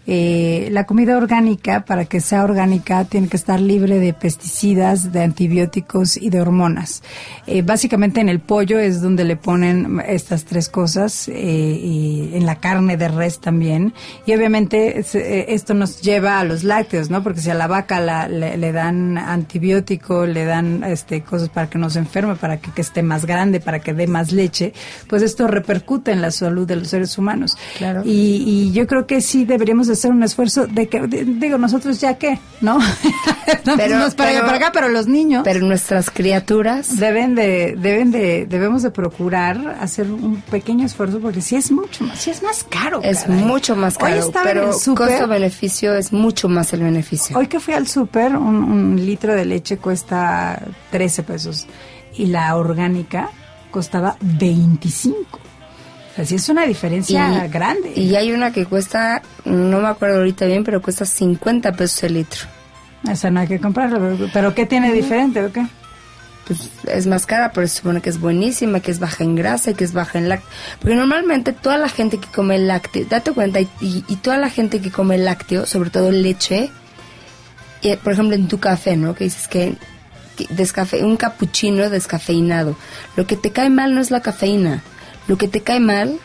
Eh, 0.09 0.69
la 0.71 0.85
comida 0.85 1.17
orgánica, 1.17 1.83
para 1.83 2.05
que 2.05 2.21
sea 2.21 2.45
orgánica, 2.45 3.03
tiene 3.03 3.27
que 3.27 3.35
estar 3.35 3.59
libre 3.59 3.99
de 3.99 4.13
pesticidas, 4.13 5.11
de 5.11 5.21
antibióticos 5.21 6.15
y 6.15 6.29
de 6.29 6.39
hormonas. 6.39 7.03
Eh, 7.45 7.61
básicamente 7.61 8.21
en 8.21 8.29
el 8.29 8.39
pollo 8.39 8.79
es 8.79 9.01
donde 9.01 9.25
le 9.25 9.35
ponen 9.35 10.01
estas 10.07 10.45
tres 10.45 10.69
cosas, 10.69 11.27
eh, 11.27 11.33
y 11.35 12.31
en 12.35 12.45
la 12.45 12.55
carne 12.55 12.95
de 12.95 13.09
res 13.09 13.39
también. 13.39 13.93
Y 14.25 14.33
obviamente 14.33 14.99
es- 14.99 15.13
eh, 15.15 15.47
esto 15.49 15.73
nos 15.73 16.01
lleva 16.01 16.39
a 16.39 16.45
los 16.45 16.63
lácteos, 16.63 17.09
¿no? 17.09 17.21
Porque 17.21 17.41
si 17.41 17.49
a 17.49 17.53
la 17.53 17.67
vaca 17.67 17.99
la- 17.99 18.29
le, 18.29 18.55
le 18.55 18.71
dan 18.71 19.17
antibiótico, 19.17 20.25
le 20.25 20.45
dan 20.45 20.85
este 20.85 21.21
cosas 21.21 21.49
para 21.49 21.69
que 21.69 21.77
no 21.77 21.89
se 21.89 21.99
enferme, 21.99 22.35
para 22.37 22.57
que, 22.61 22.71
que 22.71 22.81
esté 22.81 23.03
más 23.03 23.25
grande, 23.25 23.59
para 23.59 23.79
que 23.79 23.93
dé 23.93 24.07
más 24.07 24.31
leche, 24.31 24.71
pues 25.09 25.21
esto 25.21 25.47
repercute 25.47 26.11
en 26.13 26.21
la 26.21 26.31
salud 26.31 26.65
de 26.65 26.77
los 26.77 26.87
seres 26.87 27.17
humanos. 27.17 27.57
Claro. 27.77 28.03
Y, 28.05 28.43
y 28.47 28.71
yo 28.71 28.87
creo 28.87 29.05
que 29.05 29.19
sí 29.19 29.43
deberíamos 29.43 29.87
de 29.87 29.96
hacer 29.97 30.11
un 30.11 30.23
esfuerzo 30.23 30.67
de 30.67 30.87
que, 30.87 31.01
de- 31.01 31.25
digo, 31.25 31.57
nosotros 31.57 31.99
ya 31.99 32.17
que, 32.17 32.39
¿no? 32.61 32.79
Pero- 33.63 33.75
para 34.15 34.29
allá, 34.29 34.39
pero- 34.39 34.45
para 34.45 34.57
acá, 34.57 34.71
pero 34.73 34.89
los 34.89 35.07
niños 35.07 35.41
Pero 35.43 35.65
nuestras 35.65 36.09
criaturas, 36.09 36.97
deben 36.97 37.35
de, 37.35 37.75
deben 37.77 38.11
de, 38.11 38.45
debemos 38.45 38.83
de 38.83 38.91
procurar 38.91 39.77
hacer 39.81 40.09
un 40.11 40.41
pequeño 40.41 40.85
esfuerzo 40.85 41.19
porque 41.19 41.41
sí 41.41 41.55
es 41.55 41.71
mucho 41.71 42.03
más, 42.03 42.19
sí 42.19 42.29
es 42.29 42.41
más 42.43 42.63
caro. 42.63 43.01
es 43.03 43.23
caray. 43.23 43.43
mucho 43.43 43.75
más 43.75 43.95
Hoy 43.95 44.11
caro, 44.11 44.19
estaba 44.19 44.51
en 44.51 44.57
el 44.59 44.73
súper- 44.73 45.07
costo-beneficio 45.09 45.95
es 45.95 46.11
mucho 46.13 46.49
más 46.49 46.73
el 46.73 46.81
beneficio. 46.83 47.37
Hoy 47.37 47.47
que 47.47 47.59
fui 47.59 47.73
al 47.73 47.87
súper, 47.87 48.35
un, 48.35 48.55
un 48.63 48.95
litro 49.05 49.33
de 49.33 49.45
leche 49.45 49.77
cuesta 49.77 50.61
13 50.91 51.23
pesos 51.23 51.67
y 52.15 52.25
la 52.27 52.55
orgánica 52.55 53.29
costaba 53.71 54.17
25. 54.21 55.39
Sea, 56.17 56.25
sí 56.25 56.35
es 56.35 56.49
una 56.49 56.65
diferencia 56.65 57.47
grande. 57.47 57.93
Y 57.95 58.15
hay 58.15 58.31
una 58.33 58.51
que 58.51 58.65
cuesta, 58.65 59.21
no 59.45 59.79
me 59.79 59.87
acuerdo 59.87 60.17
ahorita 60.17 60.45
bien, 60.45 60.63
pero 60.65 60.81
cuesta 60.81 61.05
50 61.05 61.71
pesos 61.73 62.03
el 62.03 62.15
litro. 62.15 62.41
Esa 63.09 63.29
no 63.31 63.39
hay 63.39 63.47
que 63.47 63.59
comprarla. 63.59 63.99
pero- 63.99 64.29
¿Pero 64.33 64.53
qué 64.55 64.65
tiene 64.65 64.91
diferente 64.93 65.43
o 65.45 65.51
qué? 65.53 65.65
pues 66.47 66.69
es 66.87 67.07
más 67.07 67.25
cara, 67.25 67.51
pero 67.51 67.67
se 67.67 67.75
supone 67.79 67.99
que 68.01 68.09
es 68.09 68.21
buenísima, 68.21 68.79
que 68.79 68.89
es 68.89 68.99
baja 68.99 69.25
en 69.25 69.35
grasa 69.35 69.71
y 69.71 69.73
que 69.73 69.83
es 69.83 69.91
baja 69.91 70.17
en 70.17 70.29
lácteo. 70.29 70.49
Porque 70.79 70.95
normalmente 70.95 71.51
toda 71.51 71.77
la 71.77 71.89
gente 71.89 72.19
que 72.19 72.27
come 72.29 72.57
lácteo, 72.57 73.05
date 73.09 73.33
cuenta, 73.33 73.59
y, 73.59 73.67
y- 73.81 74.05
y 74.07 74.15
toda 74.15 74.37
la 74.37 74.49
gente 74.49 74.79
que 74.79 74.89
come 74.89 75.17
lácteo, 75.17 75.65
sobre 75.65 75.89
todo 75.89 76.09
leche, 76.09 76.69
eh, 77.81 77.97
por 78.01 78.13
ejemplo 78.13 78.33
en 78.35 78.47
tu 78.47 78.59
café, 78.59 78.95
¿no? 78.95 79.13
Que 79.13 79.25
dices 79.25 79.49
que, 79.49 79.75
que 80.37 80.47
descafe, 80.51 81.03
un 81.03 81.17
capuchino 81.17 81.89
descafeinado. 81.89 82.77
Lo 83.17 83.27
que 83.27 83.35
te 83.35 83.51
cae 83.51 83.69
mal 83.69 83.93
no 83.93 83.99
es 83.99 84.09
la 84.09 84.21
cafeína, 84.21 84.81
lo 85.27 85.37
que 85.37 85.47
te 85.47 85.61
cae 85.61 85.79
mal 85.79 86.19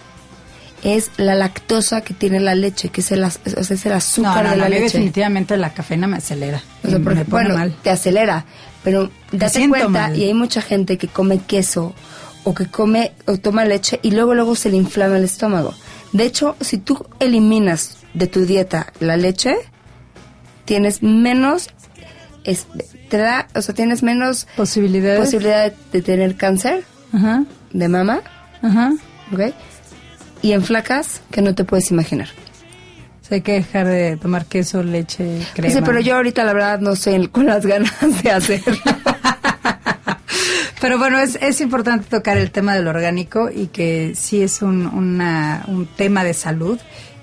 es 0.83 1.11
la 1.17 1.35
lactosa 1.37 2.01
que 2.01 2.13
tiene 2.15 2.41
la 2.41 2.55
leche, 2.57 2.89
que 2.89 3.03
es 3.03 3.13
el, 3.13 3.23
az- 3.25 3.39
o 3.57 3.63
sea, 3.65 3.75
es 3.77 3.87
el 3.87 3.93
No, 3.93 3.99
azúcar 3.99 4.45
no, 4.45 4.51
de 4.51 4.57
la 4.57 4.69
leche. 4.69 4.83
definitivamente 4.85 5.57
la 5.57 5.73
cafeína 5.73 6.07
me 6.09 6.17
acelera. 6.17 6.61
O 6.83 6.89
sea, 6.89 6.99
y 6.99 7.03
porque, 7.03 7.21
me 7.21 7.25
pone 7.25 7.45
bueno, 7.45 7.59
mal. 7.59 7.77
te 7.83 7.91
acelera, 7.91 8.45
pero 8.83 9.11
date 9.31 9.69
cuenta, 9.69 9.89
mal. 9.89 10.17
y 10.17 10.25
hay 10.25 10.35
mucha 10.35 10.61
gente 10.61 10.99
que 10.99 11.07
come 11.09 11.39
queso 11.39 11.95
o 12.45 12.53
que 12.55 12.67
come 12.67 13.13
o 13.27 13.37
toma 13.39 13.65
leche 13.65 14.01
y 14.03 14.11
luego 14.11 14.35
luego 14.35 14.57
se 14.57 14.71
le 14.71 14.77
inflama 14.77 15.19
el 15.19 15.25
estómago. 15.25 15.73
De 16.13 16.25
hecho, 16.25 16.57
si 16.61 16.79
tú 16.79 17.07
eliminas 17.21 17.99
de 18.15 18.27
tu 18.27 18.45
dieta 18.45 18.93
la 18.99 19.17
leche, 19.17 19.55
tienes 20.65 21.03
menos 21.03 21.69
es- 22.45 22.67
te 23.09 23.19
da, 23.19 23.47
o 23.55 23.63
sea, 23.63 23.75
tienes 23.75 24.03
menos 24.03 24.47
Posibilidades. 24.57 25.21
posibilidad 25.21 25.71
de, 25.71 25.77
de 25.93 26.03
tener 26.03 26.37
cáncer 26.37 26.83
Ajá, 27.13 27.45
de 27.73 27.89
mama, 27.89 28.21
ajá. 28.63 28.93
¿ok? 29.33 29.41
Y 30.43 30.53
en 30.53 30.63
flacas 30.63 31.21
que 31.31 31.43
no 31.43 31.55
te 31.55 31.65
puedes 31.65 31.91
imaginar. 31.91 32.29
O 33.21 33.25
sea, 33.25 33.37
hay 33.37 33.43
que 33.43 33.53
dejar 33.53 33.87
de 33.87 34.17
tomar 34.17 34.47
queso, 34.47 34.83
leche, 34.83 35.39
crema. 35.55 35.75
Sí, 35.75 35.81
pero 35.85 36.01
yo 36.01 36.17
ahorita 36.17 36.43
la 36.45 36.53
verdad 36.53 36.81
no 36.81 36.93
estoy 36.93 37.29
con 37.29 37.47
las 37.47 37.65
ganas 37.67 37.93
de 38.23 38.31
hacerlo. 38.31 38.77
Pero 40.81 40.99
bueno, 40.99 41.19
es, 41.21 41.39
es 41.41 41.61
importante 41.61 42.07
tocar 42.11 42.37
el 42.39 42.51
tema 42.51 42.75
del 42.75 42.89
orgánico 42.89 43.49
y 43.55 43.67
que 43.69 44.15
sí 44.17 44.43
es 44.43 44.63
un, 44.63 44.87
una- 44.89 45.63
un 45.69 45.87
tema 45.87 46.25
de 46.25 46.35
salud 46.35 46.77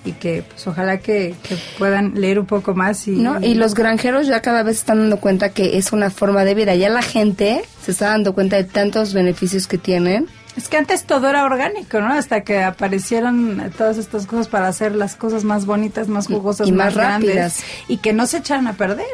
y 0.05 0.13
que 0.13 0.43
pues 0.49 0.65
ojalá 0.65 0.99
que, 0.99 1.35
que 1.43 1.57
puedan 1.77 2.13
leer 2.15 2.39
un 2.39 2.45
poco 2.45 2.73
más 2.73 3.05
y, 3.09 3.11
¿no? 3.11 3.41
Y 3.43 3.55
los 3.55 3.75
granjeros 3.75 4.27
ya 4.27 4.41
cada 4.41 4.63
vez 4.63 4.77
están 4.77 4.99
dando 4.99 5.17
cuenta 5.19 5.49
que 5.49 5.77
es 5.77 5.91
una 5.91 6.09
forma 6.09 6.45
de 6.45 6.55
vida. 6.55 6.73
Ya 6.75 6.89
la 6.89 7.01
gente 7.01 7.61
se 7.83 7.91
está 7.91 8.07
dando 8.07 8.33
cuenta 8.33 8.55
de 8.55 8.63
tantos 8.63 9.13
beneficios 9.13 9.67
que 9.67 9.77
tienen. 9.77 10.27
Es 10.59 10.67
que 10.67 10.75
antes 10.77 11.05
todo 11.05 11.29
era 11.29 11.45
orgánico, 11.45 12.01
¿no? 12.01 12.13
Hasta 12.13 12.41
que 12.41 12.61
aparecieron 12.61 13.71
todas 13.77 13.97
estas 13.97 14.25
cosas 14.27 14.49
para 14.49 14.67
hacer 14.67 14.93
las 14.93 15.15
cosas 15.15 15.43
más 15.45 15.65
bonitas, 15.65 16.09
más 16.09 16.27
jugosas, 16.27 16.67
y 16.67 16.71
más, 16.73 16.87
más 16.87 16.95
grandes 16.95 17.29
rápidas. 17.29 17.63
y 17.87 17.97
que 17.97 18.11
no 18.11 18.27
se 18.27 18.37
echaran 18.39 18.67
a 18.67 18.73
perder. 18.73 19.05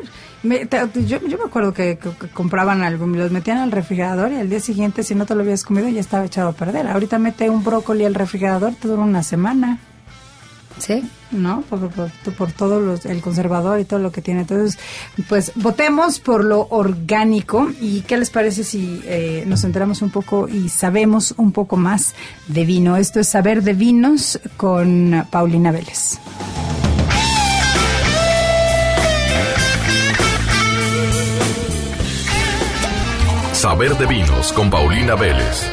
Me- 0.42 0.66
te- 0.66 0.88
yo, 1.06 1.20
yo 1.28 1.38
me 1.38 1.44
acuerdo 1.46 1.72
que, 1.74 1.98
que- 2.00 2.10
que 2.10 2.28
compraban 2.30 2.82
algo, 2.82 3.06
los 3.06 3.30
metían 3.32 3.60
al 3.60 3.72
refrigerador 3.72 4.32
y 4.32 4.38
al 4.38 4.50
día 4.50 4.60
siguiente, 4.60 5.04
si 5.04 5.14
no 5.14 5.26
te 5.28 5.36
lo 5.36 5.42
habías 5.42 5.64
comido, 5.64 5.88
ya 5.88 6.00
estaba 6.02 6.26
echado 6.26 6.50
a 6.50 6.54
perder. 6.54 6.88
Ahorita 6.88 7.20
mete 7.20 7.50
un 7.50 7.64
brócoli 7.64 8.06
al 8.06 8.16
refrigerador, 8.16 8.74
te 8.74 8.88
dura 8.88 9.04
una 9.04 9.22
semana. 9.24 9.78
¿Sí? 10.78 11.10
¿no? 11.32 11.62
Por, 11.70 11.90
por, 11.90 12.10
por 12.38 12.52
todo 12.52 12.80
los- 12.80 13.06
el 13.06 13.22
conservador 13.22 13.80
y 13.80 13.86
todo 13.86 14.00
lo 14.00 14.12
que 14.12 14.22
tiene. 14.22 14.42
Entonces, 14.42 14.78
pues 15.28 15.52
votemos 15.56 16.20
por 16.20 16.44
lo 16.44 16.68
orgánico 16.70 17.70
y 17.82 18.02
qué 18.02 18.18
les 18.18 18.30
parece 18.30 18.64
si 18.64 19.02
eh, 19.06 19.44
nos 19.48 19.64
enteramos 19.64 20.02
un 20.02 20.10
poco 20.12 20.48
y 20.48 20.70
sabemos 20.70 21.34
un 21.38 21.52
poco 21.52 21.78
más 21.78 22.14
de 22.48 22.66
vino. 22.66 22.98
Esto 22.98 23.20
es 23.20 23.28
Saber 23.30 23.64
de 23.64 23.74
Vinos 23.74 24.40
con 24.58 25.26
Paulina 25.32 25.72
Vélez. 25.72 26.20
Saber 33.54 33.98
de 33.98 34.06
vinos 34.06 34.52
con 34.54 34.70
Paulina 34.70 35.16
Vélez. 35.16 35.72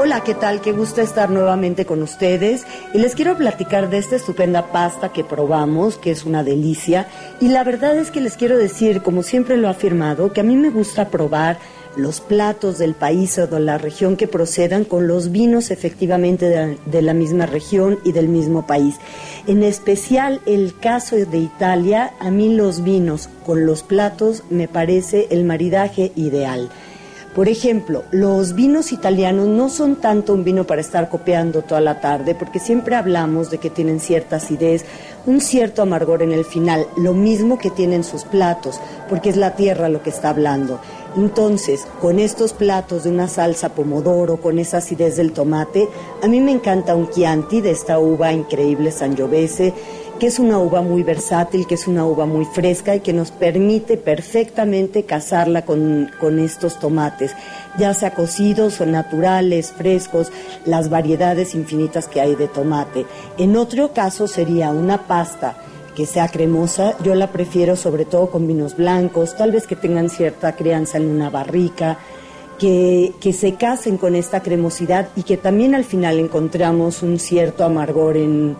Hola, 0.00 0.22
¿qué 0.22 0.34
tal? 0.34 0.60
Qué 0.60 0.70
gusto 0.70 1.00
estar 1.00 1.28
nuevamente 1.28 1.84
con 1.84 2.04
ustedes 2.04 2.64
y 2.94 2.98
les 2.98 3.16
quiero 3.16 3.36
platicar 3.36 3.90
de 3.90 3.98
esta 3.98 4.14
estupenda 4.14 4.70
pasta 4.70 5.12
que 5.12 5.24
probamos, 5.24 5.98
que 5.98 6.12
es 6.12 6.24
una 6.24 6.44
delicia. 6.44 7.08
Y 7.40 7.48
la 7.48 7.64
verdad 7.64 7.96
es 7.96 8.12
que 8.12 8.20
les 8.20 8.36
quiero 8.36 8.56
decir, 8.56 9.02
como 9.02 9.24
siempre 9.24 9.56
lo 9.56 9.66
he 9.66 9.70
afirmado, 9.72 10.32
que 10.32 10.40
a 10.40 10.44
mí 10.44 10.54
me 10.54 10.70
gusta 10.70 11.08
probar 11.08 11.58
los 11.96 12.20
platos 12.20 12.78
del 12.78 12.94
país 12.94 13.38
o 13.38 13.48
de 13.48 13.58
la 13.58 13.76
región 13.76 14.16
que 14.16 14.28
procedan 14.28 14.84
con 14.84 15.08
los 15.08 15.32
vinos 15.32 15.72
efectivamente 15.72 16.46
de 16.46 16.54
la, 16.68 16.76
de 16.86 17.02
la 17.02 17.12
misma 17.12 17.46
región 17.46 17.98
y 18.04 18.12
del 18.12 18.28
mismo 18.28 18.68
país. 18.68 18.94
En 19.48 19.64
especial 19.64 20.40
el 20.46 20.78
caso 20.78 21.16
de 21.16 21.38
Italia, 21.38 22.12
a 22.20 22.30
mí 22.30 22.54
los 22.54 22.84
vinos 22.84 23.28
con 23.44 23.66
los 23.66 23.82
platos 23.82 24.44
me 24.48 24.68
parece 24.68 25.26
el 25.30 25.44
maridaje 25.44 26.12
ideal. 26.14 26.70
Por 27.38 27.48
ejemplo, 27.48 28.02
los 28.10 28.56
vinos 28.56 28.90
italianos 28.90 29.46
no 29.46 29.68
son 29.68 29.94
tanto 29.94 30.34
un 30.34 30.42
vino 30.42 30.64
para 30.64 30.80
estar 30.80 31.08
copiando 31.08 31.62
toda 31.62 31.80
la 31.80 32.00
tarde, 32.00 32.34
porque 32.34 32.58
siempre 32.58 32.96
hablamos 32.96 33.48
de 33.48 33.58
que 33.58 33.70
tienen 33.70 34.00
cierta 34.00 34.34
acidez, 34.34 34.84
un 35.24 35.40
cierto 35.40 35.82
amargor 35.82 36.24
en 36.24 36.32
el 36.32 36.44
final, 36.44 36.88
lo 36.96 37.14
mismo 37.14 37.56
que 37.56 37.70
tienen 37.70 38.02
sus 38.02 38.24
platos, 38.24 38.80
porque 39.08 39.28
es 39.28 39.36
la 39.36 39.54
tierra 39.54 39.88
lo 39.88 40.02
que 40.02 40.10
está 40.10 40.30
hablando. 40.30 40.80
Entonces, 41.16 41.86
con 42.00 42.18
estos 42.18 42.52
platos 42.52 43.04
de 43.04 43.10
una 43.10 43.28
salsa 43.28 43.68
pomodoro, 43.68 44.38
con 44.38 44.58
esa 44.58 44.78
acidez 44.78 45.16
del 45.16 45.30
tomate, 45.30 45.88
a 46.20 46.26
mí 46.26 46.40
me 46.40 46.50
encanta 46.50 46.96
un 46.96 47.08
Chianti 47.08 47.60
de 47.60 47.70
esta 47.70 48.00
uva 48.00 48.32
increíble 48.32 48.90
Sangiovese, 48.90 49.74
que 50.18 50.26
es 50.26 50.38
una 50.38 50.58
uva 50.58 50.82
muy 50.82 51.02
versátil, 51.04 51.66
que 51.66 51.76
es 51.76 51.86
una 51.86 52.04
uva 52.04 52.26
muy 52.26 52.44
fresca 52.44 52.96
y 52.96 53.00
que 53.00 53.12
nos 53.12 53.30
permite 53.30 53.96
perfectamente 53.96 55.04
casarla 55.04 55.64
con, 55.64 56.10
con 56.18 56.40
estos 56.40 56.80
tomates, 56.80 57.34
ya 57.78 57.94
sea 57.94 58.14
cocidos 58.14 58.80
o 58.80 58.86
naturales, 58.86 59.72
frescos, 59.72 60.32
las 60.64 60.90
variedades 60.90 61.54
infinitas 61.54 62.08
que 62.08 62.20
hay 62.20 62.34
de 62.34 62.48
tomate. 62.48 63.06
En 63.38 63.56
otro 63.56 63.92
caso 63.92 64.26
sería 64.26 64.70
una 64.70 65.06
pasta 65.06 65.56
que 65.94 66.04
sea 66.04 66.28
cremosa, 66.28 66.96
yo 67.02 67.14
la 67.14 67.30
prefiero 67.30 67.76
sobre 67.76 68.04
todo 68.04 68.30
con 68.30 68.46
vinos 68.46 68.76
blancos, 68.76 69.36
tal 69.36 69.52
vez 69.52 69.66
que 69.66 69.76
tengan 69.76 70.10
cierta 70.10 70.54
crianza 70.54 70.98
en 70.98 71.06
una 71.06 71.30
barrica, 71.30 71.98
que, 72.58 73.12
que, 73.20 73.32
se 73.32 73.54
casen 73.54 73.98
con 73.98 74.16
esta 74.16 74.42
cremosidad 74.42 75.10
y 75.14 75.22
que 75.22 75.36
también 75.36 75.76
al 75.76 75.84
final 75.84 76.18
encontramos 76.18 77.04
un 77.04 77.20
cierto 77.20 77.64
amargor 77.64 78.16
en, 78.16 78.56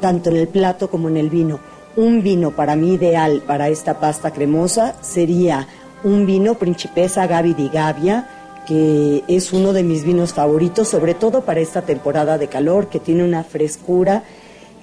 tanto 0.00 0.30
en 0.30 0.36
el 0.36 0.48
plato 0.48 0.90
como 0.90 1.08
en 1.08 1.16
el 1.16 1.30
vino. 1.30 1.60
Un 1.96 2.22
vino 2.22 2.52
para 2.52 2.76
mí 2.76 2.94
ideal 2.94 3.42
para 3.46 3.68
esta 3.68 3.98
pasta 4.00 4.32
cremosa 4.32 4.94
sería 5.02 5.66
un 6.04 6.26
vino 6.26 6.54
Principesa 6.54 7.26
Gavi 7.26 7.54
di 7.54 7.68
Gavia, 7.68 8.28
que 8.66 9.24
es 9.26 9.52
uno 9.52 9.72
de 9.72 9.82
mis 9.82 10.04
vinos 10.04 10.32
favoritos, 10.32 10.88
sobre 10.88 11.14
todo 11.14 11.42
para 11.42 11.60
esta 11.60 11.82
temporada 11.82 12.38
de 12.38 12.48
calor, 12.48 12.88
que 12.88 13.00
tiene 13.00 13.24
una 13.24 13.42
frescura 13.42 14.22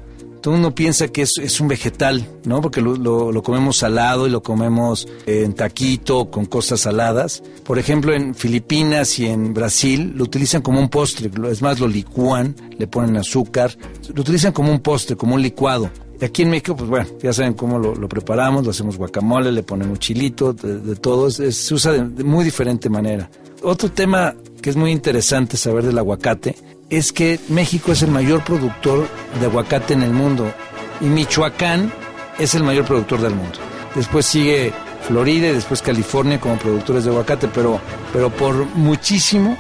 todo 0.41 0.55
uno 0.55 0.75
piensa 0.75 1.09
que 1.09 1.23
es, 1.23 1.33
es 1.41 1.61
un 1.61 1.69
vegetal, 1.69 2.27
¿no? 2.45 2.61
Porque 2.61 2.81
lo, 2.81 3.43
comemos 3.43 3.77
salado 3.79 4.27
y 4.27 4.31
lo 4.31 4.43
comemos 4.43 5.07
en 5.27 5.53
taquito 5.55 6.31
con 6.31 6.47
cosas 6.47 6.81
saladas. 6.81 7.43
Por 7.65 7.79
ejemplo, 7.79 8.13
en 8.15 8.35
Filipinas 8.35 9.19
y 9.19 9.27
en 9.27 9.53
Brasil 9.55 10.13
lo 10.17 10.25
utilizan 10.25 10.63
como 10.63 10.81
un 10.81 10.89
postre, 10.89 11.31
es 11.51 11.63
más, 11.63 11.79
lo 11.81 11.89
licúan, 11.89 12.55
le 12.79 12.87
ponen 12.87 13.17
azúcar, 13.17 13.77
lo 14.15 14.21
utilizan 14.23 14.53
como 14.53 14.71
un 14.73 14.81
postre, 14.81 15.17
como 15.17 15.35
un 15.35 15.43
licuado. 15.43 15.91
Y 16.21 16.25
aquí 16.25 16.43
en 16.43 16.51
México, 16.51 16.77
pues 16.77 16.91
bueno, 16.91 17.07
ya 17.23 17.33
saben 17.33 17.55
cómo 17.55 17.79
lo, 17.79 18.09
preparamos, 18.09 18.65
lo 18.65 18.71
hacemos 18.73 18.97
guacamole, 18.99 19.51
le 19.53 19.63
ponemos 19.63 19.99
chilito, 19.99 20.53
de, 20.53 20.79
de 20.79 20.97
todo, 20.97 21.29
es- 21.29 21.57
se 21.57 21.75
usa 21.75 21.93
de 21.93 22.25
muy 22.25 22.45
diferente 22.45 22.91
manera. 22.91 23.31
Otro 23.63 23.91
tema 23.91 24.35
que 24.61 24.69
es 24.71 24.77
muy 24.77 24.91
interesante 24.91 25.57
saber 25.57 25.85
del 25.85 25.97
aguacate 25.99 26.57
es 26.91 27.13
que 27.13 27.39
México 27.49 27.93
es 27.93 28.03
el 28.03 28.11
mayor 28.11 28.43
productor 28.45 29.09
de 29.39 29.47
aguacate 29.47 29.95
en 29.95 30.03
el 30.03 30.11
mundo 30.13 30.53
y 31.01 31.05
Michoacán 31.05 31.93
es 32.39 32.55
el 32.55 32.65
mayor 32.65 32.85
productor 32.85 33.21
del 33.21 33.35
mundo. 33.35 33.59
Después 33.95 34.27
sigue 34.27 34.73
Florida 35.07 35.49
y 35.49 35.53
después 35.53 35.83
California 35.83 36.41
como 36.41 36.57
productores 36.59 37.05
de 37.05 37.11
aguacate, 37.11 37.49
pero, 37.49 37.81
pero 38.13 38.31
por 38.31 38.55
muchísimo 38.75 39.57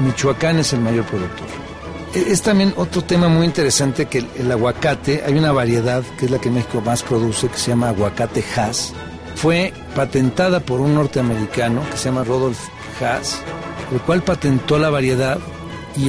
Michoacán 0.00 0.58
es 0.58 0.72
el 0.72 0.80
mayor 0.80 1.04
productor. 1.04 1.46
E- 2.14 2.32
Es 2.32 2.42
también 2.42 2.72
otro 2.76 3.02
tema 3.02 3.28
muy 3.28 3.46
interesante 3.46 4.06
que 4.06 4.18
el, 4.18 4.28
el 4.38 4.50
aguacate, 4.52 5.22
hay 5.26 5.34
una 5.34 5.52
variedad 5.52 6.02
que 6.18 6.24
es 6.26 6.30
la 6.30 6.38
que 6.40 6.50
México 6.50 6.80
más 6.80 7.02
produce, 7.02 7.48
que 7.48 7.58
se 7.58 7.68
llama 7.70 7.90
aguacate 7.90 8.42
Hass. 8.56 8.92
Fue 9.36 9.72
patentada 9.94 10.60
por 10.60 10.80
un 10.80 10.94
norteamericano 10.94 11.82
que 11.90 11.96
se 11.96 12.06
llama 12.06 12.24
Rodolph 12.24 12.58
Hass, 13.00 13.38
el 13.92 14.00
cual 14.00 14.22
patentó 14.22 14.78
la 14.78 14.90
variedad 14.90 15.38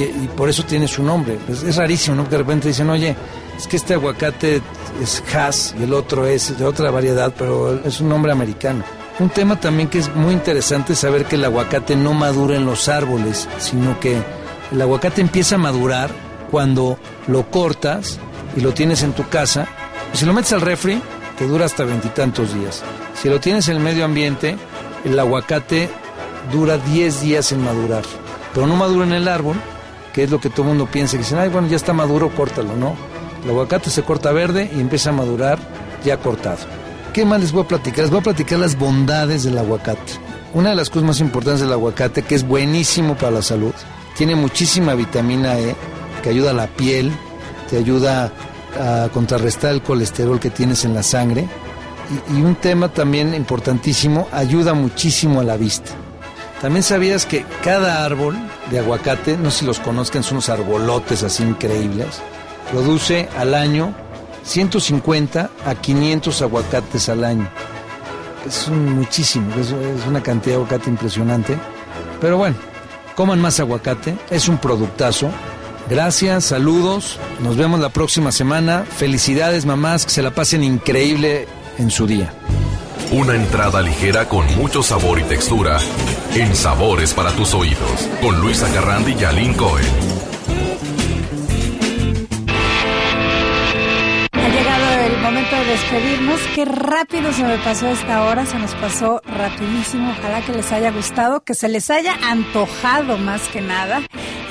y, 0.00 0.30
por 0.36 0.48
eso 0.48 0.64
tiene 0.64 0.88
su 0.88 1.02
nombre. 1.02 1.38
Pues 1.46 1.62
es 1.62 1.76
rarísimo, 1.76 2.16
¿no? 2.16 2.24
Que 2.24 2.30
de 2.30 2.38
repente 2.38 2.68
dicen, 2.68 2.88
oye, 2.90 3.14
es 3.56 3.66
que 3.66 3.76
este 3.76 3.94
aguacate 3.94 4.62
es 5.02 5.22
Hass 5.34 5.74
y 5.78 5.82
el 5.82 5.92
otro 5.92 6.26
es 6.26 6.58
de 6.58 6.64
otra 6.64 6.90
variedad, 6.90 7.32
pero 7.36 7.82
es 7.84 8.00
un 8.00 8.08
nombre 8.08 8.32
americano. 8.32 8.84
Un 9.18 9.28
tema 9.28 9.60
también 9.60 9.88
que 9.88 9.98
es 9.98 10.14
muy 10.14 10.32
interesante 10.32 10.94
es 10.94 10.98
saber 10.98 11.26
que 11.26 11.36
el 11.36 11.44
aguacate 11.44 11.96
no 11.96 12.14
madura 12.14 12.56
en 12.56 12.64
los 12.64 12.88
árboles, 12.88 13.48
sino 13.58 14.00
que 14.00 14.20
el 14.72 14.80
aguacate 14.80 15.20
empieza 15.20 15.56
a 15.56 15.58
madurar 15.58 16.10
cuando 16.50 16.98
lo 17.26 17.50
cortas 17.50 18.18
y 18.56 18.60
lo 18.60 18.72
tienes 18.72 19.02
en 19.02 19.12
tu 19.12 19.28
casa. 19.28 19.68
Si 20.14 20.24
lo 20.24 20.32
metes 20.32 20.52
al 20.52 20.62
refri, 20.62 21.00
te 21.38 21.46
dura 21.46 21.66
hasta 21.66 21.84
veintitantos 21.84 22.54
días. 22.54 22.82
Si 23.20 23.28
lo 23.28 23.38
tienes 23.40 23.68
en 23.68 23.76
el 23.76 23.82
medio 23.82 24.04
ambiente, 24.04 24.56
el 25.04 25.18
aguacate 25.18 25.90
dura 26.50 26.78
10 26.78 27.20
días 27.20 27.52
en 27.52 27.62
madurar. 27.62 28.02
Pero 28.54 28.66
no 28.66 28.76
madura 28.76 29.06
en 29.06 29.12
el 29.12 29.28
árbol, 29.28 29.56
que 30.12 30.24
es 30.24 30.30
lo 30.30 30.40
que 30.40 30.50
todo 30.50 30.62
el 30.62 30.68
mundo 30.68 30.86
piensa. 30.86 31.12
Que 31.12 31.22
dicen, 31.22 31.38
ay, 31.38 31.48
bueno, 31.48 31.68
ya 31.68 31.76
está 31.76 31.92
maduro, 31.92 32.30
córtalo. 32.34 32.76
No. 32.76 32.94
El 33.44 33.50
aguacate 33.50 33.90
se 33.90 34.02
corta 34.02 34.32
verde 34.32 34.70
y 34.74 34.80
empieza 34.80 35.10
a 35.10 35.12
madurar 35.12 35.58
ya 36.04 36.16
cortado. 36.18 36.58
¿Qué 37.12 37.24
más 37.24 37.40
les 37.40 37.52
voy 37.52 37.64
a 37.64 37.68
platicar? 37.68 38.00
Les 38.00 38.10
voy 38.10 38.20
a 38.20 38.24
platicar 38.24 38.58
las 38.58 38.78
bondades 38.78 39.42
del 39.44 39.58
aguacate. 39.58 40.12
Una 40.54 40.70
de 40.70 40.76
las 40.76 40.90
cosas 40.90 41.04
más 41.04 41.20
importantes 41.20 41.62
del 41.62 41.72
aguacate, 41.72 42.22
que 42.22 42.34
es 42.34 42.46
buenísimo 42.46 43.16
para 43.16 43.32
la 43.32 43.42
salud, 43.42 43.72
tiene 44.16 44.34
muchísima 44.34 44.94
vitamina 44.94 45.58
E, 45.58 45.74
que 46.22 46.28
ayuda 46.28 46.50
a 46.50 46.54
la 46.54 46.66
piel, 46.68 47.10
te 47.68 47.78
ayuda 47.78 48.32
a 48.78 49.08
contrarrestar 49.12 49.72
el 49.72 49.82
colesterol 49.82 50.38
que 50.38 50.50
tienes 50.50 50.84
en 50.84 50.94
la 50.94 51.02
sangre. 51.02 51.48
Y, 52.30 52.38
y 52.38 52.42
un 52.42 52.54
tema 52.54 52.88
también 52.88 53.34
importantísimo, 53.34 54.28
ayuda 54.32 54.74
muchísimo 54.74 55.40
a 55.40 55.44
la 55.44 55.56
vista. 55.56 55.92
También 56.62 56.84
sabías 56.84 57.26
que 57.26 57.44
cada 57.64 58.04
árbol 58.04 58.36
de 58.70 58.78
aguacate, 58.78 59.36
no 59.36 59.50
sé 59.50 59.58
si 59.58 59.64
los 59.66 59.80
conozcan, 59.80 60.22
son 60.22 60.34
unos 60.34 60.48
arbolotes 60.48 61.24
así 61.24 61.42
increíbles, 61.42 62.22
produce 62.70 63.28
al 63.36 63.54
año 63.54 63.92
150 64.44 65.50
a 65.66 65.74
500 65.74 66.40
aguacates 66.40 67.08
al 67.08 67.24
año. 67.24 67.50
Es 68.46 68.68
muchísimo, 68.68 69.52
es 69.56 69.72
una 70.06 70.22
cantidad 70.22 70.56
de 70.56 70.62
aguacate 70.62 70.88
impresionante. 70.88 71.58
Pero 72.20 72.38
bueno, 72.38 72.54
coman 73.16 73.40
más 73.40 73.58
aguacate, 73.58 74.16
es 74.30 74.48
un 74.48 74.58
productazo. 74.58 75.30
Gracias, 75.90 76.44
saludos, 76.44 77.18
nos 77.40 77.56
vemos 77.56 77.80
la 77.80 77.88
próxima 77.88 78.30
semana. 78.30 78.84
Felicidades 78.84 79.66
mamás, 79.66 80.04
que 80.04 80.12
se 80.12 80.22
la 80.22 80.30
pasen 80.30 80.62
increíble 80.62 81.48
en 81.78 81.90
su 81.90 82.06
día. 82.06 82.32
Una 83.12 83.34
entrada 83.34 83.82
ligera 83.82 84.26
con 84.26 84.46
mucho 84.56 84.82
sabor 84.82 85.18
y 85.20 85.24
textura 85.24 85.78
en 86.34 86.56
Sabores 86.56 87.12
para 87.12 87.30
tus 87.32 87.52
oídos 87.52 88.08
con 88.22 88.40
Luisa 88.40 88.72
Carrandi 88.72 89.14
y 89.20 89.24
Aline 89.24 89.54
Cohen. 89.54 89.84
Ha 94.32 94.48
llegado 94.48 95.04
el 95.04 95.20
momento 95.20 95.56
de 95.56 95.64
despedirnos. 95.66 96.40
Qué 96.54 96.64
rápido 96.64 97.34
se 97.34 97.44
me 97.44 97.58
pasó 97.58 97.88
esta 97.88 98.24
hora, 98.24 98.46
se 98.46 98.58
nos 98.58 98.74
pasó 98.76 99.20
rapidísimo. 99.26 100.14
Ojalá 100.18 100.40
que 100.40 100.52
les 100.52 100.72
haya 100.72 100.90
gustado, 100.90 101.44
que 101.44 101.52
se 101.52 101.68
les 101.68 101.90
haya 101.90 102.14
antojado 102.22 103.18
más 103.18 103.42
que 103.48 103.60
nada. 103.60 104.00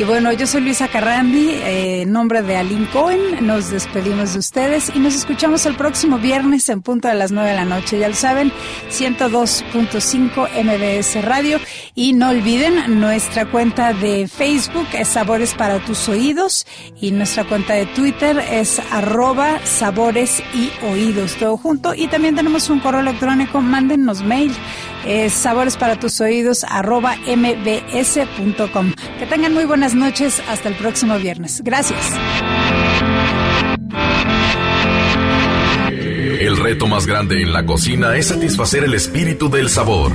Y 0.01 0.03
bueno, 0.03 0.31
yo 0.33 0.47
soy 0.47 0.61
Luisa 0.61 0.87
Carrandi, 0.87 1.51
eh, 1.51 2.05
nombre 2.07 2.41
de 2.41 2.57
Aline 2.57 2.89
Cohen, 2.89 3.45
nos 3.45 3.69
despedimos 3.69 4.33
de 4.33 4.39
ustedes 4.39 4.91
y 4.95 4.97
nos 4.97 5.13
escuchamos 5.13 5.67
el 5.67 5.75
próximo 5.75 6.17
viernes 6.17 6.67
en 6.69 6.81
punto 6.81 7.07
de 7.07 7.13
las 7.13 7.31
9 7.31 7.51
de 7.51 7.55
la 7.55 7.65
noche. 7.65 7.99
Ya 7.99 8.07
lo 8.07 8.15
saben, 8.15 8.51
102.5 8.89 10.49
MBS 10.63 11.23
Radio. 11.23 11.59
Y 11.93 12.13
no 12.13 12.29
olviden, 12.29 12.99
nuestra 12.99 13.45
cuenta 13.45 13.93
de 13.93 14.27
Facebook 14.27 14.87
es 14.93 15.09
Sabores 15.09 15.53
para 15.53 15.77
tus 15.85 16.09
oídos 16.09 16.65
y 16.99 17.11
nuestra 17.11 17.43
cuenta 17.43 17.75
de 17.75 17.85
Twitter 17.85 18.39
es 18.39 18.81
arroba 18.91 19.63
sabores 19.65 20.41
y 20.55 20.71
oídos, 20.83 21.35
todo 21.35 21.57
junto. 21.57 21.93
Y 21.93 22.07
también 22.07 22.33
tenemos 22.33 22.71
un 22.71 22.79
correo 22.79 23.01
electrónico, 23.01 23.61
mándennos 23.61 24.23
mail, 24.23 24.51
es 25.05 25.33
sabores 25.33 25.77
para 25.77 25.99
tus 25.99 26.19
oídos 26.21 26.63
arroba 26.67 27.15
mbs.com. 27.25 28.93
Que 29.19 29.25
tengan 29.25 29.53
muy 29.53 29.65
buenas 29.65 29.95
noches, 29.95 30.41
hasta 30.47 30.69
el 30.69 30.75
próximo 30.75 31.17
viernes. 31.17 31.61
Gracias. 31.63 31.99
El 36.39 36.57
reto 36.57 36.87
más 36.87 37.05
grande 37.05 37.41
en 37.41 37.53
la 37.53 37.65
cocina 37.65 38.15
es 38.17 38.27
satisfacer 38.27 38.83
el 38.83 38.93
espíritu 38.93 39.49
del 39.49 39.69
sabor. 39.69 40.11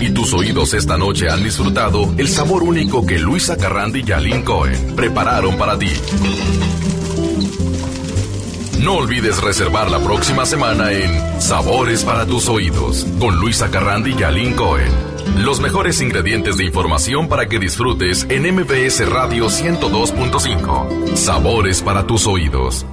Y 0.00 0.10
tus 0.10 0.32
oídos 0.32 0.74
esta 0.74 0.96
noche 0.96 1.28
han 1.28 1.42
disfrutado 1.42 2.14
el 2.16 2.28
sabor 2.28 2.62
único 2.62 3.04
que 3.04 3.18
Luisa 3.18 3.56
Carrandi 3.56 4.04
y 4.06 4.12
Aline 4.12 4.44
Cohen 4.44 4.94
prepararon 4.96 5.58
para 5.58 5.78
ti. 5.78 5.90
No 8.80 8.94
olvides 8.94 9.42
reservar 9.42 9.90
la 9.90 9.98
próxima 9.98 10.46
semana 10.46 10.92
en 10.92 11.40
Sabores 11.40 12.04
para 12.04 12.26
tus 12.26 12.48
oídos 12.48 13.04
con 13.18 13.36
Luisa 13.40 13.70
Carrandi 13.70 14.14
y 14.16 14.22
Aline 14.22 14.54
Cohen. 14.54 14.92
Los 15.38 15.60
mejores 15.60 16.00
ingredientes 16.00 16.56
de 16.56 16.64
información 16.64 17.28
para 17.28 17.46
que 17.48 17.58
disfrutes 17.58 18.26
en 18.30 18.54
MBS 18.54 19.08
Radio 19.10 19.46
102.5. 19.46 21.16
Sabores 21.16 21.82
para 21.82 22.06
tus 22.06 22.26
oídos. 22.28 22.86